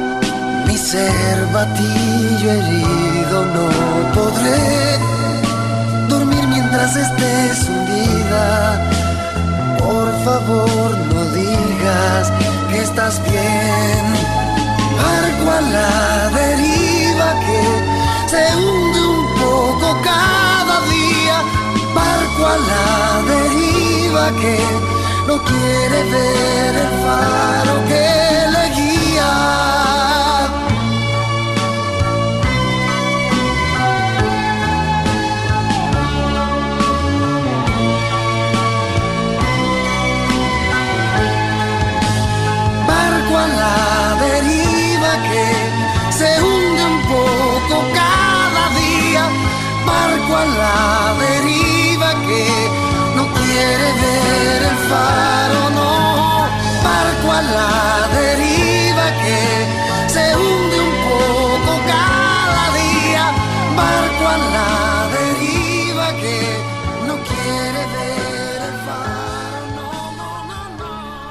mi 0.66 0.76
ser 0.76 1.46
batillo 1.52 2.50
herido. 2.50 3.44
No 3.44 3.68
podré 4.14 5.05
estés 6.94 7.68
hundida, 7.68 8.88
por 9.78 10.08
favor 10.24 10.96
no 11.12 11.24
digas 11.32 12.32
que 12.70 12.82
estás 12.82 13.20
bien. 13.24 14.04
Barco 14.96 15.50
a 15.50 15.60
la 15.60 16.30
deriva 16.30 17.28
que 17.46 17.62
se 18.30 18.56
hunde 18.56 19.00
un 19.00 19.26
poco 19.34 20.00
cada 20.02 20.80
día. 20.94 21.36
Barco 21.94 22.46
a 22.46 22.56
la 22.70 22.88
deriva 23.34 24.30
que 24.40 24.58
no 25.26 25.42
quiere 25.42 25.98
ver 26.14 26.74
el 26.84 26.90
faro 27.02 27.74
que 27.88 28.06
le 28.54 28.64
guía. 28.76 29.32
Barco 50.26 50.36
a 50.36 50.44
la 50.44 51.14
deriva 51.20 52.10
que 52.26 52.46
no 53.16 53.26
quiere 53.34 53.92
ver 54.02 54.62
el 54.62 54.78
faro, 54.88 55.70
no, 55.70 56.48
barco 56.82 57.32
a 57.32 57.42
la 57.42 58.08
deriva 58.18 59.06
que 59.22 60.08
se 60.08 60.36
hunde 60.36 60.80
un 60.80 60.94
poco 61.08 61.80
cada 61.86 62.64
día, 62.74 63.24
barco 63.76 64.28
a 64.28 64.38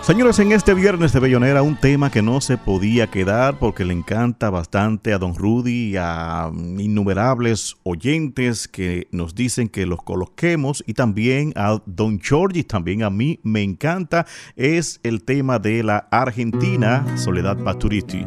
Señores, 0.06 0.38
en 0.38 0.52
este 0.52 0.76
viernes 0.76 1.14
de 1.14 1.20
Bellonera, 1.20 1.64
un 1.64 1.78
tema 1.78 2.12
que 2.12 2.22
no 2.22 2.40
se 2.40 2.58
podía 2.58 3.08
quedar 3.08 3.58
porque 3.58 3.84
le 3.84 3.94
encanta 3.94 4.52
bastante 4.52 5.14
a 5.14 5.18
Don 5.18 5.34
Rudy 5.34 5.94
y 5.94 5.98
a 5.98 6.52
innumerables 6.54 7.78
oyentes 7.82 8.68
que 8.68 9.08
nos 9.10 9.34
dicen 9.34 9.68
que 9.68 9.88
los 9.88 10.04
coloquemos 10.04 10.84
y 10.86 10.94
también 10.94 11.54
a 11.56 11.82
Don 11.88 12.20
George 12.22 12.64
también 12.66 13.02
a 13.02 13.10
mí 13.10 13.40
me 13.42 13.64
encanta, 13.64 14.28
es 14.56 15.00
el 15.02 15.24
tema 15.24 15.58
de 15.58 15.82
la 15.82 16.08
Argentina, 16.12 17.04
Soledad 17.18 17.58
Pasturiti. 17.58 18.24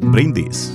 Brindis. 0.00 0.74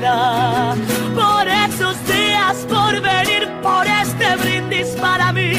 Por 0.00 1.48
esos 1.48 1.96
días, 2.06 2.56
por 2.68 3.00
venir, 3.00 3.48
por 3.62 3.84
este 3.84 4.36
brindis 4.36 4.88
para 5.00 5.32
mí, 5.32 5.52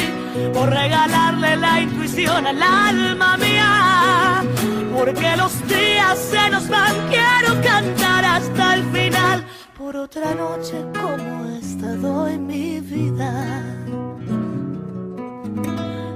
por 0.53 0.69
regalarle 0.69 1.57
la 1.57 1.81
intuición 1.81 2.47
al 2.47 2.63
alma 2.63 3.35
mía. 3.35 4.43
Porque 4.95 5.35
los 5.35 5.67
días 5.67 6.17
se 6.17 6.49
nos 6.49 6.69
van, 6.69 6.95
quiero 7.09 7.61
cantar 7.61 8.23
hasta 8.23 8.75
el 8.75 8.83
final. 8.91 9.45
Por 9.77 9.97
otra 9.97 10.33
noche 10.33 10.85
como 10.97 11.45
esta 11.59 11.95
doy 11.95 12.37
mi 12.37 12.79
vida. 12.79 13.65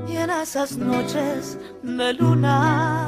Y 0.08 0.16
en 0.16 0.30
esas 0.30 0.78
noches 0.78 1.58
de 1.82 2.14
luna, 2.14 3.08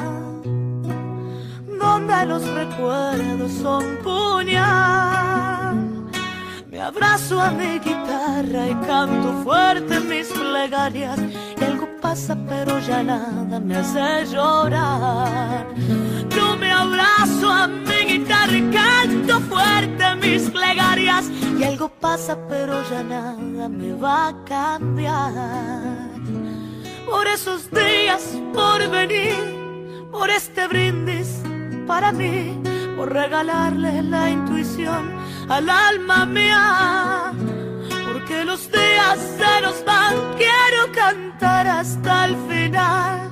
donde 1.86 2.26
los 2.26 2.44
recuerdos 2.62 3.52
son 3.62 3.84
puñal, 4.04 5.76
me 6.72 6.82
abrazo 6.82 7.40
a 7.40 7.52
mi 7.52 7.80
guitarra 7.80 8.68
y 8.74 8.76
canto 8.88 9.30
fuerte 9.44 10.00
mis 10.00 10.28
plegarias. 10.28 11.20
Y 11.60 11.64
algo 11.64 11.88
pasa, 12.02 12.36
pero 12.50 12.80
ya 12.80 13.04
nada 13.04 13.60
me 13.60 13.76
hace 13.78 14.26
llorar. 14.34 15.66
Yo 16.36 16.58
me 16.58 16.72
abrazo 16.72 17.50
a 17.50 17.68
mi 17.68 18.00
guitarra 18.12 18.58
y 18.58 18.70
canto 18.72 19.40
fuerte 19.52 20.16
mis 20.24 20.50
plegarias. 20.50 21.26
Y 21.60 21.64
algo 21.64 21.88
pasa, 21.88 22.38
pero 22.50 22.74
ya 22.90 23.04
nada 23.04 23.70
me 23.70 23.94
va 23.94 24.30
a 24.30 24.44
cambiar. 24.44 26.10
Por 27.06 27.28
esos 27.28 27.70
días, 27.72 28.24
por 28.54 28.80
venir, 28.90 29.36
por 30.12 30.30
este 30.30 30.68
brindis 30.68 31.46
para 31.86 32.12
mí, 32.12 32.62
por 32.96 33.12
regalarle 33.14 34.02
la 34.04 34.30
intuición 34.30 35.12
al 35.50 35.70
alma 35.70 36.26
mía. 36.26 37.34
Porque 38.06 38.44
los 38.46 38.72
días 38.72 39.20
se 39.38 39.62
nos 39.62 39.84
van, 39.86 40.16
quiero 40.38 40.92
cantar 40.94 41.68
hasta 41.68 42.26
el 42.26 42.36
final. 42.48 43.32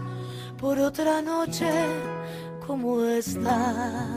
Por 0.60 0.80
otra 0.80 1.22
noche 1.22 1.72
como 2.66 3.04
esta, 3.04 4.08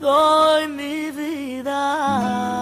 doy 0.00 0.68
mi 0.68 1.10
vida. 1.10 2.54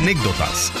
Anécdotas, 0.00 0.72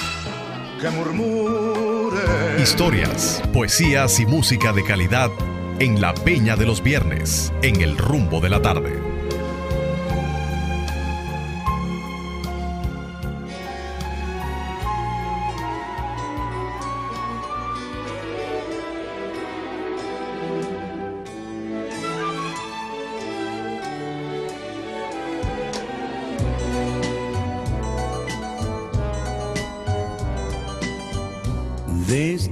que 0.80 0.88
murmure. 0.88 2.62
historias, 2.62 3.42
poesías 3.52 4.18
y 4.18 4.24
música 4.24 4.72
de 4.72 4.82
calidad 4.82 5.30
en 5.78 6.00
la 6.00 6.14
Peña 6.14 6.56
de 6.56 6.64
los 6.64 6.82
Viernes, 6.82 7.52
en 7.60 7.82
el 7.82 7.98
rumbo 7.98 8.40
de 8.40 8.48
la 8.48 8.62
tarde. 8.62 9.09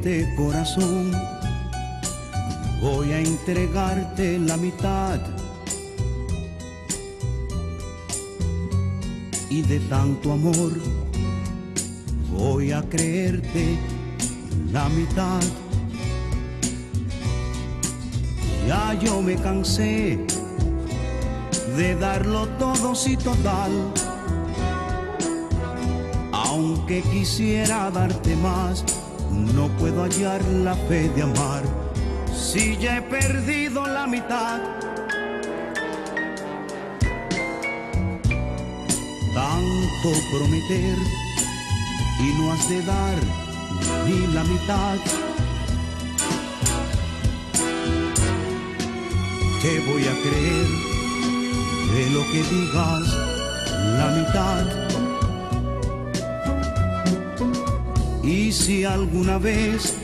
De 0.09 0.27
corazón 0.37 1.13
voy 2.81 3.13
a 3.13 3.19
entregarte 3.21 4.39
la 4.39 4.57
mitad. 4.57 5.21
Y 9.51 9.61
de 9.61 9.79
tanto 9.81 10.33
amor 10.33 10.73
voy 12.33 12.73
a 12.73 12.81
creerte 12.89 13.79
la 14.73 14.89
mitad. 14.89 15.43
Ya 18.67 18.95
yo 18.95 19.21
me 19.21 19.37
cansé 19.37 20.19
de 21.77 21.95
darlo 21.97 22.49
todo 22.59 22.95
si 22.95 23.15
total. 23.19 23.93
Aunque 26.33 27.03
quisiera 27.03 27.91
darte 27.91 28.35
más, 28.37 28.87
no 29.31 29.69
puedo 29.79 30.03
hallar 30.03 30.43
la 30.65 30.75
fe 30.75 31.09
de 31.11 31.23
amar 31.23 31.63
si 32.35 32.77
ya 32.77 32.99
he 32.99 33.03
perdido 33.03 33.87
la 33.87 34.07
mitad. 34.07 34.61
Tanto 39.35 40.09
prometer 40.31 40.97
y 42.21 42.39
no 42.39 42.53
has 42.53 42.69
de 42.69 42.83
dar 42.83 43.19
ni 44.07 44.27
la 44.35 44.45
mitad. 44.45 44.97
Te 49.63 49.81
voy 49.81 50.03
a 50.05 50.15
creer 50.23 50.67
de 51.95 52.11
lo 52.11 52.23
que 52.31 52.43
digas 52.55 53.15
la 53.99 54.09
mitad. 54.17 54.88
Y 58.29 58.53
si 58.53 58.85
alguna 58.85 59.39
vez 59.39 59.97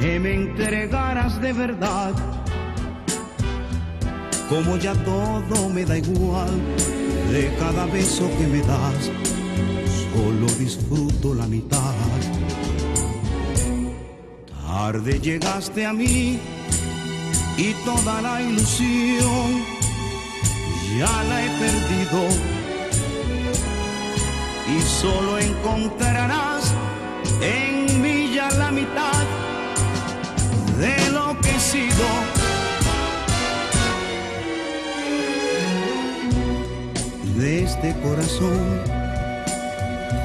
que 0.00 0.18
me 0.18 0.34
entregaras 0.34 1.40
de 1.40 1.52
verdad, 1.52 2.12
como 4.48 4.76
ya 4.76 4.92
todo 5.04 5.68
me 5.68 5.84
da 5.84 5.96
igual 5.96 6.50
de 7.30 7.54
cada 7.60 7.86
beso 7.86 8.28
que 8.38 8.46
me 8.48 8.60
das, 8.62 9.08
solo 10.10 10.46
disfruto 10.58 11.32
la 11.32 11.46
mitad. 11.46 11.94
Tarde 14.66 15.20
llegaste 15.20 15.86
a 15.86 15.92
mí 15.92 16.40
y 17.56 17.72
toda 17.84 18.20
la 18.20 18.42
ilusión 18.42 19.62
ya 20.98 21.22
la 21.22 21.44
he 21.44 21.50
perdido 21.62 22.58
y 24.76 24.80
solo 24.82 25.38
encontrarás 25.38 26.47
en 27.40 28.02
mí 28.02 28.34
ya 28.34 28.50
la 28.52 28.70
mitad 28.70 29.24
de 30.78 31.10
lo 31.10 31.40
que 31.40 31.54
he 31.54 31.60
sido. 31.60 32.06
De 37.36 37.64
este 37.64 37.94
corazón 38.00 38.80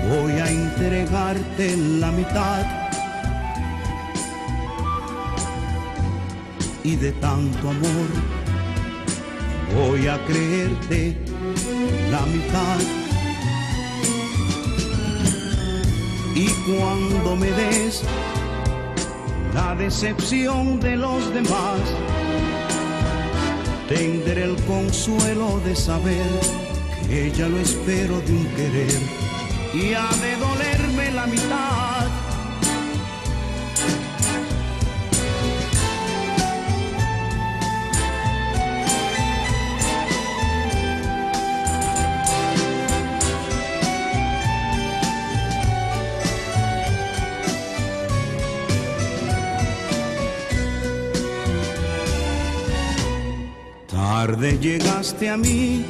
voy 0.09 0.31
a 0.33 0.49
entregarte 0.49 1.77
la 1.77 2.11
mitad 2.11 2.65
y 6.83 6.95
de 6.95 7.11
tanto 7.13 7.69
amor 7.69 8.09
voy 9.75 10.07
a 10.07 10.23
creerte 10.25 11.17
la 12.11 12.21
mitad. 12.25 13.02
Y 16.35 16.47
cuando 16.65 17.35
me 17.35 17.51
des 17.51 18.03
la 19.53 19.75
decepción 19.75 20.79
de 20.79 20.97
los 20.97 21.31
demás, 21.33 21.79
tendré 23.87 24.43
el 24.43 24.55
consuelo 24.63 25.59
de 25.63 25.75
saber 25.75 26.25
que 27.07 27.31
ya 27.31 27.47
lo 27.47 27.59
espero 27.59 28.19
de 28.21 28.33
un 28.33 28.45
querer 28.55 28.99
y 29.73 29.93
ha 29.93 30.09
de 30.09 30.35
dolerme 30.37 31.11
la 31.11 31.27
mitad. 31.27 31.82
Tarde 54.43 54.59
llegaste 54.59 55.29
a 55.29 55.37
mí 55.37 55.85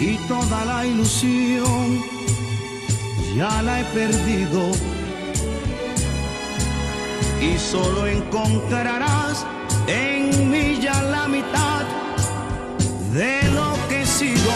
y 0.00 0.16
toda 0.26 0.64
la 0.64 0.86
ilusión 0.86 2.02
ya 3.36 3.60
la 3.60 3.80
he 3.80 3.84
perdido. 3.92 4.70
Y 7.42 7.58
solo 7.58 8.06
encontrarás 8.06 9.44
en 9.86 10.50
mí 10.50 10.78
ya 10.80 11.02
la 11.02 11.28
mitad 11.28 11.84
de 13.12 13.42
lo 13.50 13.76
que 13.90 14.00
he 14.00 14.06
sido. 14.06 14.52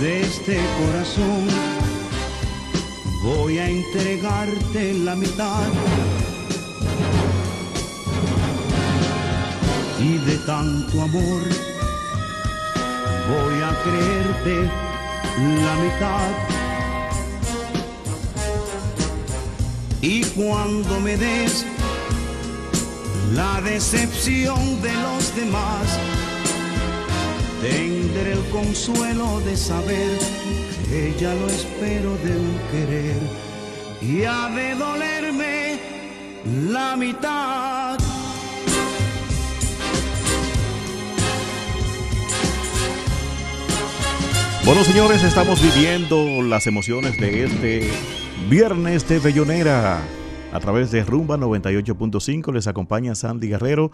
De 0.00 0.22
este 0.22 0.60
corazón 0.80 1.46
voy 3.22 3.58
a 3.58 3.68
entregarte 3.68 4.94
la 4.94 5.14
mitad. 5.14 5.68
Tanto 10.62 11.02
amor 11.02 11.42
voy 13.30 13.56
a 13.68 13.72
creerte 13.84 14.70
la 15.66 15.74
mitad. 15.84 16.28
Y 20.00 20.22
cuando 20.36 21.00
me 21.00 21.16
des 21.16 21.64
la 23.34 23.60
decepción 23.62 24.80
de 24.82 24.92
los 25.06 25.34
demás, 25.34 25.84
tendré 27.60 28.32
el 28.32 28.44
consuelo 28.50 29.40
de 29.40 29.56
saber 29.56 30.18
que 30.88 31.14
ya 31.18 31.34
lo 31.34 31.48
espero 31.48 32.10
de 32.24 32.32
un 32.46 32.58
querer 32.70 33.22
y 34.00 34.24
ha 34.24 34.48
de 34.48 34.74
dolerme 34.76 35.80
la 36.68 36.96
mitad. 36.96 37.71
Bueno, 44.64 44.84
señores, 44.84 45.24
estamos 45.24 45.60
viviendo 45.60 46.40
las 46.40 46.68
emociones 46.68 47.18
de 47.18 47.44
este 47.44 47.90
viernes 48.48 49.08
de 49.08 49.18
Bellonera. 49.18 50.00
A 50.52 50.60
través 50.60 50.92
de 50.92 51.02
Rumba 51.02 51.36
98.5 51.36 52.52
les 52.52 52.68
acompaña 52.68 53.16
Sandy 53.16 53.48
Guerrero. 53.48 53.90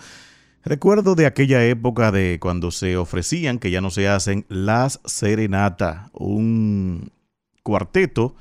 Recuerdo 0.63 1.15
de 1.15 1.25
aquella 1.25 1.65
época 1.65 2.13
de 2.13 2.39
cuando 2.39 2.71
se 2.71 2.99
ofrecían, 2.99 3.59
que 3.59 3.71
ya 3.71 3.81
no 3.81 3.89
se 3.89 4.09
hacen, 4.09 4.45
las 4.51 5.01
serenata, 5.07 6.11
un 6.13 7.13
cuarteto. 7.63 8.37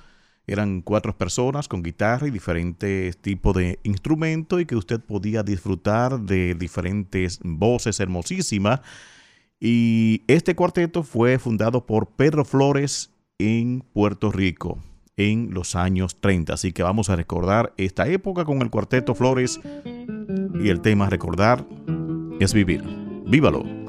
Eran 0.47 0.81
cuatro 0.81 1.17
personas 1.17 1.69
con 1.69 1.81
guitarra 1.81 2.27
y 2.27 2.31
diferentes 2.31 3.17
tipos 3.21 3.55
de 3.55 3.79
instrumentos 3.83 4.59
y 4.59 4.65
que 4.65 4.75
usted 4.75 4.99
podía 4.99 5.43
disfrutar 5.43 6.19
de 6.19 6.55
diferentes 6.55 7.39
voces 7.41 8.01
hermosísimas 8.01 8.81
y 9.59 10.23
este 10.27 10.55
cuarteto 10.55 11.03
fue 11.03 11.39
fundado 11.39 11.85
por 11.85 12.07
Pedro 12.07 12.45
Flores 12.45 13.11
en 13.39 13.83
Puerto 13.93 14.31
Rico 14.31 14.79
en 15.15 15.51
los 15.51 15.75
años 15.75 16.21
30. 16.21 16.53
Así 16.53 16.73
que 16.73 16.83
vamos 16.83 17.09
a 17.09 17.15
recordar 17.15 17.73
esta 17.77 18.07
época 18.07 18.45
con 18.45 18.61
el 18.61 18.69
cuarteto 18.69 19.15
Flores 19.15 19.59
y 20.63 20.69
el 20.69 20.81
tema 20.81 21.09
recordar 21.09 21.65
es 22.39 22.53
vivir. 22.53 22.83
Vívalo. 23.25 23.86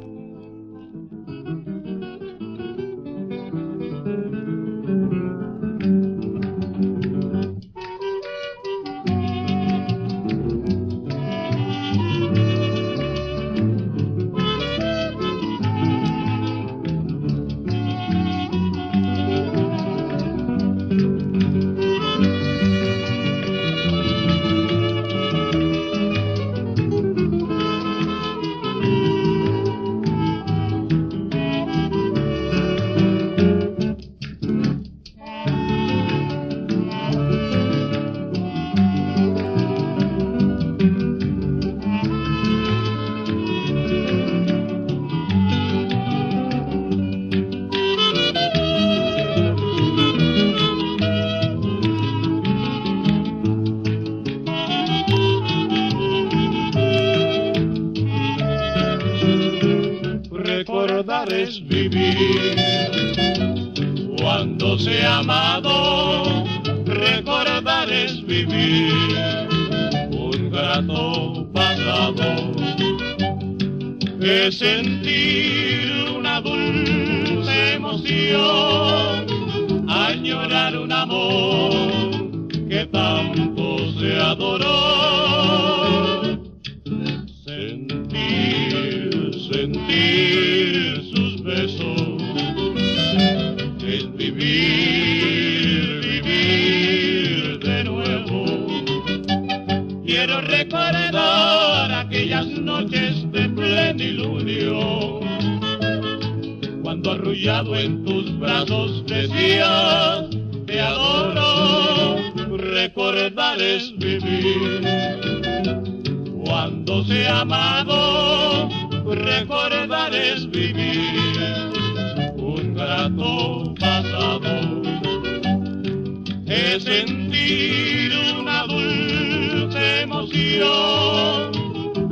Sentir 126.79 128.13
una 128.39 128.63
dulce 128.65 130.03
emoción, 130.03 131.53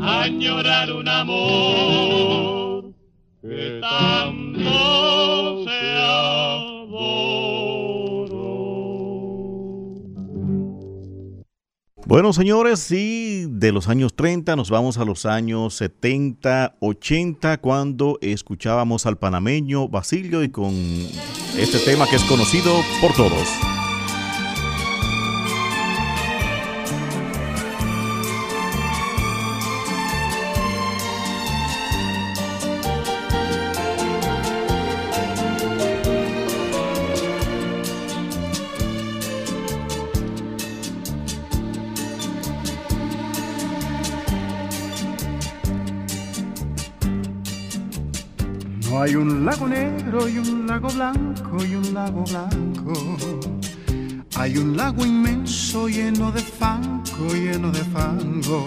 añorar 0.02 0.92
un 0.92 1.08
amor 1.08 2.92
que 3.42 3.78
tanto 3.80 5.64
se 5.64 5.86
Bueno, 12.08 12.32
señores, 12.32 12.90
y 12.92 13.46
de 13.48 13.72
los 13.72 13.88
años 13.88 14.14
30 14.14 14.54
nos 14.56 14.70
vamos 14.70 14.96
a 14.98 15.04
los 15.04 15.26
años 15.26 15.74
70, 15.74 16.76
80, 16.80 17.58
cuando 17.58 18.18
escuchábamos 18.20 19.06
al 19.06 19.18
panameño 19.18 19.88
Basilio 19.88 20.44
y 20.44 20.48
con 20.48 20.72
este 21.58 21.78
tema 21.84 22.06
que 22.08 22.16
es 22.16 22.24
conocido 22.24 22.72
por 23.00 23.12
todos. 23.12 23.48
Lago 50.76 50.88
blanco 50.90 51.64
y 51.64 51.74
un 51.74 51.94
lago 51.94 52.22
blanco. 52.24 52.92
Hay 54.36 54.58
un 54.58 54.76
lago 54.76 55.06
inmenso 55.06 55.88
lleno 55.88 56.30
de 56.30 56.42
fango, 56.42 57.32
lleno 57.32 57.70
de 57.70 57.82
fango. 57.84 58.66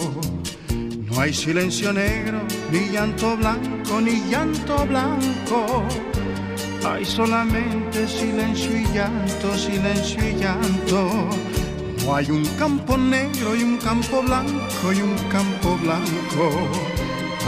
No 1.05 1.21
hay 1.21 1.31
silencio 1.31 1.93
negro, 1.93 2.39
ni 2.71 2.89
llanto 2.89 3.37
blanco, 3.37 4.01
ni 4.01 4.27
llanto 4.27 4.87
blanco. 4.87 5.83
Hay 6.83 7.05
solamente 7.05 8.07
silencio 8.07 8.75
y 8.75 8.85
llanto, 8.91 9.55
silencio 9.55 10.19
y 10.27 10.33
llanto. 10.33 11.29
No 12.05 12.15
hay 12.15 12.31
un 12.31 12.43
campo 12.57 12.97
negro 12.97 13.55
y 13.55 13.61
un 13.61 13.77
campo 13.77 14.23
blanco 14.23 14.93
y 14.93 15.01
un 15.01 15.15
campo 15.29 15.77
blanco. 15.77 16.98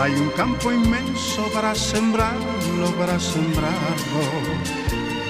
Hay 0.01 0.13
un 0.13 0.29
campo 0.31 0.71
inmenso 0.71 1.45
para 1.53 1.75
sembrarlo, 1.75 2.87
para 2.97 3.19
sembrarlo. 3.19 4.23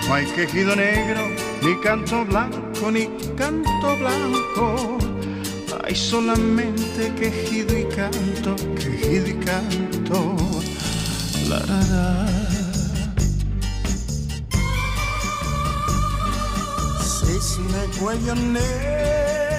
No 0.07 0.13
hay 0.13 0.25
quejido 0.27 0.75
negro, 0.77 1.27
ni 1.61 1.75
canto 1.81 2.23
blanco, 2.23 2.89
ni 2.89 3.07
canto 3.35 3.97
blanco. 3.97 4.97
Hay 5.83 5.93
solamente 5.93 7.13
quejido 7.15 7.77
y 7.77 7.83
canto, 7.93 8.55
quejido 8.75 9.27
y 9.27 9.33
canto. 9.45 10.37
La, 11.49 11.59
la, 11.59 11.81
la. 11.91 12.41
Cuello 17.99 18.33
negro, 18.33 19.50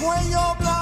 cuello 0.00 0.54
blanco, 0.58 0.79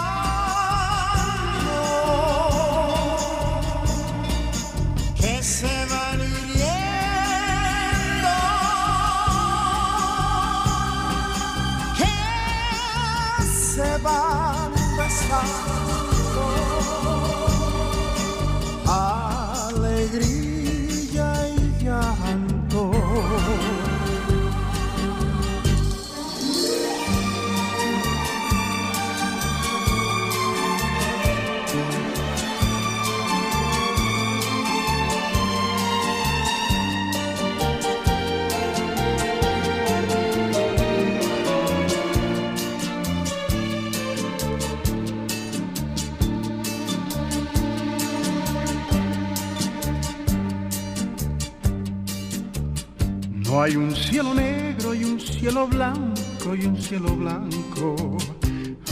hay 53.68 53.76
un 53.76 53.94
cielo 53.94 54.32
negro 54.32 54.94
y 54.94 55.04
un 55.04 55.20
cielo 55.20 55.66
blanco 55.66 56.54
y 56.54 56.64
un 56.64 56.80
cielo 56.80 57.14
blanco. 57.14 58.16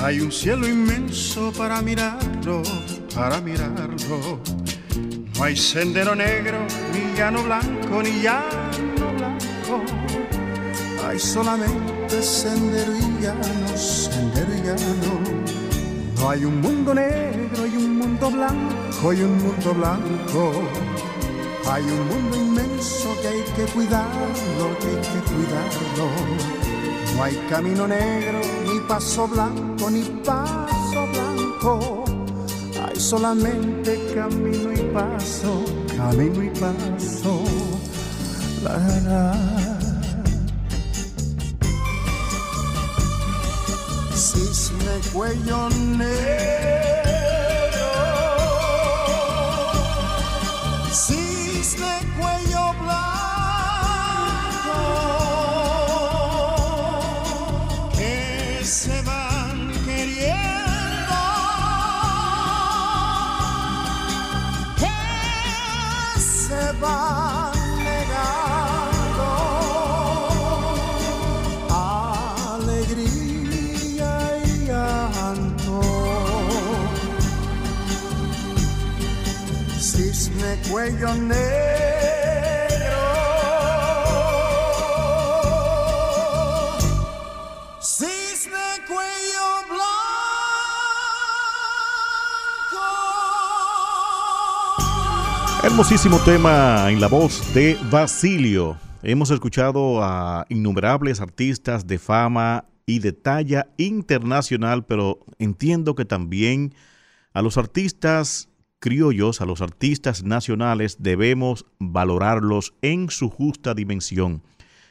Hay 0.03 0.21
un 0.21 0.31
cielo 0.31 0.69
inmenso 0.69 1.51
para 1.57 1.81
mirarlo, 1.81 2.63
para 3.15 3.41
mirarlo. 3.41 4.39
No 5.35 5.45
hay 5.45 5.57
sendero 5.57 6.15
negro, 6.15 6.59
ni 6.93 7.17
llano 7.19 7.43
blanco, 7.43 8.03
ni 8.03 8.21
llano 8.21 9.15
blanco. 9.17 9.83
Hay 11.09 11.19
solamente 11.19 12.21
sendero 12.21 12.93
y 12.99 13.23
llano, 13.23 13.75
sendero 13.75 14.55
y 14.55 14.61
llano. 14.61 15.21
No 16.17 16.29
hay 16.29 16.45
un 16.45 16.61
mundo 16.61 16.93
negro 16.93 17.67
y 17.67 17.77
un 17.79 17.97
mundo 17.97 18.31
blanco 18.31 19.13
y 19.15 19.23
un 19.23 19.39
mundo 19.39 19.73
blanco. 19.73 20.86
Hay 21.69 21.83
un 21.83 22.07
mundo 22.09 22.37
inmenso 22.37 23.17
que 23.21 23.29
hay 23.29 23.43
que 23.57 23.65
cuidarlo, 23.73 24.79
que 24.79 24.87
hay 24.87 25.03
que 25.03 25.21
cuidarlo. 25.31 26.11
No 27.17 27.23
hay 27.25 27.35
camino 27.51 27.89
negro, 27.89 28.41
ni 28.67 28.79
paso 28.81 29.27
blanco, 29.27 29.91
ni 29.91 30.03
paso 30.25 31.07
blanco. 31.13 32.05
Hay 32.87 33.01
solamente 33.01 34.13
camino 34.15 34.73
y 34.73 34.83
paso, 34.93 35.65
camino 35.97 36.43
y 36.43 36.51
paso. 36.51 37.43
La, 38.63 38.79
la. 39.01 39.79
Cisne 44.15 45.01
cuello 45.13 45.69
negro. 45.99 46.96
Hermosísimo 95.65 96.21
tema 96.21 96.89
en 96.89 97.01
la 97.01 97.09
voz 97.09 97.53
de 97.53 97.77
Basilio. 97.91 98.79
Hemos 99.03 99.33
escuchado 99.33 100.05
a 100.05 100.47
innumerables 100.49 101.21
artistas 101.21 101.89
de 101.89 101.99
fama 101.99 102.65
y 102.87 103.01
de 103.01 103.13
talla 103.13 103.67
internacional, 103.77 104.85
pero 104.85 105.19
entiendo 105.41 105.97
que 105.97 106.05
también 106.05 106.75
a 107.33 107.43
los 107.43 107.59
artistas 107.59 108.49
criollos, 108.87 109.41
a 109.41 109.47
los 109.47 109.63
artistas 109.63 110.23
nacionales, 110.23 110.99
debemos 111.01 111.67
valorarlos 111.81 112.73
en 112.83 113.11
su 113.11 113.31
justa 113.31 113.75
dimensión. 113.75 114.45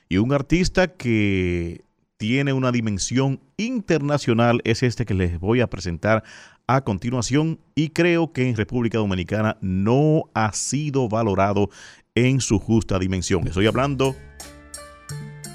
Y 0.10 0.18
un 0.18 0.34
artista 0.34 0.90
que 0.90 1.86
tiene 2.18 2.52
una 2.52 2.74
dimensión 2.74 3.40
internacional 3.56 4.60
es 4.66 4.84
este 4.84 5.06
que 5.06 5.14
les 5.14 5.40
voy 5.40 5.62
a 5.62 5.68
presentar 5.68 6.26
a 6.68 6.82
continuación 6.82 7.58
y 7.74 7.92
creo 7.92 8.34
que 8.34 8.50
en 8.50 8.58
República 8.58 8.98
Dominicana 8.98 9.56
no 9.62 10.24
ha 10.34 10.52
sido 10.52 11.08
valorado 11.08 11.70
en 12.16 12.42
su 12.42 12.60
justa 12.60 13.00
dimensión. 13.00 13.48
Estoy 13.48 13.66
hablando 13.66 14.14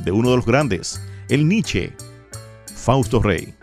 de 0.03 0.12
uno 0.12 0.30
de 0.30 0.36
los 0.36 0.47
grandes, 0.47 0.99
el 1.28 1.47
Nietzsche, 1.47 1.93
Fausto 2.74 3.20
Rey. 3.20 3.60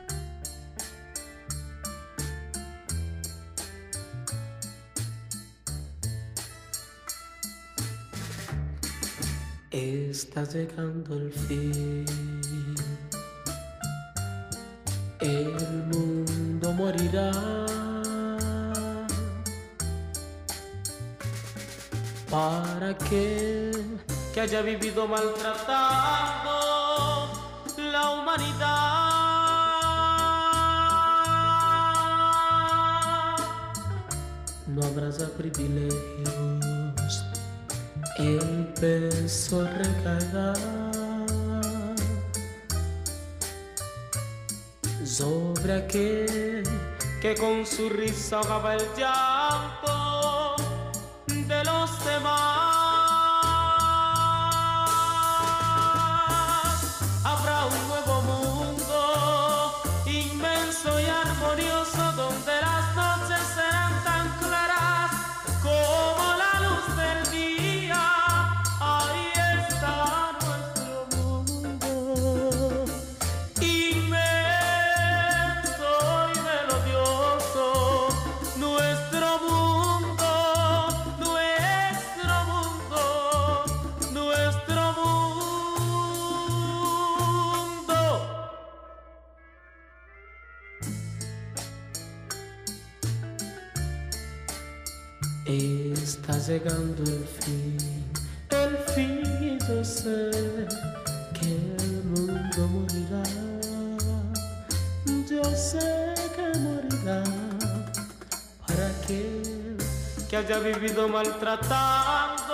Está 9.77 10.43
llegando 10.43 11.15
el 11.17 11.31
fin. 11.31 12.03
El 15.19 15.53
mundo 15.91 16.73
morirá. 16.73 17.31
Para 22.31 22.89
aquel 22.89 24.01
que 24.33 24.41
haya 24.41 24.63
vivido 24.63 25.07
maltratando 25.07 26.55
la 27.77 28.09
humanidad. 28.09 28.97
No 34.65 34.83
habrá 34.83 35.11
ya 35.11 35.27
privilegios, 35.37 36.65
el 38.17 38.73
peso 38.79 39.63
recaerá 39.63 40.53
sobre 45.05 45.73
aquel 45.73 46.63
que 47.21 47.35
con 47.35 47.65
su 47.65 47.89
risa 47.89 48.39
ahogaba 48.39 48.75
el 48.75 48.83
llanto 48.97 50.55
de 51.27 51.63
los 51.63 52.05
demás. 52.05 52.86
Llegando 96.47 97.03
el 97.03 97.25
fin, 97.25 97.77
el 98.51 98.77
fin 98.93 99.21
y 99.41 99.59
yo 99.67 99.83
sé 99.83 100.31
que 101.37 101.49
el 101.77 102.03
mundo 102.05 102.67
morirá. 102.69 103.23
Yo 105.29 105.43
sé 105.53 106.13
que 106.33 106.57
morirá 106.59 107.21
para 108.65 108.87
aquel 108.87 109.77
que 110.29 110.37
haya 110.37 110.59
vivido 110.59 111.09
maltratando 111.09 112.53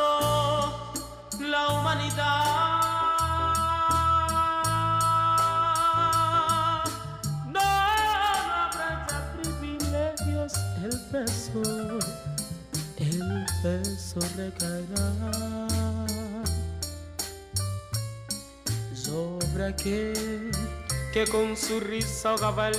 la 1.39 1.67
humanidad. 1.69 2.43
No, 7.45 7.61
privilegios, 9.39 10.53
el 10.83 10.99
peso, 11.11 11.61
peso 13.63 14.19
recaerá 14.35 15.07
sobre 18.93 19.63
aquel 19.63 20.51
que 21.13 21.25
con 21.27 21.55
su 21.55 21.79
risa 21.79 22.31
ahogaba 22.31 22.71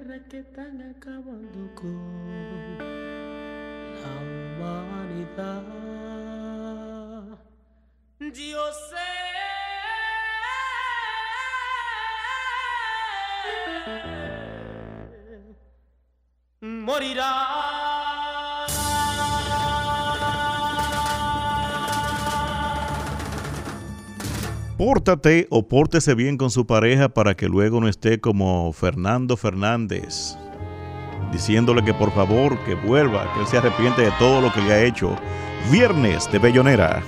guerra 0.00 0.18
que 0.28 0.38
están 0.38 0.80
acabando 0.96 1.74
con 1.74 2.78
la 4.02 4.12
humanidad. 4.58 5.64
Yo 8.18 8.72
sé. 8.72 8.96
Morirá. 16.60 17.89
Pórtate 24.80 25.46
o 25.50 25.68
pórtese 25.68 26.14
bien 26.14 26.38
con 26.38 26.50
su 26.50 26.66
pareja 26.66 27.10
para 27.10 27.34
que 27.34 27.48
luego 27.48 27.82
no 27.82 27.86
esté 27.86 28.18
como 28.18 28.72
Fernando 28.72 29.36
Fernández, 29.36 30.38
diciéndole 31.30 31.84
que 31.84 31.92
por 31.92 32.10
favor 32.12 32.58
que 32.64 32.76
vuelva, 32.76 33.30
que 33.34 33.40
él 33.40 33.46
se 33.46 33.58
arrepiente 33.58 34.00
de 34.00 34.10
todo 34.18 34.40
lo 34.40 34.50
que 34.50 34.62
le 34.62 34.72
ha 34.72 34.82
hecho. 34.82 35.14
Viernes 35.70 36.32
de 36.32 36.38
Bellonera. 36.38 37.02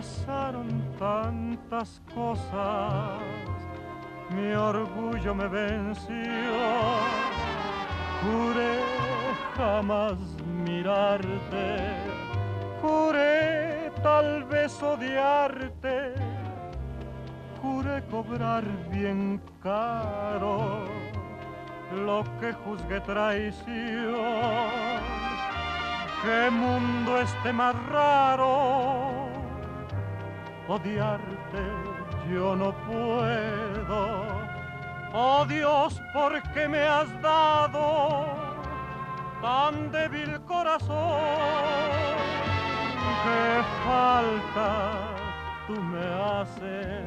Pasaron 0.00 0.68
tantas 0.98 2.00
cosas, 2.14 3.20
mi 4.30 4.50
orgullo 4.52 5.34
me 5.34 5.46
venció. 5.46 6.56
Juré 8.22 8.78
jamás 9.56 10.16
mirarte, 10.64 11.66
juré 12.80 13.92
tal 14.02 14.44
vez 14.44 14.82
odiarte, 14.82 16.14
juré 17.60 18.02
cobrar 18.10 18.64
bien 18.90 19.38
caro 19.62 20.86
lo 22.06 22.24
que 22.40 22.54
juzgué 22.54 23.00
traición. 23.00 24.16
Qué 26.22 26.50
mundo 26.50 27.18
este 27.20 27.52
más 27.52 27.74
raro, 27.86 29.29
odiarte 30.70 31.62
yo 32.32 32.54
no 32.54 32.72
puedo. 32.86 34.24
Oh 35.12 35.44
Dios, 35.46 36.00
¿por 36.12 36.40
qué 36.52 36.68
me 36.68 36.80
has 36.80 37.08
dado 37.20 38.26
tan 39.42 39.90
débil 39.90 40.40
corazón? 40.42 41.20
Qué 43.24 43.62
falta 43.84 44.92
tú 45.66 45.74
me 45.80 46.06
haces, 46.30 47.04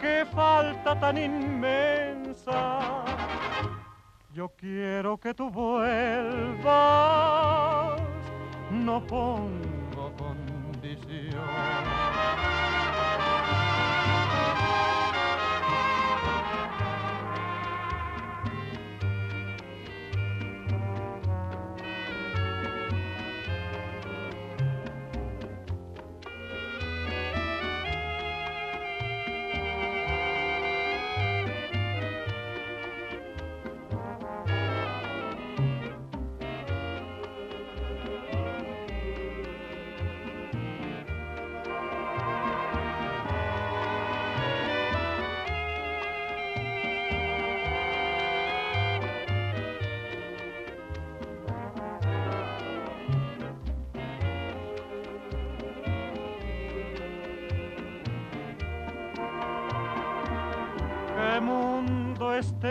qué 0.00 0.24
falta 0.34 0.98
tan 0.98 1.18
inmensa 1.18 2.80
yo 4.36 4.50
quiero 4.50 5.16
que 5.16 5.32
tú 5.32 5.50
vuelvas, 5.50 6.55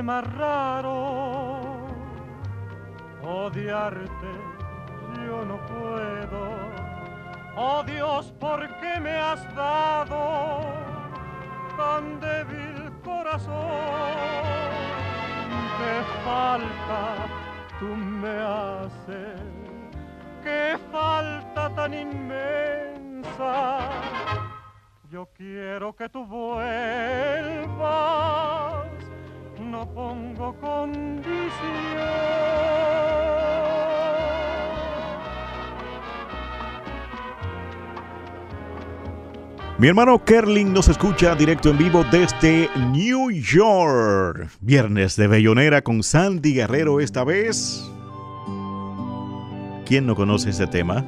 más 0.03 0.23
raro. 0.35 1.85
Odiarte 3.23 4.14
Mi 39.77 39.89
hermano 39.89 40.23
Kerling 40.23 40.71
nos 40.71 40.87
escucha 40.87 41.35
directo 41.35 41.69
en 41.69 41.77
vivo 41.77 42.05
desde 42.09 42.69
New 42.93 43.29
York. 43.29 44.47
Viernes 44.61 45.17
de 45.17 45.27
Bellonera 45.27 45.81
con 45.81 46.01
Sandy 46.01 46.53
Guerrero 46.53 47.01
esta 47.01 47.25
vez. 47.25 47.83
¿Quién 49.85 50.05
no 50.05 50.15
conoce 50.15 50.51
ese 50.51 50.65
tema? 50.67 51.05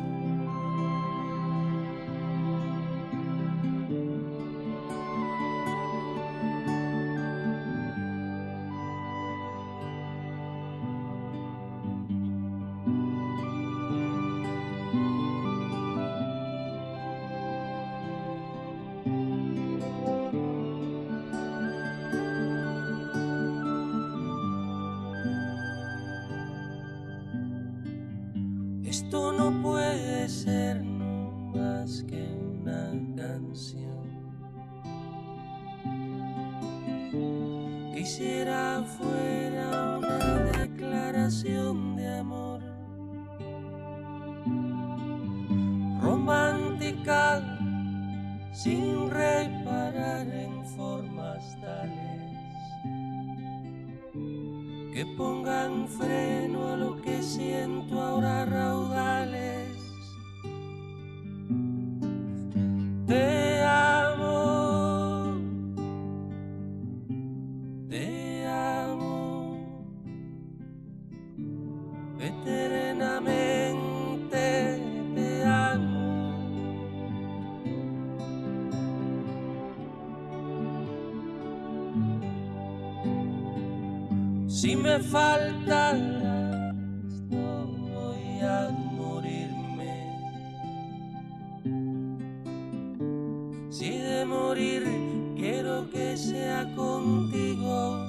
Sea 96.18 96.65
contigo. 96.76 98.07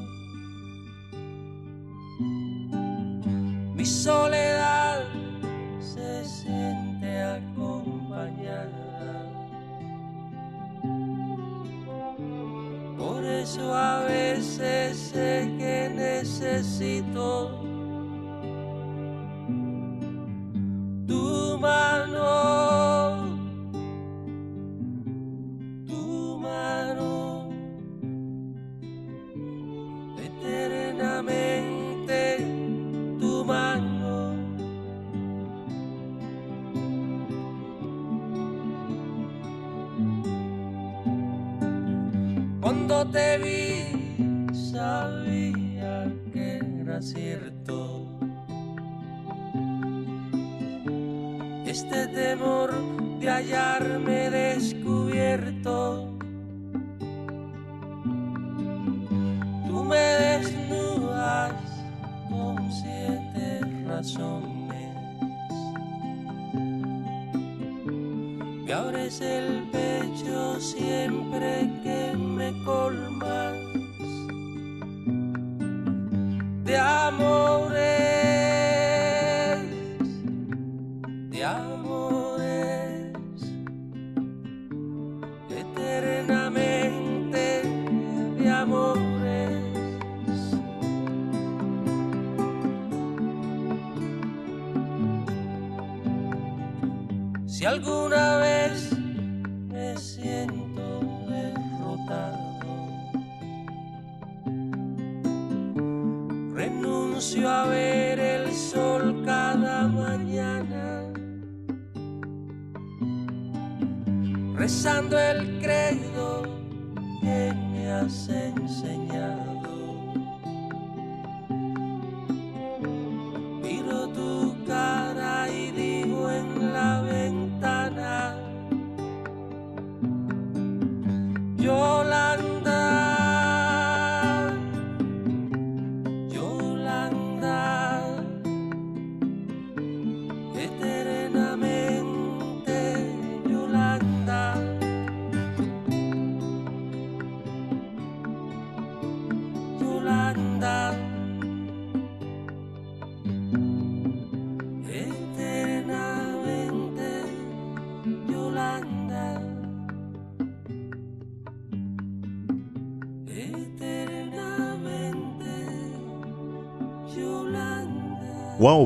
Mi 3.75 3.85
soledad 3.85 5.05
se 5.79 6.25
siente 6.25 7.23
acompañada. 7.23 8.73
Por 12.97 13.25
eso 13.25 13.75
a 13.75 14.05
veces 14.05 14.97
sé 14.97 15.55
que 15.59 15.93
necesito 15.95 17.58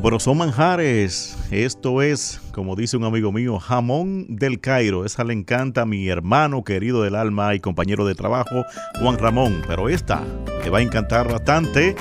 Pero 0.00 0.20
son 0.20 0.38
manjares. 0.38 1.36
Esto 1.50 2.00
es, 2.00 2.40
como 2.52 2.76
dice 2.76 2.96
un 2.96 3.04
amigo 3.04 3.32
mío, 3.32 3.58
jamón 3.58 4.26
del 4.28 4.60
Cairo. 4.60 5.04
Esa 5.04 5.24
le 5.24 5.34
encanta 5.34 5.82
a 5.82 5.86
mi 5.86 6.08
hermano 6.08 6.62
querido 6.64 7.02
del 7.02 7.16
alma 7.16 7.54
y 7.54 7.60
compañero 7.60 8.06
de 8.06 8.14
trabajo, 8.14 8.64
Juan 9.00 9.18
Ramón. 9.18 9.62
Pero 9.66 9.88
esta 9.88 10.22
le 10.62 10.70
va 10.70 10.78
a 10.78 10.82
encantar 10.82 11.30
bastante. 11.30 11.94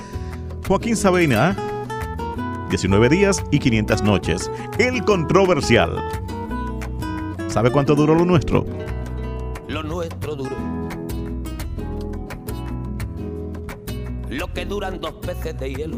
Joaquín 0.67 0.95
Sabina, 0.95 1.57
19 2.69 3.09
días 3.09 3.43
y 3.51 3.59
500 3.59 4.03
noches. 4.03 4.51
El 4.77 5.03
controversial. 5.03 5.97
¿Sabe 7.47 7.71
cuánto 7.71 7.95
duró 7.95 8.15
lo 8.15 8.25
nuestro? 8.25 8.65
Lo 9.67 9.83
nuestro 9.83 10.35
duró. 10.35 10.55
Lo 14.29 14.53
que 14.53 14.65
duran 14.65 15.01
dos 15.01 15.15
peces 15.15 15.59
de 15.59 15.73
hielo 15.73 15.97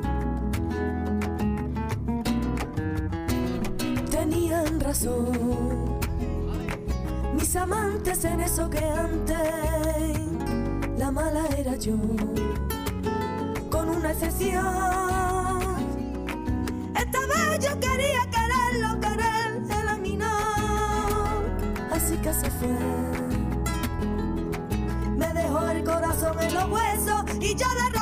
Mis 7.33 7.55
amantes 7.55 8.23
en 8.23 8.39
eso 8.41 8.69
que 8.69 8.85
antes 8.85 9.35
la 10.95 11.09
mala 11.09 11.43
era 11.57 11.75
yo, 11.75 11.95
con 13.71 13.89
una 13.89 14.11
excepción. 14.11 14.63
Esta 16.95 17.19
vez 17.19 17.67
yo 17.67 17.79
quería 17.79 18.29
quererlo, 18.29 18.99
querer 18.99 19.89
a 19.89 19.97
mí 19.97 20.17
no, 20.17 20.27
así 21.91 22.15
que 22.17 22.31
se 22.31 22.51
fue. 22.51 22.77
Me 25.17 25.33
dejó 25.33 25.67
el 25.67 25.83
corazón 25.83 26.39
en 26.41 26.53
los 26.53 26.69
huesos 26.69 27.23
y 27.39 27.55
yo 27.55 27.65
de 27.67 28.00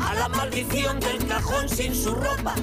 a 0.00 0.14
la 0.14 0.28
maldición 0.28 1.00
del 1.00 1.26
cajón 1.26 1.68
sin 1.68 1.92
su 1.92 2.14
ropa, 2.14 2.54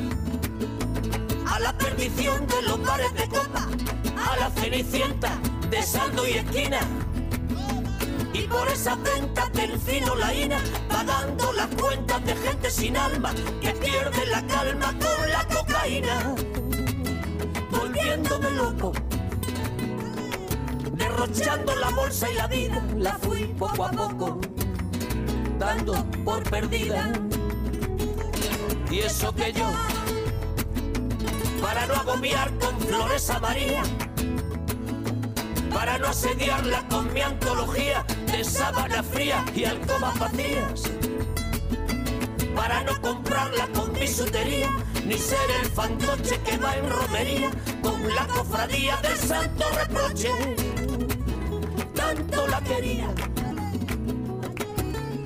a 1.45 1.59
la 1.59 1.77
perdición 1.77 2.47
de 2.47 2.61
los 2.61 2.81
bares 2.81 3.13
de 3.15 3.27
copa, 3.27 3.67
a 4.15 4.37
la 4.37 4.49
cenicienta 4.51 5.37
de 5.69 5.83
saldo 5.83 6.25
y 6.25 6.37
esquina. 6.37 6.79
Y 8.31 8.43
por 8.43 8.65
esas 8.69 8.97
ventas 9.03 9.51
del 9.51 9.77
fino 9.77 10.15
la 10.15 10.33
ina, 10.33 10.57
pagando 10.87 11.51
las 11.51 11.67
cuentas 11.75 12.25
de 12.25 12.35
gente 12.37 12.71
sin 12.71 12.95
alma 12.95 13.33
que 13.59 13.71
pierde 13.71 14.25
la 14.27 14.41
calma 14.47 14.95
con 14.99 15.29
la 15.29 15.45
cocaína, 15.49 16.33
volviéndome 17.71 18.51
loco, 18.51 18.93
derrochando 20.93 21.75
la 21.75 21.89
bolsa 21.89 22.31
y 22.31 22.35
la 22.35 22.47
vida, 22.47 22.81
la 22.95 23.17
fui 23.17 23.53
poco 23.59 23.83
a 23.83 23.91
poco 23.91 24.39
dando 25.59 25.93
por 26.23 26.41
perdida. 26.49 27.11
Y 28.89 28.99
eso 28.99 29.33
que 29.35 29.51
yo, 29.53 29.69
para 31.61 31.85
no 31.85 31.93
agobiar 31.93 32.51
con 32.57 32.79
flores 32.79 33.29
a 33.29 33.39
María, 33.39 33.83
para 35.71 35.99
no 35.99 36.07
asediarla 36.07 36.87
con 36.89 37.13
mi 37.13 37.21
antología 37.21 38.03
de 38.31 38.43
sábana 38.43 39.03
fría 39.03 39.45
y 39.53 39.65
alcobas 39.65 40.17
vacías, 40.17 40.83
para 42.55 42.83
no 42.83 42.99
comprarla 43.01 43.67
con 43.67 43.93
bisutería, 43.93 44.69
ni 45.05 45.17
ser 45.17 45.51
el 45.61 45.69
fantoche 45.69 46.39
que 46.41 46.57
va 46.57 46.75
en 46.75 46.89
romería 46.89 47.51
con 47.83 48.01
la 48.15 48.25
cofradía 48.27 48.97
del 48.97 49.17
santo 49.17 49.65
reproche. 49.75 50.31
Tanto 51.93 52.47
la 52.47 52.61
quería 52.61 53.13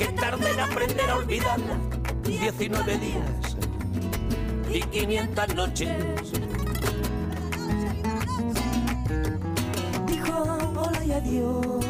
que 0.04 0.12
tardé 0.14 0.52
en 0.52 0.60
aprender 0.60 1.10
a 1.10 1.16
olvidarla. 1.18 1.78
19 2.24 2.98
días 2.98 3.58
y 4.70 4.82
500 4.82 5.56
noches. 5.56 6.32
dijo 10.08 10.44
hola 10.76 11.06
y 11.06 11.12
adiós. 11.12 11.86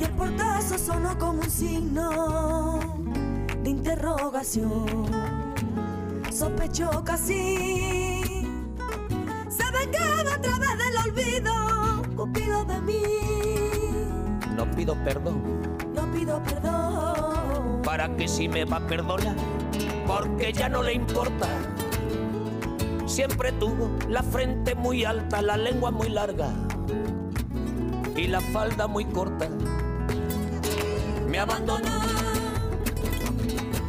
Y 0.00 0.04
el 0.04 0.10
portazo 0.10 0.78
sonó 0.78 1.18
como 1.18 1.42
un 1.42 1.50
signo 1.50 2.78
de 3.62 3.70
interrogación. 3.70 5.06
sospechó 6.30 7.02
casi. 7.04 8.44
Se 9.48 9.64
vengaba 9.72 10.34
a 10.34 10.40
través 10.40 10.78
del 10.78 10.96
olvido, 11.06 11.52
Cupido 12.16 12.64
de 12.64 12.80
mí. 12.82 13.02
No 14.56 14.70
pido 14.72 14.94
perdón. 15.04 15.67
Pido 16.18 16.42
perdón. 16.42 17.82
¿Para 17.84 18.16
que 18.16 18.26
si 18.26 18.48
me 18.48 18.64
va 18.64 18.78
a 18.78 18.86
perdonar? 18.88 19.36
Porque 20.04 20.52
ya 20.52 20.68
no 20.68 20.82
le 20.82 20.94
importa. 20.94 21.46
Siempre 23.06 23.52
tuvo 23.52 23.88
la 24.08 24.24
frente 24.24 24.74
muy 24.74 25.04
alta, 25.04 25.40
la 25.42 25.56
lengua 25.56 25.92
muy 25.92 26.08
larga 26.08 26.50
y 28.16 28.26
la 28.26 28.40
falda 28.40 28.88
muy 28.88 29.04
corta. 29.04 29.48
Me 31.28 31.38
abandonó 31.38 32.00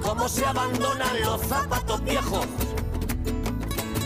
como 0.04 0.30
se 0.30 0.46
abandonan 0.46 1.22
los 1.22 1.42
zapatos 1.42 2.04
viejos. 2.04 2.46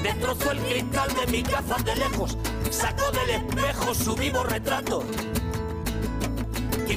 Destrozó 0.02 0.52
el 0.52 0.60
cristal 0.60 1.10
de 1.14 1.28
mi 1.30 1.44
casa 1.44 1.76
de 1.84 1.96
lejos, 1.98 2.38
sacó 2.72 3.12
del 3.12 3.32
espejo 3.32 3.94
su 3.94 4.16
vivo 4.16 4.44
retrato. 4.46 5.04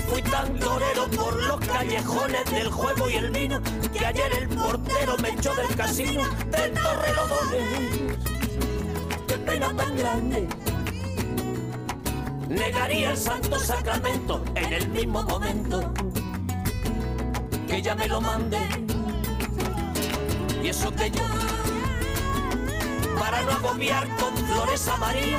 Fui 0.09 0.23
tan 0.23 0.59
torero 0.59 1.09
por 1.09 1.43
los 1.43 1.61
callejones 1.61 2.45
del 2.51 2.70
juego 2.70 3.11
y 3.11 3.15
el 3.16 3.31
vino 3.31 3.61
que 3.93 4.07
ayer 4.07 4.33
el 4.41 4.49
portero 4.49 5.16
me 5.19 5.31
echó 5.31 5.55
del 5.55 5.74
casino 5.74 6.23
del 6.51 6.73
Torrelodones. 6.73 8.16
Qué 9.27 9.39
pena 9.39 9.74
tan 9.77 9.97
grande. 9.97 10.49
Negaría 12.49 13.11
el 13.11 13.16
santo 13.16 13.59
sacramento 13.59 14.43
en 14.55 14.73
el 14.73 14.89
mismo 14.89 15.23
momento 15.24 15.93
que 17.66 17.77
ella 17.77 17.95
me 17.95 18.07
lo 18.07 18.20
mande. 18.20 18.59
Y 20.62 20.69
eso 20.69 20.93
que 20.95 21.11
yo, 21.11 21.23
para 23.19 23.43
no 23.43 23.51
agobiar 23.53 24.09
con 24.16 24.37
flores 24.37 24.89
a 24.89 24.97
María, 24.97 25.39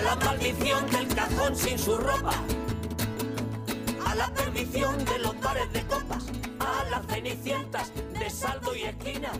a 0.00 0.02
la 0.02 0.16
maldición 0.16 0.90
del 0.90 1.08
cajón 1.14 1.54
sin 1.54 1.78
su 1.78 1.94
ropa, 1.96 2.32
a 4.06 4.14
la 4.14 4.32
perdición 4.32 4.96
de 5.04 5.18
los 5.18 5.38
bares 5.40 5.70
de 5.74 5.82
copas, 5.82 6.24
a 6.58 6.88
las 6.88 7.06
cenicientas 7.06 7.92
de 8.18 8.30
saldo 8.30 8.74
y 8.74 8.84
esquina. 8.84 9.30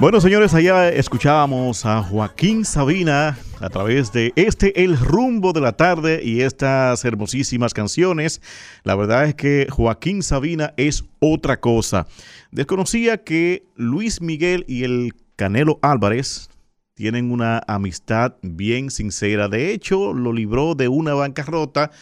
Bueno, 0.00 0.20
señores, 0.20 0.54
allá 0.54 0.88
escuchábamos 0.88 1.86
a 1.86 2.02
Joaquín 2.02 2.64
Sabina 2.64 3.38
a 3.60 3.68
través 3.70 4.12
de 4.12 4.32
este 4.34 4.82
El 4.82 4.98
rumbo 4.98 5.52
de 5.52 5.60
la 5.60 5.76
tarde 5.76 6.20
y 6.24 6.42
estas 6.42 7.04
hermosísimas 7.04 7.74
canciones. 7.74 8.42
La 8.82 8.96
verdad 8.96 9.26
es 9.26 9.34
que 9.36 9.68
Joaquín 9.70 10.22
Sabina 10.22 10.74
es 10.76 11.04
otra 11.20 11.60
cosa. 11.60 12.06
Desconocía 12.50 13.22
que 13.22 13.64
Luis 13.76 14.20
Miguel 14.20 14.64
y 14.66 14.82
el 14.82 15.14
Canelo 15.36 15.78
Álvarez 15.80 16.50
tienen 16.98 17.30
una 17.30 17.62
amistad 17.68 18.34
bien 18.42 18.90
sincera. 18.90 19.48
De 19.48 19.70
hecho, 19.70 20.12
lo 20.12 20.32
libró 20.32 20.74
de 20.74 20.88
una 20.88 21.14
bancarrota 21.14 21.92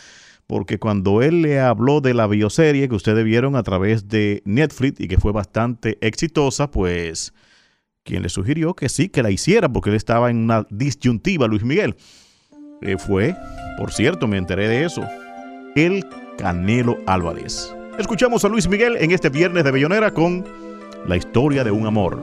porque 0.46 0.78
cuando 0.78 1.20
él 1.20 1.42
le 1.42 1.60
habló 1.60 2.00
de 2.00 2.14
la 2.14 2.26
bioserie 2.26 2.88
que 2.88 2.94
ustedes 2.94 3.22
vieron 3.22 3.56
a 3.56 3.62
través 3.62 4.08
de 4.08 4.42
Netflix 4.46 4.98
y 4.98 5.06
que 5.06 5.18
fue 5.18 5.32
bastante 5.32 5.98
exitosa, 6.00 6.70
pues 6.70 7.34
quien 8.04 8.22
le 8.22 8.30
sugirió 8.30 8.72
que 8.72 8.88
sí, 8.88 9.10
que 9.10 9.22
la 9.22 9.30
hiciera, 9.30 9.68
porque 9.68 9.90
él 9.90 9.96
estaba 9.96 10.30
en 10.30 10.38
una 10.38 10.66
disyuntiva, 10.70 11.46
Luis 11.46 11.62
Miguel. 11.62 11.94
Eh, 12.80 12.96
fue, 12.96 13.36
por 13.76 13.92
cierto, 13.92 14.26
me 14.26 14.38
enteré 14.38 14.66
de 14.66 14.84
eso, 14.84 15.06
el 15.74 16.06
Canelo 16.38 16.96
Álvarez. 17.06 17.74
Escuchamos 17.98 18.46
a 18.46 18.48
Luis 18.48 18.66
Miguel 18.66 18.96
en 18.98 19.10
este 19.10 19.28
viernes 19.28 19.62
de 19.62 19.72
Bellonera 19.72 20.14
con 20.14 20.42
La 21.06 21.16
historia 21.16 21.64
de 21.64 21.70
un 21.70 21.86
amor. 21.86 22.22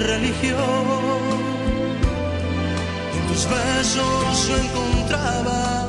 religión. 0.00 0.58
En 3.16 3.26
tus 3.28 3.46
besos 3.46 4.48
yo 4.48 4.56
encontraba 4.56 5.88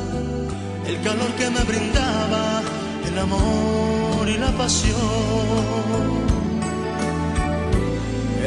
el 0.85 1.01
calor 1.01 1.31
que 1.39 1.49
me 1.49 1.63
brindaba 1.63 2.61
el 3.07 3.19
amor 3.19 4.29
y 4.29 4.37
la 4.37 4.51
pasión. 4.51 6.11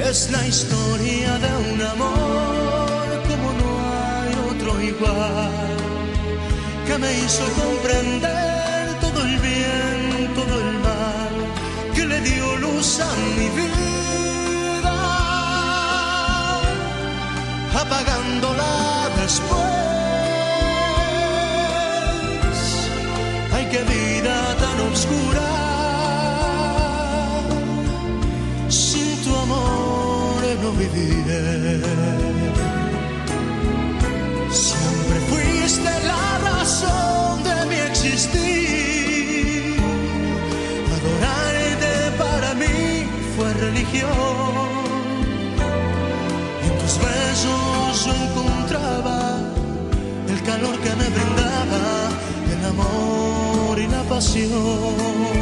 Es 0.09 0.31
la 0.31 0.47
historia 0.47 1.39
de 1.39 1.73
un 1.73 1.81
amor 1.83 3.07
como 3.29 3.49
no 3.61 3.71
hay 3.93 4.33
otro 4.51 4.81
igual, 4.83 5.77
que 6.87 6.99
me 6.99 7.11
hizo 7.21 7.45
comprender 7.63 9.01
todo 9.01 9.25
el 9.25 9.39
bien, 9.39 10.35
todo 10.35 10.55
el 10.61 10.79
mal, 10.89 11.35
que 11.95 12.05
le 12.07 12.21
dio 12.21 12.57
luz 12.59 13.01
a 13.01 13.11
mi 13.39 13.49
vida, 13.59 13.84
apagándola 17.75 19.11
después. 19.21 19.61
Ay, 23.53 23.69
qué 23.71 23.83
vida 23.83 24.37
tan 24.63 24.81
oscura. 24.93 25.49
Sin 28.69 29.23
tu 29.25 29.35
amor 29.37 30.43
no 30.63 30.71
viviré. 30.73 31.81
Siempre 34.51 35.19
fuiste 35.31 35.91
la 36.07 36.39
razón 36.51 37.43
de 37.43 37.57
mi 37.67 37.77
existir. 37.91 39.77
Adorarte 40.97 41.93
para 42.19 42.55
mí 42.55 43.07
fue 43.37 43.53
religión. 43.55 44.44
Encontraba 48.15 49.39
el 50.29 50.43
calor 50.43 50.79
que 50.79 50.91
me 50.91 51.09
brindaba 51.15 51.83
el 52.53 52.65
amor 52.67 53.79
y 53.79 53.87
la 53.89 54.03
pasión. 54.05 55.34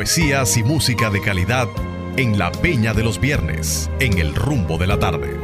Poesías 0.00 0.56
y 0.56 0.64
música 0.64 1.10
de 1.10 1.20
calidad 1.20 1.68
en 2.16 2.38
la 2.38 2.50
Peña 2.50 2.94
de 2.94 3.02
los 3.02 3.20
Viernes, 3.20 3.90
en 4.00 4.16
el 4.16 4.34
rumbo 4.34 4.78
de 4.78 4.86
la 4.86 4.98
tarde. 4.98 5.39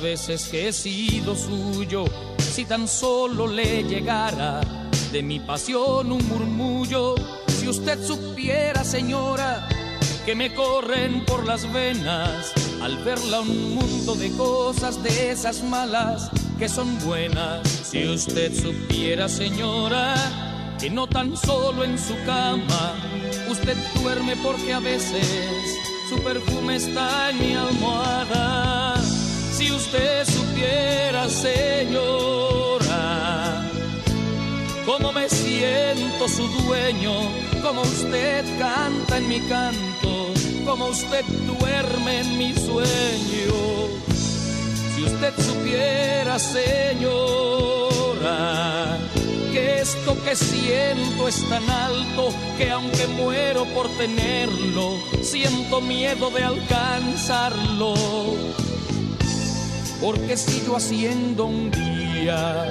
Veces 0.00 0.48
que 0.48 0.68
he 0.68 0.72
sido 0.72 1.34
suyo, 1.34 2.04
si 2.38 2.64
tan 2.64 2.88
solo 2.88 3.46
le 3.46 3.84
llegara 3.84 4.60
de 5.12 5.22
mi 5.22 5.40
pasión 5.40 6.12
un 6.12 6.26
murmullo, 6.28 7.14
si 7.46 7.68
usted 7.68 8.04
supiera, 8.04 8.84
señora, 8.84 9.68
que 10.24 10.34
me 10.34 10.54
corren 10.54 11.24
por 11.24 11.46
las 11.46 11.72
venas 11.72 12.52
al 12.82 12.96
verla 13.04 13.40
un 13.40 13.74
mundo 13.74 14.14
de 14.14 14.30
cosas 14.32 15.02
de 15.02 15.30
esas 15.30 15.62
malas 15.62 16.30
que 16.58 16.68
son 16.68 16.98
buenas. 17.04 17.66
Si 17.68 18.06
usted 18.06 18.52
supiera, 18.54 19.28
señora, 19.28 20.14
que 20.78 20.90
no 20.90 21.06
tan 21.06 21.36
solo 21.36 21.84
en 21.84 21.98
su 21.98 22.14
cama 22.24 22.94
usted 23.50 23.76
duerme 24.00 24.36
porque 24.36 24.74
a 24.74 24.80
veces 24.80 25.26
su 26.08 26.22
perfume 26.22 26.76
está 26.76 27.30
en 27.30 27.38
mi 27.38 27.54
almohada. 27.54 28.97
Si 29.58 29.66
usted 29.72 30.24
supiera, 30.24 31.28
señora, 31.28 32.88
cómo 34.86 35.10
me 35.10 35.28
siento 35.28 36.28
su 36.28 36.46
dueño, 36.62 37.28
cómo 37.60 37.82
usted 37.82 38.44
canta 38.56 39.16
en 39.16 39.26
mi 39.26 39.40
canto, 39.40 40.32
cómo 40.64 40.86
usted 40.86 41.24
duerme 41.24 42.20
en 42.20 42.38
mi 42.38 42.54
sueño. 42.54 43.88
Si 44.94 45.02
usted 45.02 45.34
supiera, 45.44 46.38
señora, 46.38 47.08
que 49.52 49.80
esto 49.80 50.16
que 50.22 50.36
siento 50.36 51.26
es 51.26 51.42
tan 51.48 51.68
alto 51.68 52.28
que 52.56 52.70
aunque 52.70 53.08
muero 53.08 53.64
por 53.74 53.88
tenerlo, 53.96 55.00
siento 55.20 55.80
miedo 55.80 56.30
de 56.30 56.44
alcanzarlo. 56.44 57.94
Porque 60.00 60.36
sigo 60.36 60.76
haciendo 60.76 61.46
un 61.46 61.70
día 61.70 62.68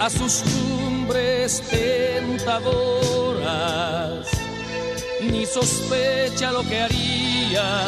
a 0.00 0.10
sus 0.10 0.42
cumbres 0.42 1.62
tentadoras, 1.70 2.66
ni 5.20 5.44
sospecha 5.44 6.52
lo 6.52 6.62
que 6.62 6.80
haría 6.80 7.86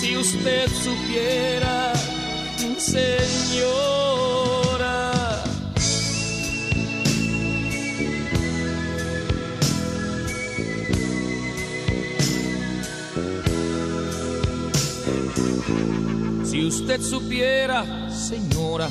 si 0.00 0.16
usted 0.16 0.68
supiera, 0.68 1.92
señora. 2.76 4.25
Si 16.56 16.64
usted 16.64 17.02
supiera, 17.02 18.10
señora, 18.10 18.88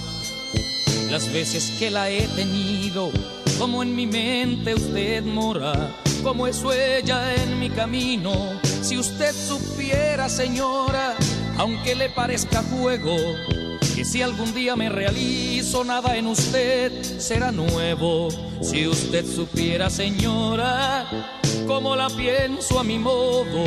las 1.10 1.34
veces 1.34 1.74
que 1.80 1.90
la 1.90 2.12
he 2.12 2.28
tenido, 2.28 3.10
como 3.58 3.82
en 3.82 3.96
mi 3.96 4.06
mente 4.06 4.76
usted 4.76 5.24
mora, 5.24 5.96
como 6.22 6.46
es 6.46 6.64
ella 6.64 7.34
en 7.34 7.60
mi 7.60 7.72
camino. 7.72 8.62
Si 8.84 9.00
usted 9.00 9.34
supiera, 9.34 10.30
señora, 10.30 11.16
aunque 11.58 11.96
le 11.96 12.10
parezca 12.10 12.62
juego, 12.62 13.18
que 13.96 14.06
si 14.06 14.22
algún 14.22 14.54
día 14.54 14.76
me 14.76 14.90
realizo, 14.90 15.84
nada 15.84 16.16
en 16.18 16.28
usted 16.28 16.92
será 17.18 17.52
nuevo. 17.52 18.30
Si 18.62 18.86
usted 18.86 19.26
supiera, 19.26 19.90
señora, 19.90 21.08
cómo 21.66 21.96
la 21.96 22.12
pienso 22.12 22.80
a 22.80 22.84
mi 22.84 23.00
modo, 23.00 23.66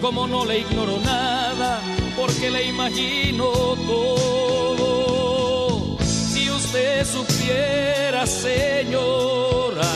como 0.00 0.26
no 0.26 0.44
le 0.44 0.58
ignoro 0.58 0.98
nada, 0.98 1.80
porque 2.16 2.50
le 2.50 2.64
imagino 2.64 3.52
todo. 3.86 5.96
Si 6.02 6.50
usted 6.50 7.06
supiera, 7.06 8.26
señora, 8.26 9.86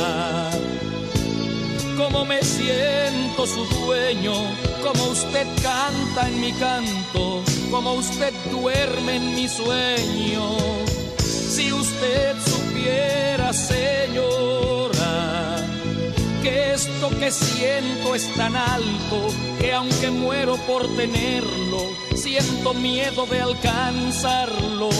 cómo 1.97 2.25
me 2.25 2.41
siento 2.43 3.47
su 3.47 3.65
dueño, 3.65 4.35
como 4.83 5.09
usted 5.09 5.47
canta 5.63 6.29
en 6.29 6.41
mi 6.41 6.53
canto, 6.53 7.43
como 7.71 7.95
usted 7.95 8.33
duerme 8.51 9.17
en 9.17 9.35
mi 9.35 9.49
sueño. 9.49 10.57
Si 11.19 11.73
usted 11.73 12.37
supiera, 12.45 13.53
señora, 13.53 15.57
que 16.43 16.73
esto 16.73 17.11
que 17.19 17.31
siento 17.31 18.15
es 18.15 18.33
tan 18.35 18.57
alto 18.57 19.29
que 19.59 19.73
aunque 19.73 20.11
muero 20.11 20.57
por 20.67 20.87
tenerlo, 20.97 22.00
siento 22.31 22.75
miedo 22.75 23.27
de 23.27 23.41
alcanzarlo. 23.41 24.91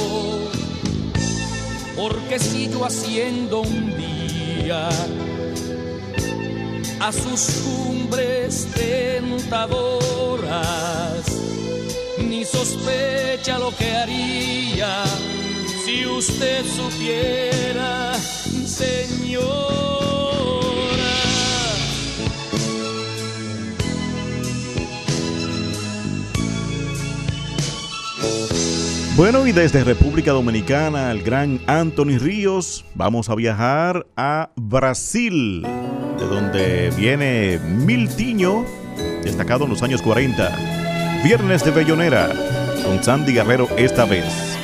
Porque 1.97 2.39
sigo 2.39 2.85
haciendo 2.85 3.61
un 3.61 3.97
día 3.97 4.89
a 6.99 7.13
sus 7.13 7.63
cumbres 7.65 8.67
tentadoras, 8.75 9.71
ni 12.19 12.45
sospecha 12.45 13.59
lo 13.59 13.75
que 13.77 13.97
haría 13.97 15.05
si 15.85 16.07
usted 16.07 16.65
supiera, 16.77 18.13
señora. 18.67 20.40
Bueno, 29.17 29.47
y 29.47 29.53
desde 29.53 29.85
República 29.85 30.31
Dominicana, 30.31 31.11
el 31.11 31.23
gran 31.23 31.61
Anthony 31.67 32.19
Ríos, 32.19 32.85
vamos 32.95 33.29
a 33.29 33.35
viajar 33.35 34.07
a 34.17 34.51
Brasil, 34.57 35.63
de 36.19 36.27
donde 36.27 36.91
viene 36.97 37.59
Miltiño, 37.59 38.65
destacado 39.23 39.65
en 39.65 39.71
los 39.71 39.83
años 39.83 40.01
40. 40.01 41.23
Viernes 41.25 41.65
de 41.65 41.71
Bellonera, 41.73 42.31
con 42.85 43.03
Sandy 43.03 43.33
Guerrero 43.33 43.69
esta 43.77 44.05
vez. 44.05 44.60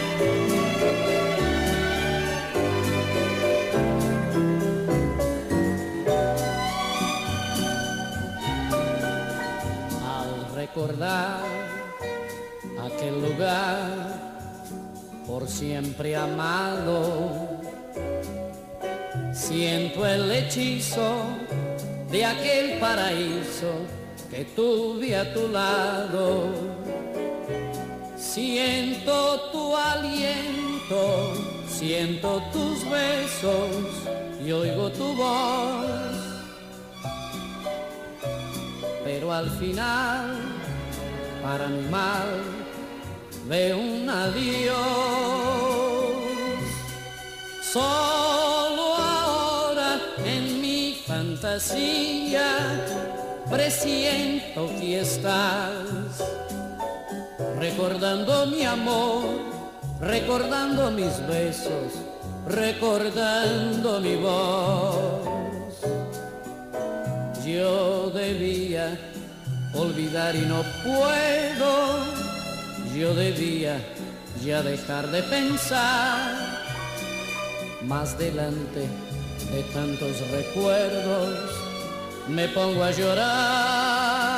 Siempre 15.57 16.15
amado. 16.15 17.61
Siento 19.33 20.07
el 20.07 20.31
hechizo 20.31 21.25
de 22.11 22.27
aquel 22.27 22.79
paraíso 22.79 23.73
que 24.31 24.45
tuve 24.45 25.17
a 25.17 25.33
tu 25.33 25.49
lado. 25.49 26.51
Siento 28.19 29.51
tu 29.51 29.75
aliento, 29.75 31.33
siento 31.67 32.43
tus 32.53 32.85
besos 32.91 33.71
y 34.45 34.53
oigo 34.53 34.91
tu 34.91 35.15
voz. 35.15 36.17
Pero 39.05 39.33
al 39.33 39.49
final, 39.59 40.37
para 41.43 41.67
mi 41.69 41.89
mal, 41.89 42.66
veo 43.49 43.79
un 43.79 44.09
adiós. 44.09 44.77
Solo 47.63 48.97
ahora 48.97 50.01
en 50.25 50.61
mi 50.61 51.03
fantasía 51.07 52.49
presiento 53.51 54.69
que 54.79 55.01
estás 55.01 56.23
recordando 57.59 58.47
mi 58.47 58.65
amor, 58.65 59.25
recordando 60.01 60.91
mis 60.91 61.27
besos, 61.27 61.93
recordando 62.49 64.01
mi 64.01 64.17
voz. 64.17 65.37
Yo 67.45 68.11
debía 68.11 68.99
olvidar 69.75 70.35
y 70.35 70.41
no 70.41 70.63
puedo, 70.83 72.26
yo 72.99 73.15
debía 73.15 73.79
ya 74.45 74.63
dejar 74.63 75.11
de 75.11 75.23
pensar 75.23 76.63
más 77.83 78.19
delante 78.19 78.89
de 79.53 79.63
tantos 79.75 80.29
recuerdos 80.31 81.67
me 82.29 82.49
pongo 82.49 82.83
a 82.83 82.91
llorar. 82.91 84.36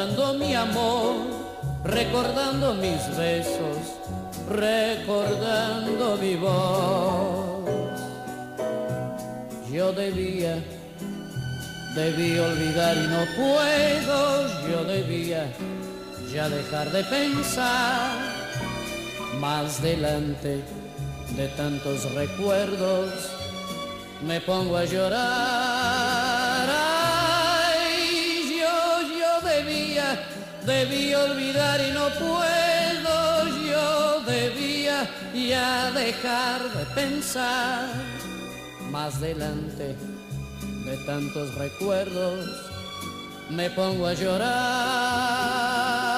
Recordando 0.00 0.34
mi 0.34 0.54
amor, 0.54 1.14
recordando 1.84 2.74
mis 2.74 3.16
besos, 3.16 3.76
recordando 4.48 6.16
mi 6.16 6.36
voz. 6.36 7.70
Yo 9.70 9.92
debía, 9.92 10.56
debí 11.94 12.38
olvidar 12.38 12.96
y 12.96 13.06
no 13.08 13.24
puedo, 13.36 14.48
yo 14.70 14.84
debía 14.84 15.52
ya 16.32 16.48
dejar 16.48 16.90
de 16.90 17.04
pensar 17.04 18.16
más 19.38 19.82
delante 19.82 20.62
de 21.36 21.48
tantos 21.56 22.10
recuerdos 22.14 23.10
me 24.26 24.40
pongo 24.40 24.76
a 24.76 24.84
llorar. 24.84 26.19
Debí 30.66 31.14
olvidar 31.14 31.80
y 31.80 31.92
no 31.92 32.08
puedo, 32.10 33.46
yo 33.66 34.20
debía 34.22 35.08
ya 35.34 35.90
dejar 35.92 36.62
de 36.62 36.84
pensar. 36.94 37.86
Más 38.90 39.20
delante 39.20 39.96
de 40.84 40.96
tantos 41.06 41.54
recuerdos 41.54 42.70
me 43.50 43.70
pongo 43.70 44.06
a 44.06 44.14
llorar. 44.14 46.09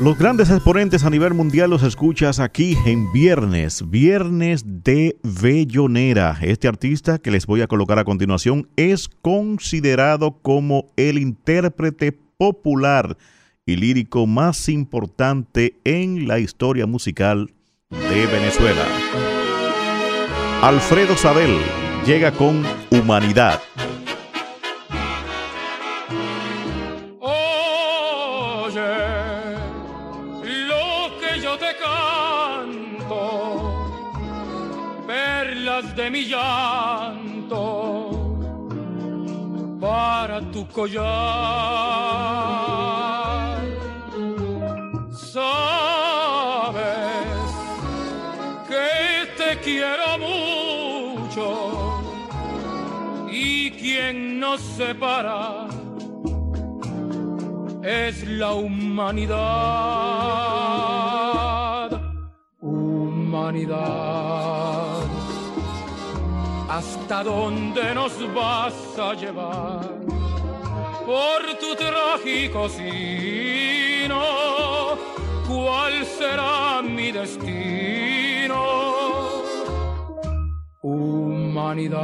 Los 0.00 0.16
grandes 0.16 0.48
exponentes 0.48 1.04
a 1.04 1.10
nivel 1.10 1.34
mundial 1.34 1.68
los 1.68 1.82
escuchas 1.82 2.40
aquí 2.40 2.74
en 2.86 3.12
Viernes, 3.12 3.90
Viernes 3.90 4.64
de 4.66 5.18
Bellonera. 5.22 6.38
Este 6.40 6.68
artista 6.68 7.18
que 7.18 7.30
les 7.30 7.44
voy 7.44 7.60
a 7.60 7.66
colocar 7.66 7.98
a 7.98 8.04
continuación 8.04 8.66
es 8.76 9.10
considerado 9.10 10.38
como 10.40 10.86
el 10.96 11.18
intérprete 11.18 12.12
popular 12.12 13.18
y 13.66 13.76
lírico 13.76 14.26
más 14.26 14.70
importante 14.70 15.78
en 15.84 16.26
la 16.26 16.38
historia 16.38 16.86
musical 16.86 17.52
de 17.90 18.26
Venezuela. 18.26 18.86
Alfredo 20.62 21.14
Sabel 21.14 21.58
llega 22.06 22.32
con 22.32 22.62
Humanidad. 22.90 23.60
De 35.96 36.10
mi 36.10 36.24
llanto, 36.24 38.10
para 39.80 40.40
tu 40.52 40.66
collar. 40.68 41.00
Sabes 45.12 45.46
que 48.68 49.26
te 49.36 49.58
quiero 49.60 50.18
mucho 50.18 51.46
y 53.30 53.70
quien 53.72 54.40
nos 54.40 54.60
separa 54.60 55.66
es 57.82 58.26
la 58.28 58.52
humanidad. 58.54 59.40
Humanidad. 62.60 64.20
¿Hasta 66.70 67.24
dónde 67.24 67.92
nos 67.92 68.12
vas 68.32 68.96
a 68.96 69.12
llevar? 69.14 69.90
Por 71.04 71.58
tu 71.58 71.74
trágico 71.74 72.68
sino, 72.68 74.22
¿cuál 75.48 76.06
será 76.06 76.80
mi 76.80 77.10
destino? 77.10 78.62
Humanidad. 80.80 81.98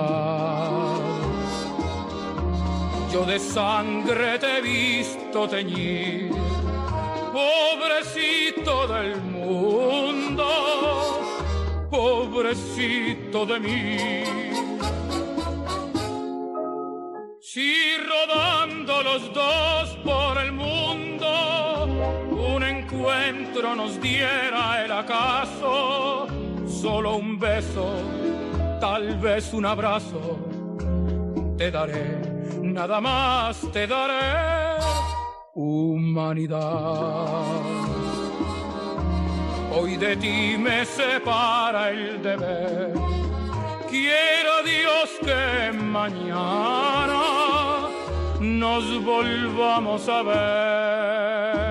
Yo 3.12 3.24
de 3.24 3.38
sangre 3.38 4.36
te 4.40 4.58
he 4.58 4.62
visto 4.62 5.48
teñir, 5.48 6.32
pobrecito 7.32 8.88
del 8.88 9.16
mundo, 9.22 10.48
pobrecito 11.88 13.46
de 13.46 13.60
mí. 13.60 14.55
Los 19.02 19.32
dos 19.32 19.96
por 20.04 20.38
el 20.38 20.52
mundo, 20.52 21.86
un 22.30 22.62
encuentro 22.62 23.74
nos 23.74 24.00
diera 24.00 24.84
el 24.84 24.92
acaso, 24.92 26.26
solo 26.68 27.16
un 27.16 27.38
beso, 27.38 27.90
tal 28.80 29.18
vez 29.18 29.52
un 29.52 29.66
abrazo, 29.66 30.38
te 31.56 31.70
daré 31.70 32.36
nada 32.76 33.00
más 33.00 33.60
te 33.72 33.86
daré 33.86 34.78
humanidad. 35.54 36.60
Hoy 39.74 39.96
de 39.96 40.16
ti 40.16 40.56
me 40.58 40.84
separa 40.84 41.90
el 41.90 42.22
deber. 42.22 42.92
Quiero 43.88 44.62
Dios 44.64 45.08
que 45.24 45.72
mañana 45.72 47.55
nos 48.40 49.02
volvamos 49.02 50.08
a 50.08 50.22
ver. 50.22 51.65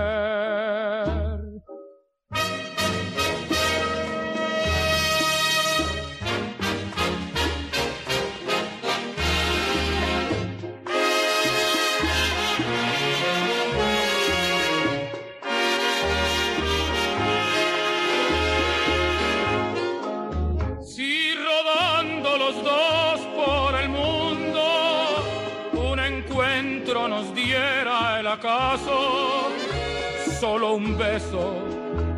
Solo 30.40 30.74
un 30.76 30.98
beso, 30.98 31.54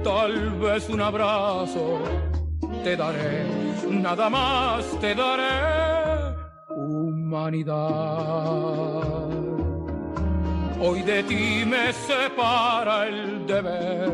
tal 0.03 0.52
vez 0.60 0.89
un 0.89 1.02
abrazo, 1.02 1.99
te 2.84 2.95
daré, 2.95 3.45
nada 3.89 4.30
más 4.30 4.84
te 4.99 5.14
daré 5.14 6.35
humanidad. 6.69 7.76
Hoy 10.80 11.02
de 11.02 11.23
ti 11.23 11.64
me 11.65 11.94
separa 11.94 13.07
el 13.07 13.45
deber, 13.45 14.14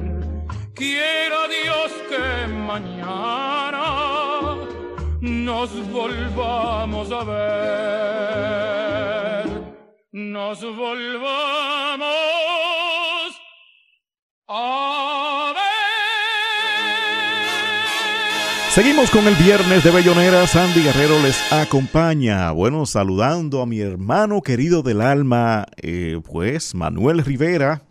quiera 0.74 1.48
Dios 1.48 1.92
que 2.10 2.48
mañana 2.48 3.86
nos 5.22 5.70
volvamos 5.92 7.12
a 7.12 7.24
ver, 7.24 8.44
nos 10.12 10.62
volvamos. 10.62 12.24
Seguimos 18.70 19.12
con 19.12 19.28
el 19.28 19.36
viernes 19.36 19.84
de 19.84 19.92
Bellonera. 19.92 20.48
Sandy 20.48 20.82
Guerrero 20.82 21.22
les 21.22 21.52
acompaña. 21.52 22.52
Bueno, 22.52 22.86
saludando 22.86 23.62
a 23.62 23.66
mi 23.66 23.80
hermano 23.80 24.42
querido 24.42 24.82
del 24.82 25.02
alma, 25.02 25.66
eh, 25.78 26.20
pues 26.24 26.74
Manuel 26.74 27.24
Rivera 27.24 27.84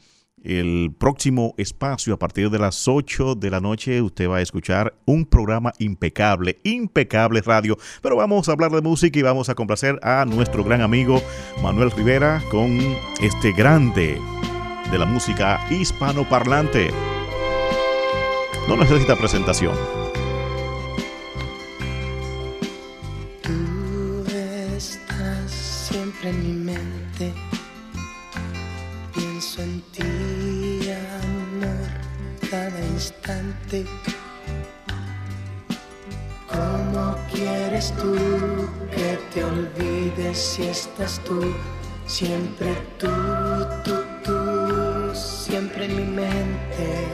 el 0.43 0.93
próximo 0.99 1.55
espacio 1.57 2.15
a 2.15 2.19
partir 2.19 2.51
de 2.51 2.59
las 2.59 2.89
8 2.89 3.37
de 3.37 3.51
la 3.51 3.61
noche 3.61 4.03
usted 4.03 4.29
va 4.29 4.39
a 4.39 4.43
escuchar 4.43 4.95
un 5.05 5.25
programa 5.25 5.73
impecable, 5.79 6.61
impecable 6.65 7.41
radio. 7.43 7.77
Pero 8.03 8.17
vamos 8.17 8.49
a 8.49 8.53
hablar 8.53 8.73
de 8.73 8.83
música 8.83 9.19
y 9.19 9.23
vamos 9.23 9.49
a 9.49 9.55
complacer 9.55 9.99
a 10.03 10.25
nuestro 10.25 10.65
gran 10.65 10.81
amigo 10.81 11.23
Manuel 11.63 11.91
Rivera 11.93 12.43
con 12.51 12.79
este 13.21 13.53
grande 13.53 14.19
de 14.93 14.99
la 14.99 15.07
música 15.07 15.67
hispanoparlante. 15.71 16.93
No 18.69 18.77
necesita 18.77 19.17
presentación. 19.17 19.75
Tú 23.43 24.25
estás 24.77 25.51
siempre 25.51 26.31
en 26.31 26.43
mi 26.43 26.73
mente 26.73 27.33
pienso 29.15 29.63
en 29.63 29.81
ti, 29.93 30.91
amor, 30.91 32.51
cada 32.51 32.81
instante. 32.81 33.87
¿Cómo 36.49 37.17
quieres 37.33 37.93
tú 37.97 38.15
que 38.95 39.19
te 39.33 39.45
olvides 39.45 40.39
si 40.39 40.65
estás 40.65 41.21
tú? 41.25 41.41
Siempre 42.07 42.77
tú, 42.99 43.09
tú, 43.85 43.95
tú, 44.25 44.62
siempre 45.15 45.85
en 45.85 45.97
mi 45.97 46.05
mente. 46.05 47.09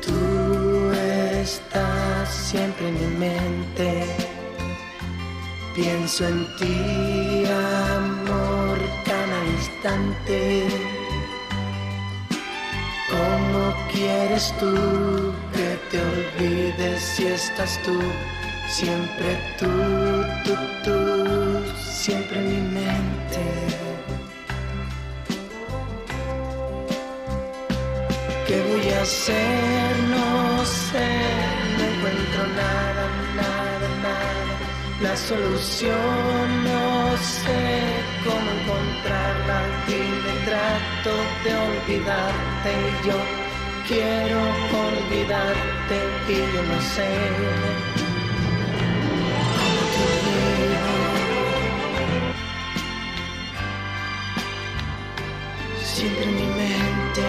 Tú 0.00 0.92
estás 0.92 2.28
siempre 2.28 2.88
en 2.88 2.94
mi 2.94 3.16
mente. 3.18 4.04
Pienso 5.74 6.26
en 6.26 6.46
ti, 6.56 7.44
amor, 7.46 8.78
cada 9.04 9.44
instante. 9.56 10.66
¿Cómo 13.10 13.74
quieres 13.92 14.52
tú 14.58 15.32
que 15.52 15.78
te 15.90 16.00
olvides 16.00 17.02
si 17.02 17.26
estás 17.26 17.80
tú? 17.84 17.98
Siempre 18.70 19.36
tú, 19.58 19.66
tú, 20.44 20.54
tú, 20.84 21.60
siempre 21.76 22.40
mi 22.40 22.60
mente. 22.70 23.42
¿Qué 28.46 28.62
voy 28.62 28.88
a 28.92 29.02
hacer? 29.02 29.96
No 30.08 30.64
sé, 30.64 31.08
no 31.76 31.84
encuentro 31.84 32.46
nada, 32.54 33.04
nada, 33.34 33.88
nada. 34.04 34.40
La 35.02 35.16
solución 35.16 36.64
no 36.64 37.16
sé 37.16 37.60
cómo 38.24 38.50
encontrarla 38.60 39.58
y 39.88 39.98
me 40.24 40.34
trato 40.46 41.12
de 41.42 41.50
olvidarte 41.70 42.70
y 42.70 43.08
yo 43.08 43.18
quiero 43.88 44.40
olvidarte 44.86 45.96
y 46.28 46.36
yo 46.54 46.62
no 46.62 46.80
sé 46.80 47.99
Siempre 56.00 56.24
en 56.24 56.34
mi 56.34 56.46
mente. 56.62 57.28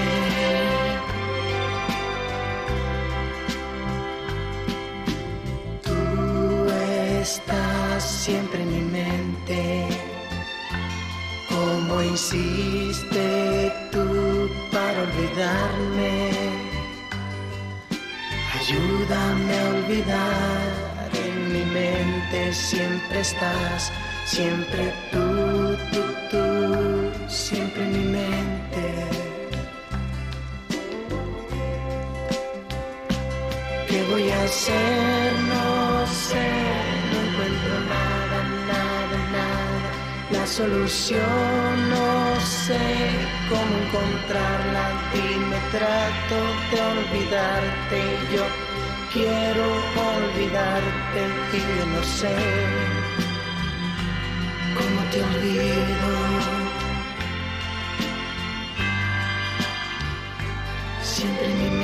Tú 5.84 6.72
estás 7.20 8.02
siempre 8.02 8.62
en 8.62 8.70
mi 8.70 8.82
mente. 9.00 9.90
¿Cómo 11.50 12.02
hiciste 12.02 13.74
tú 13.92 14.50
para 14.72 15.04
olvidarme? 15.04 16.32
Ayúdame 18.58 19.60
a 19.60 19.70
olvidar. 19.76 20.62
En 21.26 21.52
mi 21.52 21.66
mente 21.74 22.54
siempre 22.54 23.20
estás, 23.20 23.92
siempre 24.26 24.94
tú, 25.12 25.76
tú, 25.92 26.04
tú, 26.32 27.11
siempre 27.32 27.84
en 27.84 27.92
mi 27.94 28.06
mente. 28.18 28.84
¿Qué 33.88 34.04
voy 34.12 34.30
a 34.30 34.44
hacer? 34.44 35.34
No 35.54 36.08
sé, 36.08 36.50
no 37.12 37.18
encuentro 37.28 37.74
nada, 37.96 38.38
nada, 38.68 39.18
nada. 39.32 39.92
La 40.32 40.46
solución 40.46 41.90
no 41.90 42.40
sé 42.42 42.80
cómo 43.50 43.74
encontrarla 43.86 44.86
y 45.14 45.40
me 45.52 45.60
trato 45.72 46.38
de 46.72 46.82
olvidarte. 46.94 48.00
Yo 48.34 48.44
quiero 49.14 49.66
olvidarte 50.16 51.22
y 51.54 51.80
yo 51.80 51.86
no 51.86 52.04
sé 52.04 52.36
cómo 54.76 55.02
te 55.12 55.22
olvido. 55.24 56.31
Siempre 61.22 61.81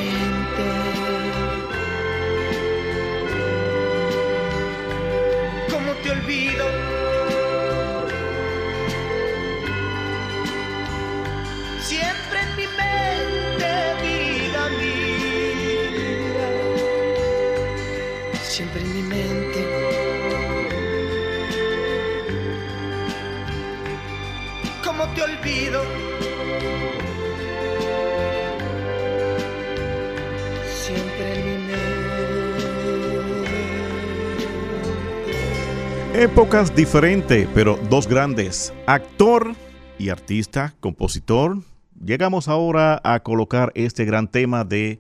Épocas 36.18 36.76
diferentes, 36.76 37.48
pero 37.54 37.78
dos 37.92 38.08
grandes. 38.08 38.74
Actor 38.88 39.54
y 40.00 40.10
artista, 40.10 40.74
compositor. 40.80 41.60
Llegamos 42.04 42.48
ahora 42.48 43.00
a 43.04 43.20
colocar 43.20 43.72
este 43.76 44.04
gran 44.04 44.28
tema 44.28 44.64
de 44.64 45.00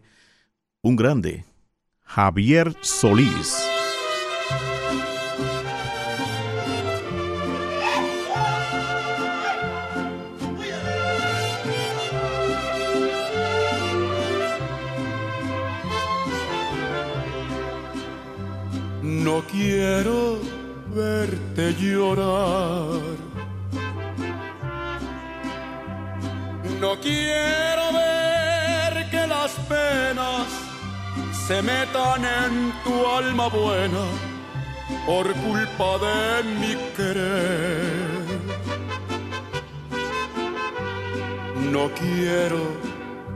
un 0.84 0.96
grande, 0.96 1.44
Javier 2.04 2.76
Solís. 2.82 3.68
No 19.02 19.42
quiero 19.52 20.57
verte 20.98 21.74
llorar. 21.76 23.02
No 26.82 26.92
quiero 27.00 27.84
ver 28.02 29.10
que 29.12 29.28
las 29.28 29.52
penas 29.74 30.48
se 31.48 31.62
metan 31.62 32.22
en 32.26 32.74
tu 32.84 32.96
alma 33.20 33.48
buena. 33.48 34.06
por 35.08 35.34
culpa 35.34 35.98
de 36.06 36.44
mi 36.60 36.76
querer. 36.98 38.18
No 41.72 41.90
quiero 42.02 42.62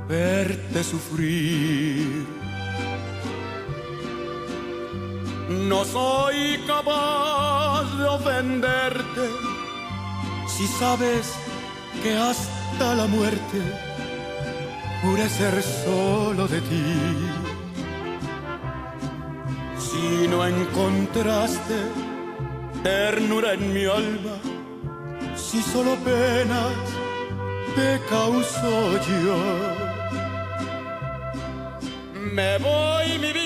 verte 0.09 0.83
sufrir. 0.83 2.25
No 5.51 5.83
soy 5.83 6.59
capaz 6.65 7.83
de 7.97 8.05
ofenderte 8.05 9.27
si 10.47 10.65
sabes 10.65 11.33
que 12.01 12.15
hasta 12.15 12.95
la 12.95 13.05
muerte 13.07 13.59
juré 15.01 15.27
ser 15.27 15.61
solo 15.61 16.47
de 16.47 16.61
ti. 16.61 16.95
Si 19.77 20.27
no 20.29 20.45
encontraste 20.45 21.77
ternura 22.81 23.53
en 23.53 23.73
mi 23.73 23.85
alma, 23.85 24.37
si 25.35 25.61
solo 25.61 25.95
penas 25.97 26.75
te 27.75 27.99
causo 28.09 28.71
yo. 29.25 29.37
Me 32.37 32.57
voy 32.59 33.19
mi 33.19 33.33
vida 33.33 33.40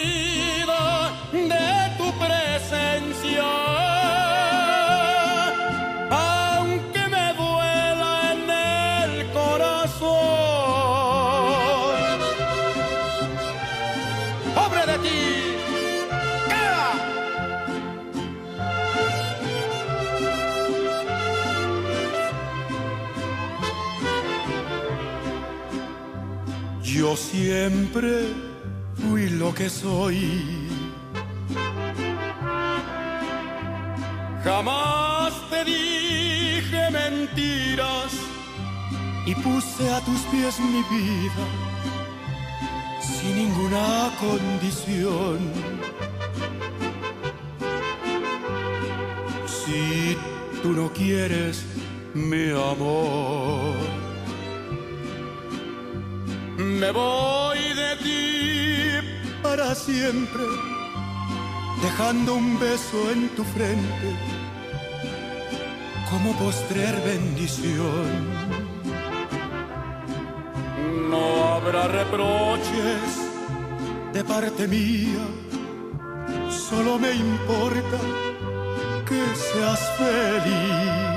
Siempre 27.16 28.34
fui 28.96 29.30
lo 29.30 29.54
que 29.54 29.70
soy. 29.70 30.68
Jamás 34.44 35.34
te 35.50 35.64
dije 35.64 36.92
mentiras 36.92 38.12
y 39.26 39.34
puse 39.36 39.90
a 39.92 40.02
tus 40.02 40.20
pies 40.32 40.60
mi 40.60 40.84
vida 40.94 41.46
sin 43.00 43.36
ninguna 43.36 44.12
condición. 44.20 45.40
Si 49.48 50.18
tú 50.62 50.74
no 50.74 50.92
quieres 50.92 51.64
mi 52.14 52.50
amor, 52.52 54.05
me 56.80 56.92
voy 56.92 57.60
de 57.74 57.96
ti 58.04 59.08
para 59.42 59.74
siempre, 59.76 60.44
dejando 61.82 62.36
un 62.36 62.60
beso 62.60 63.12
en 63.12 63.30
tu 63.30 63.44
frente 63.44 64.10
como 66.10 66.34
postrer 66.38 66.96
bendición. 67.02 68.08
No 71.10 71.54
habrá 71.54 71.88
reproches 71.88 73.08
de 74.14 74.24
parte 74.24 74.68
mía, 74.68 75.26
solo 76.50 77.00
me 77.00 77.12
importa 77.14 78.00
que 79.08 79.22
seas 79.36 79.82
feliz. 79.98 81.16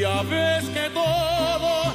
Ya 0.00 0.22
ves 0.22 0.64
que 0.70 0.88
todo 0.94 1.89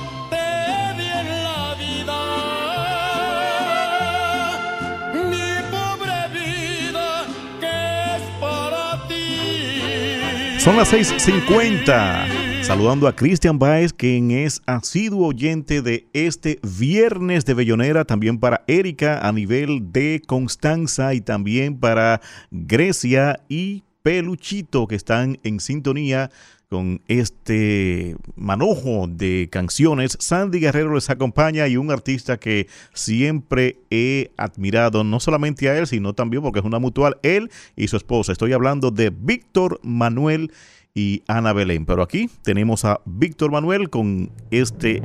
Son 10.66 10.78
las 10.78 10.92
6:50. 10.92 12.64
Saludando 12.64 13.08
a 13.08 13.16
Cristian 13.16 13.60
Baez, 13.60 13.94
quien 13.94 14.32
es 14.32 14.64
asiduo 14.66 15.28
oyente 15.28 15.84
de 15.84 16.08
este 16.14 16.60
viernes 16.64 17.46
de 17.46 17.54
Bellonera, 17.54 18.04
también 18.04 18.40
para 18.40 18.64
Erika 18.66 19.20
a 19.20 19.32
nivel 19.32 19.92
de 19.92 20.24
Constanza 20.26 21.14
y 21.14 21.22
también 21.22 21.80
para 21.80 22.20
Grecia 22.50 23.40
y 23.48 23.84
Peluchito, 24.02 24.88
que 24.88 24.96
están 24.96 25.38
en 25.44 25.60
sintonía 25.60 26.32
con 26.70 27.02
este 27.08 28.16
manojo 28.36 29.08
de 29.08 29.48
canciones. 29.52 30.18
Sandy 30.20 30.60
Guerrero 30.60 30.94
les 30.94 31.10
acompaña 31.10 31.68
y 31.68 31.78
un 31.78 31.92
artista 31.92 32.38
que 32.38 32.68
siempre 32.94 33.78
he 33.90 34.32
admirado, 34.38 35.04
no 35.04 35.20
solamente 35.20 35.70
a 35.70 35.78
él, 35.78 35.88
sino 35.88 36.14
también 36.14 36.44
porque 36.44 36.60
es 36.60 36.66
una 36.66 36.80
mutual, 36.80 37.18
él 37.24 37.50
y 37.76 37.88
su 37.88 37.98
esposa. 37.98 38.32
Estoy 38.32 38.54
hablando 38.54 38.92
de 38.92 39.10
Víctor 39.10 39.80
Manuel 39.84 40.52
y 40.94 41.24
Ana 41.28 41.54
Belén. 41.54 41.86
Pero 41.86 42.02
aquí 42.02 42.30
tenemos 42.42 42.86
a 42.86 43.02
Víctor 43.06 43.52
Manuel 43.52 43.90
con 43.90 44.32
este 44.50 45.04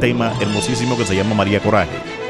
tema 0.00 0.36
hermosísimo 0.40 0.96
que 0.96 1.04
se 1.04 1.16
llama 1.16 1.34
María 1.34 1.60
Coraje. 1.60 2.23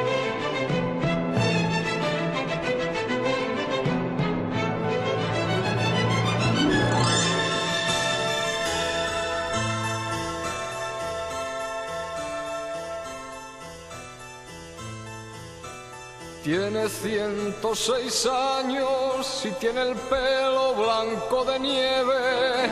Tiene 16.44 16.88
106 16.90 18.26
años 18.26 19.46
y 19.46 19.50
tiene 19.52 19.80
el 19.80 19.96
pelo 19.96 20.74
blanco 20.74 21.42
de 21.46 21.58
nieve. 21.58 22.68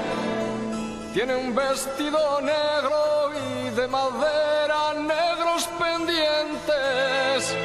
Tiene 1.14 1.36
un 1.36 1.54
vestido 1.54 2.42
negro 2.42 3.30
y 3.32 3.70
de 3.70 3.88
madera 3.88 4.92
negros 4.92 5.66
pendientes. 5.78 7.56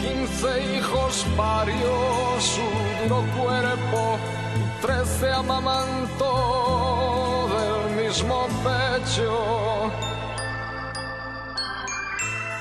15 0.00 0.76
hijos 0.76 1.26
parió 1.36 2.38
su 2.38 2.62
duro 3.02 3.24
cuerpo 3.36 4.16
y 4.54 4.86
13 4.86 5.32
amamantó 5.32 6.30
del 7.50 8.06
mismo 8.06 8.46
pecho. 8.62 9.90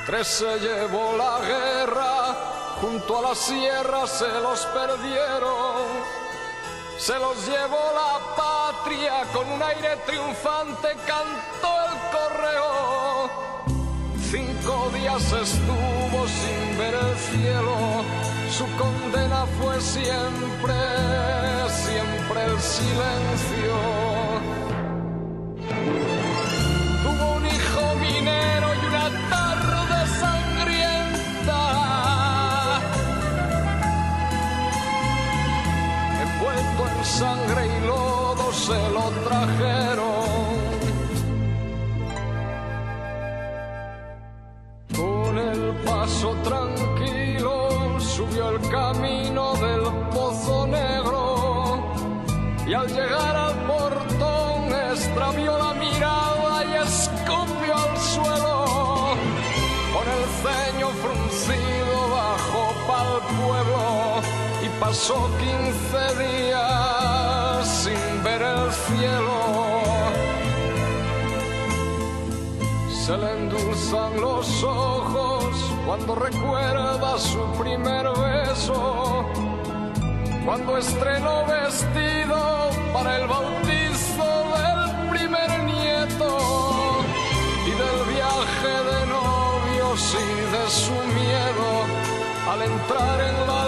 Tres 0.06 0.28
se 0.28 0.60
llevó 0.60 1.16
la 1.16 1.40
guerra, 1.40 2.36
junto 2.82 3.20
a 3.20 3.30
la 3.30 3.36
sierra 3.36 4.06
se 4.06 4.28
los 4.42 4.66
perdieron. 4.66 6.14
Se 6.98 7.18
los 7.20 7.48
llevó 7.48 7.80
la 7.96 8.36
patria, 8.36 9.24
con 9.34 9.50
un 9.50 9.64
aire 9.64 9.96
triunfante 10.06 10.90
cantó 11.08 11.72
el 11.88 11.96
correo. 12.12 13.30
Cinco 14.30 14.92
días 14.94 15.24
estuvo 15.24 16.28
sin 16.28 16.78
ver 16.78 16.96
el 16.96 17.18
cielo, 17.18 18.04
su 18.52 18.66
condena 18.76 19.46
fue 19.58 19.80
siempre, 19.80 20.74
siempre 21.70 22.44
el 22.44 22.60
silencio. 22.60 23.93
Cuando 75.96 76.16
recuerda 76.16 77.20
su 77.20 77.40
primer 77.62 78.08
beso 78.18 79.28
cuando 80.44 80.76
estrenó 80.80 81.46
vestido 81.46 82.72
para 82.92 83.18
el 83.18 83.28
bautizo 83.28 84.26
del 84.58 85.10
primer 85.12 85.50
nieto 85.66 86.30
y 87.68 87.72
del 87.82 88.16
viaje 88.16 88.74
de 88.90 89.06
novios 89.06 90.16
y 90.16 90.42
de 90.56 90.66
su 90.72 90.94
miedo 91.14 91.70
al 92.50 92.62
entrar 92.64 93.22
en 93.22 93.48
la 93.48 93.64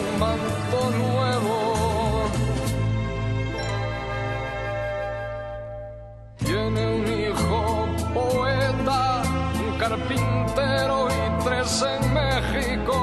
su 0.00 0.18
manto 0.18 0.78
nuevo. 0.98 1.56
Tiene 6.38 6.82
un 6.96 7.06
hijo 7.24 7.86
poeta, 8.14 9.22
un 9.64 9.78
carpintero 9.78 11.08
y 11.08 11.44
tres 11.44 11.84
en 11.94 12.02
México, 12.14 12.96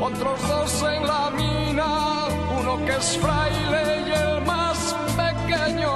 otros 0.00 0.48
dos 0.48 0.82
en 0.94 1.06
la 1.06 1.30
mina, 1.30 1.90
uno 2.58 2.84
que 2.84 2.96
es 2.96 3.18
fraile 3.18 3.82
y 4.08 4.12
el 4.24 4.44
más 4.44 4.94
pequeño, 5.22 5.94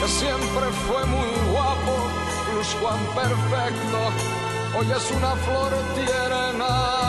que 0.00 0.08
siempre 0.08 0.66
fue 0.86 1.04
muy 1.06 1.30
guapo, 1.52 1.94
Juan 2.80 3.00
perfecto, 3.14 3.98
hoy 4.78 4.86
es 4.92 5.10
una 5.10 5.32
flor 5.44 5.72
tierna 5.96 7.01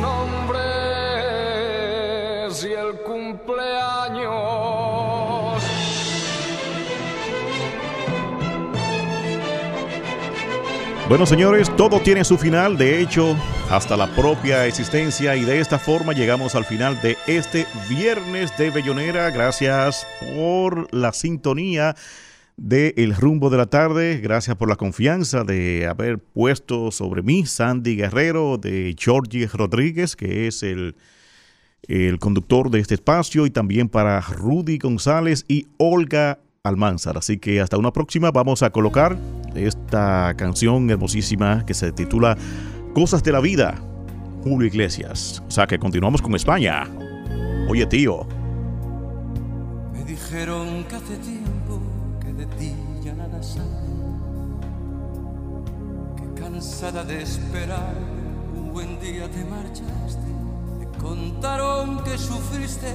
nombres 0.00 0.64
y 2.64 2.72
el 2.72 2.96
cumpleaños. 3.02 4.56
Bueno, 11.08 11.24
señores, 11.24 11.74
todo 11.76 12.00
tiene 12.00 12.24
su 12.24 12.36
final, 12.36 12.76
de 12.76 13.00
hecho, 13.00 13.36
hasta 13.70 13.96
la 13.96 14.08
propia 14.08 14.66
existencia 14.66 15.36
y 15.36 15.44
de 15.44 15.60
esta 15.60 15.78
forma 15.78 16.12
llegamos 16.12 16.56
al 16.56 16.64
final 16.64 17.00
de 17.00 17.16
este 17.28 17.64
viernes 17.88 18.56
de 18.58 18.70
Bellonera. 18.70 19.30
Gracias 19.30 20.06
por 20.34 20.92
la 20.92 21.12
sintonía 21.12 21.94
de 22.56 22.94
El 22.96 23.14
Rumbo 23.14 23.50
de 23.50 23.58
la 23.58 23.66
Tarde, 23.66 24.18
gracias 24.22 24.56
por 24.56 24.68
la 24.68 24.76
confianza 24.76 25.44
de 25.44 25.86
haber 25.86 26.18
puesto 26.18 26.90
sobre 26.90 27.22
mí 27.22 27.44
Sandy 27.44 27.96
Guerrero 27.96 28.56
de 28.56 28.94
Georgie 28.98 29.46
Rodríguez, 29.46 30.16
que 30.16 30.46
es 30.46 30.62
el, 30.62 30.96
el 31.82 32.18
conductor 32.18 32.70
de 32.70 32.80
este 32.80 32.94
espacio, 32.94 33.44
y 33.46 33.50
también 33.50 33.88
para 33.88 34.20
Rudy 34.20 34.78
González 34.78 35.44
y 35.48 35.66
Olga 35.76 36.38
Almanzar. 36.62 37.18
Así 37.18 37.38
que 37.38 37.60
hasta 37.60 37.76
una 37.76 37.92
próxima 37.92 38.30
vamos 38.30 38.62
a 38.62 38.70
colocar 38.70 39.18
esta 39.54 40.34
canción 40.36 40.88
hermosísima 40.90 41.64
que 41.66 41.74
se 41.74 41.92
titula 41.92 42.36
Cosas 42.94 43.22
de 43.22 43.32
la 43.32 43.40
Vida, 43.40 43.74
Julio 44.42 44.66
Iglesias. 44.66 45.42
O 45.46 45.50
sea 45.50 45.66
que 45.66 45.78
continuamos 45.78 46.22
con 46.22 46.34
España. 46.34 46.84
Oye 47.68 47.86
tío, 47.86 48.26
Me 49.92 50.04
dijeron 50.04 50.65
cansada 56.76 57.04
de 57.04 57.22
esperar 57.22 57.94
un 58.54 58.70
buen 58.70 59.00
día 59.00 59.30
te 59.30 59.42
marchaste, 59.46 60.28
me 60.78 60.86
contaron 60.98 62.04
que 62.04 62.18
sufriste 62.18 62.92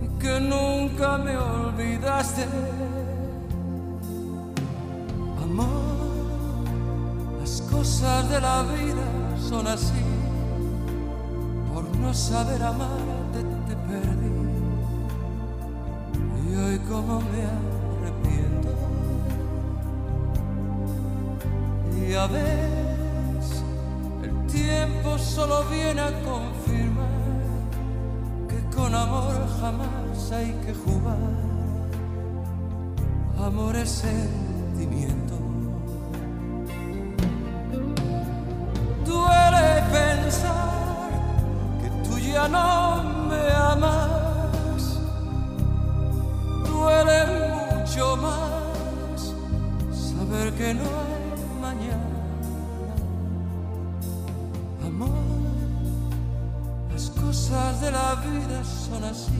y 0.00 0.06
que 0.20 0.38
nunca 0.38 1.18
me 1.18 1.36
olvidaste. 1.36 2.46
Amor, 5.42 5.66
las 7.40 7.62
cosas 7.62 8.30
de 8.30 8.40
la 8.42 8.62
vida 8.62 9.36
son 9.48 9.66
así, 9.66 10.04
por 11.74 11.84
no 11.96 12.14
saber 12.14 12.62
amarte 12.62 13.40
te 13.66 13.74
perdí. 13.88 14.30
Y 16.46 16.54
hoy 16.54 16.78
como 16.88 17.20
me 17.22 17.67
Y 22.08 22.14
a 22.14 22.26
veces 22.26 23.62
el 24.22 24.46
tiempo 24.46 25.18
solo 25.18 25.62
viene 25.64 26.00
a 26.00 26.10
confirmar 26.22 27.06
Que 28.48 28.74
con 28.74 28.94
amor 28.94 29.46
jamás 29.60 30.32
hay 30.32 30.52
que 30.64 30.72
jugar. 30.72 31.18
Amor 33.38 33.76
es 33.76 33.90
sentimiento. 33.90 35.34
Duele 39.04 39.82
pensar 39.92 41.10
que 41.82 42.08
tú 42.08 42.18
ya 42.18 42.48
no 42.48 43.02
me 43.28 43.52
amas. 43.52 44.98
Duele 46.66 47.18
mucho 47.76 48.16
más 48.16 49.34
saber 49.92 50.54
que 50.54 50.72
no 50.72 50.84
hay 50.84 51.17
cosas 57.48 57.80
de 57.80 57.90
la 57.90 58.14
vida 58.16 58.62
son 58.64 59.04
así. 59.04 59.32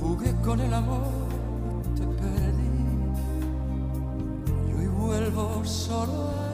Jugué 0.00 0.34
con 0.42 0.60
el 0.60 0.72
amor, 0.74 1.82
te 1.94 2.06
perdí. 2.06 2.66
Y 4.68 4.72
hoy 4.74 4.86
vuelvo 4.86 5.64
solo 5.64 6.30
a 6.30 6.45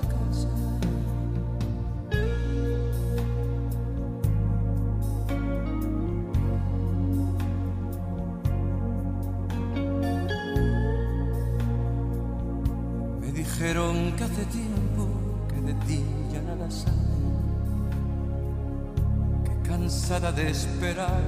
de 20.45 20.51
esperar 20.51 21.21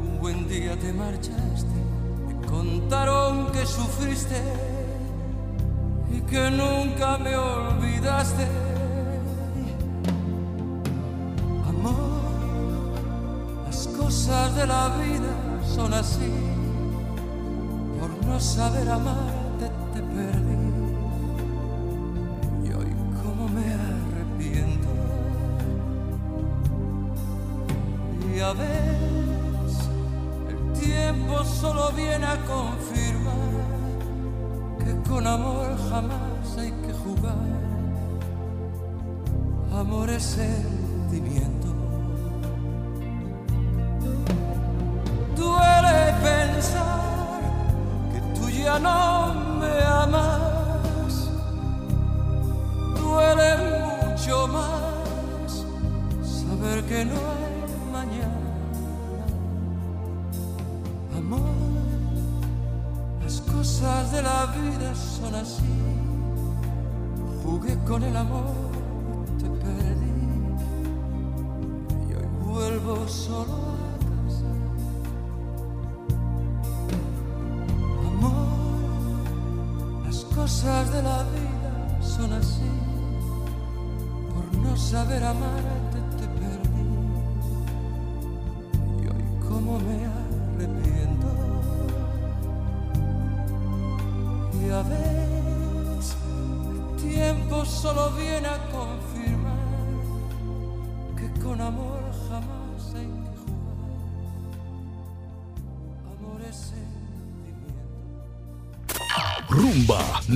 un 0.00 0.20
buen 0.20 0.48
día 0.48 0.78
te 0.78 0.92
marchaste, 0.92 1.78
me 2.26 2.46
contaron 2.46 3.50
que 3.50 3.66
sufriste 3.66 4.40
y 6.12 6.20
que 6.20 6.50
nunca 6.50 7.18
me 7.18 7.34
olvidaste. 7.36 8.46
Amor, 11.68 12.92
las 13.66 13.88
cosas 13.88 14.54
de 14.54 14.66
la 14.66 14.88
vida 14.96 15.34
son 15.74 15.92
así, 15.94 16.32
por 17.98 18.10
no 18.26 18.38
saber 18.38 18.88
amarte 18.88 19.70
te 19.92 20.00
perdí. 20.02 20.51
Viene 32.42 32.46
a 32.46 32.46
confirmar 32.46 33.34
Que 34.78 35.08
con 35.08 35.26
amor 35.26 35.76
jamás 35.90 36.58
hay 36.58 36.70
que 36.70 36.92
jugar. 36.92 37.36
Amor 39.72 40.10
es 40.10 40.22
sentimiento 40.22 40.51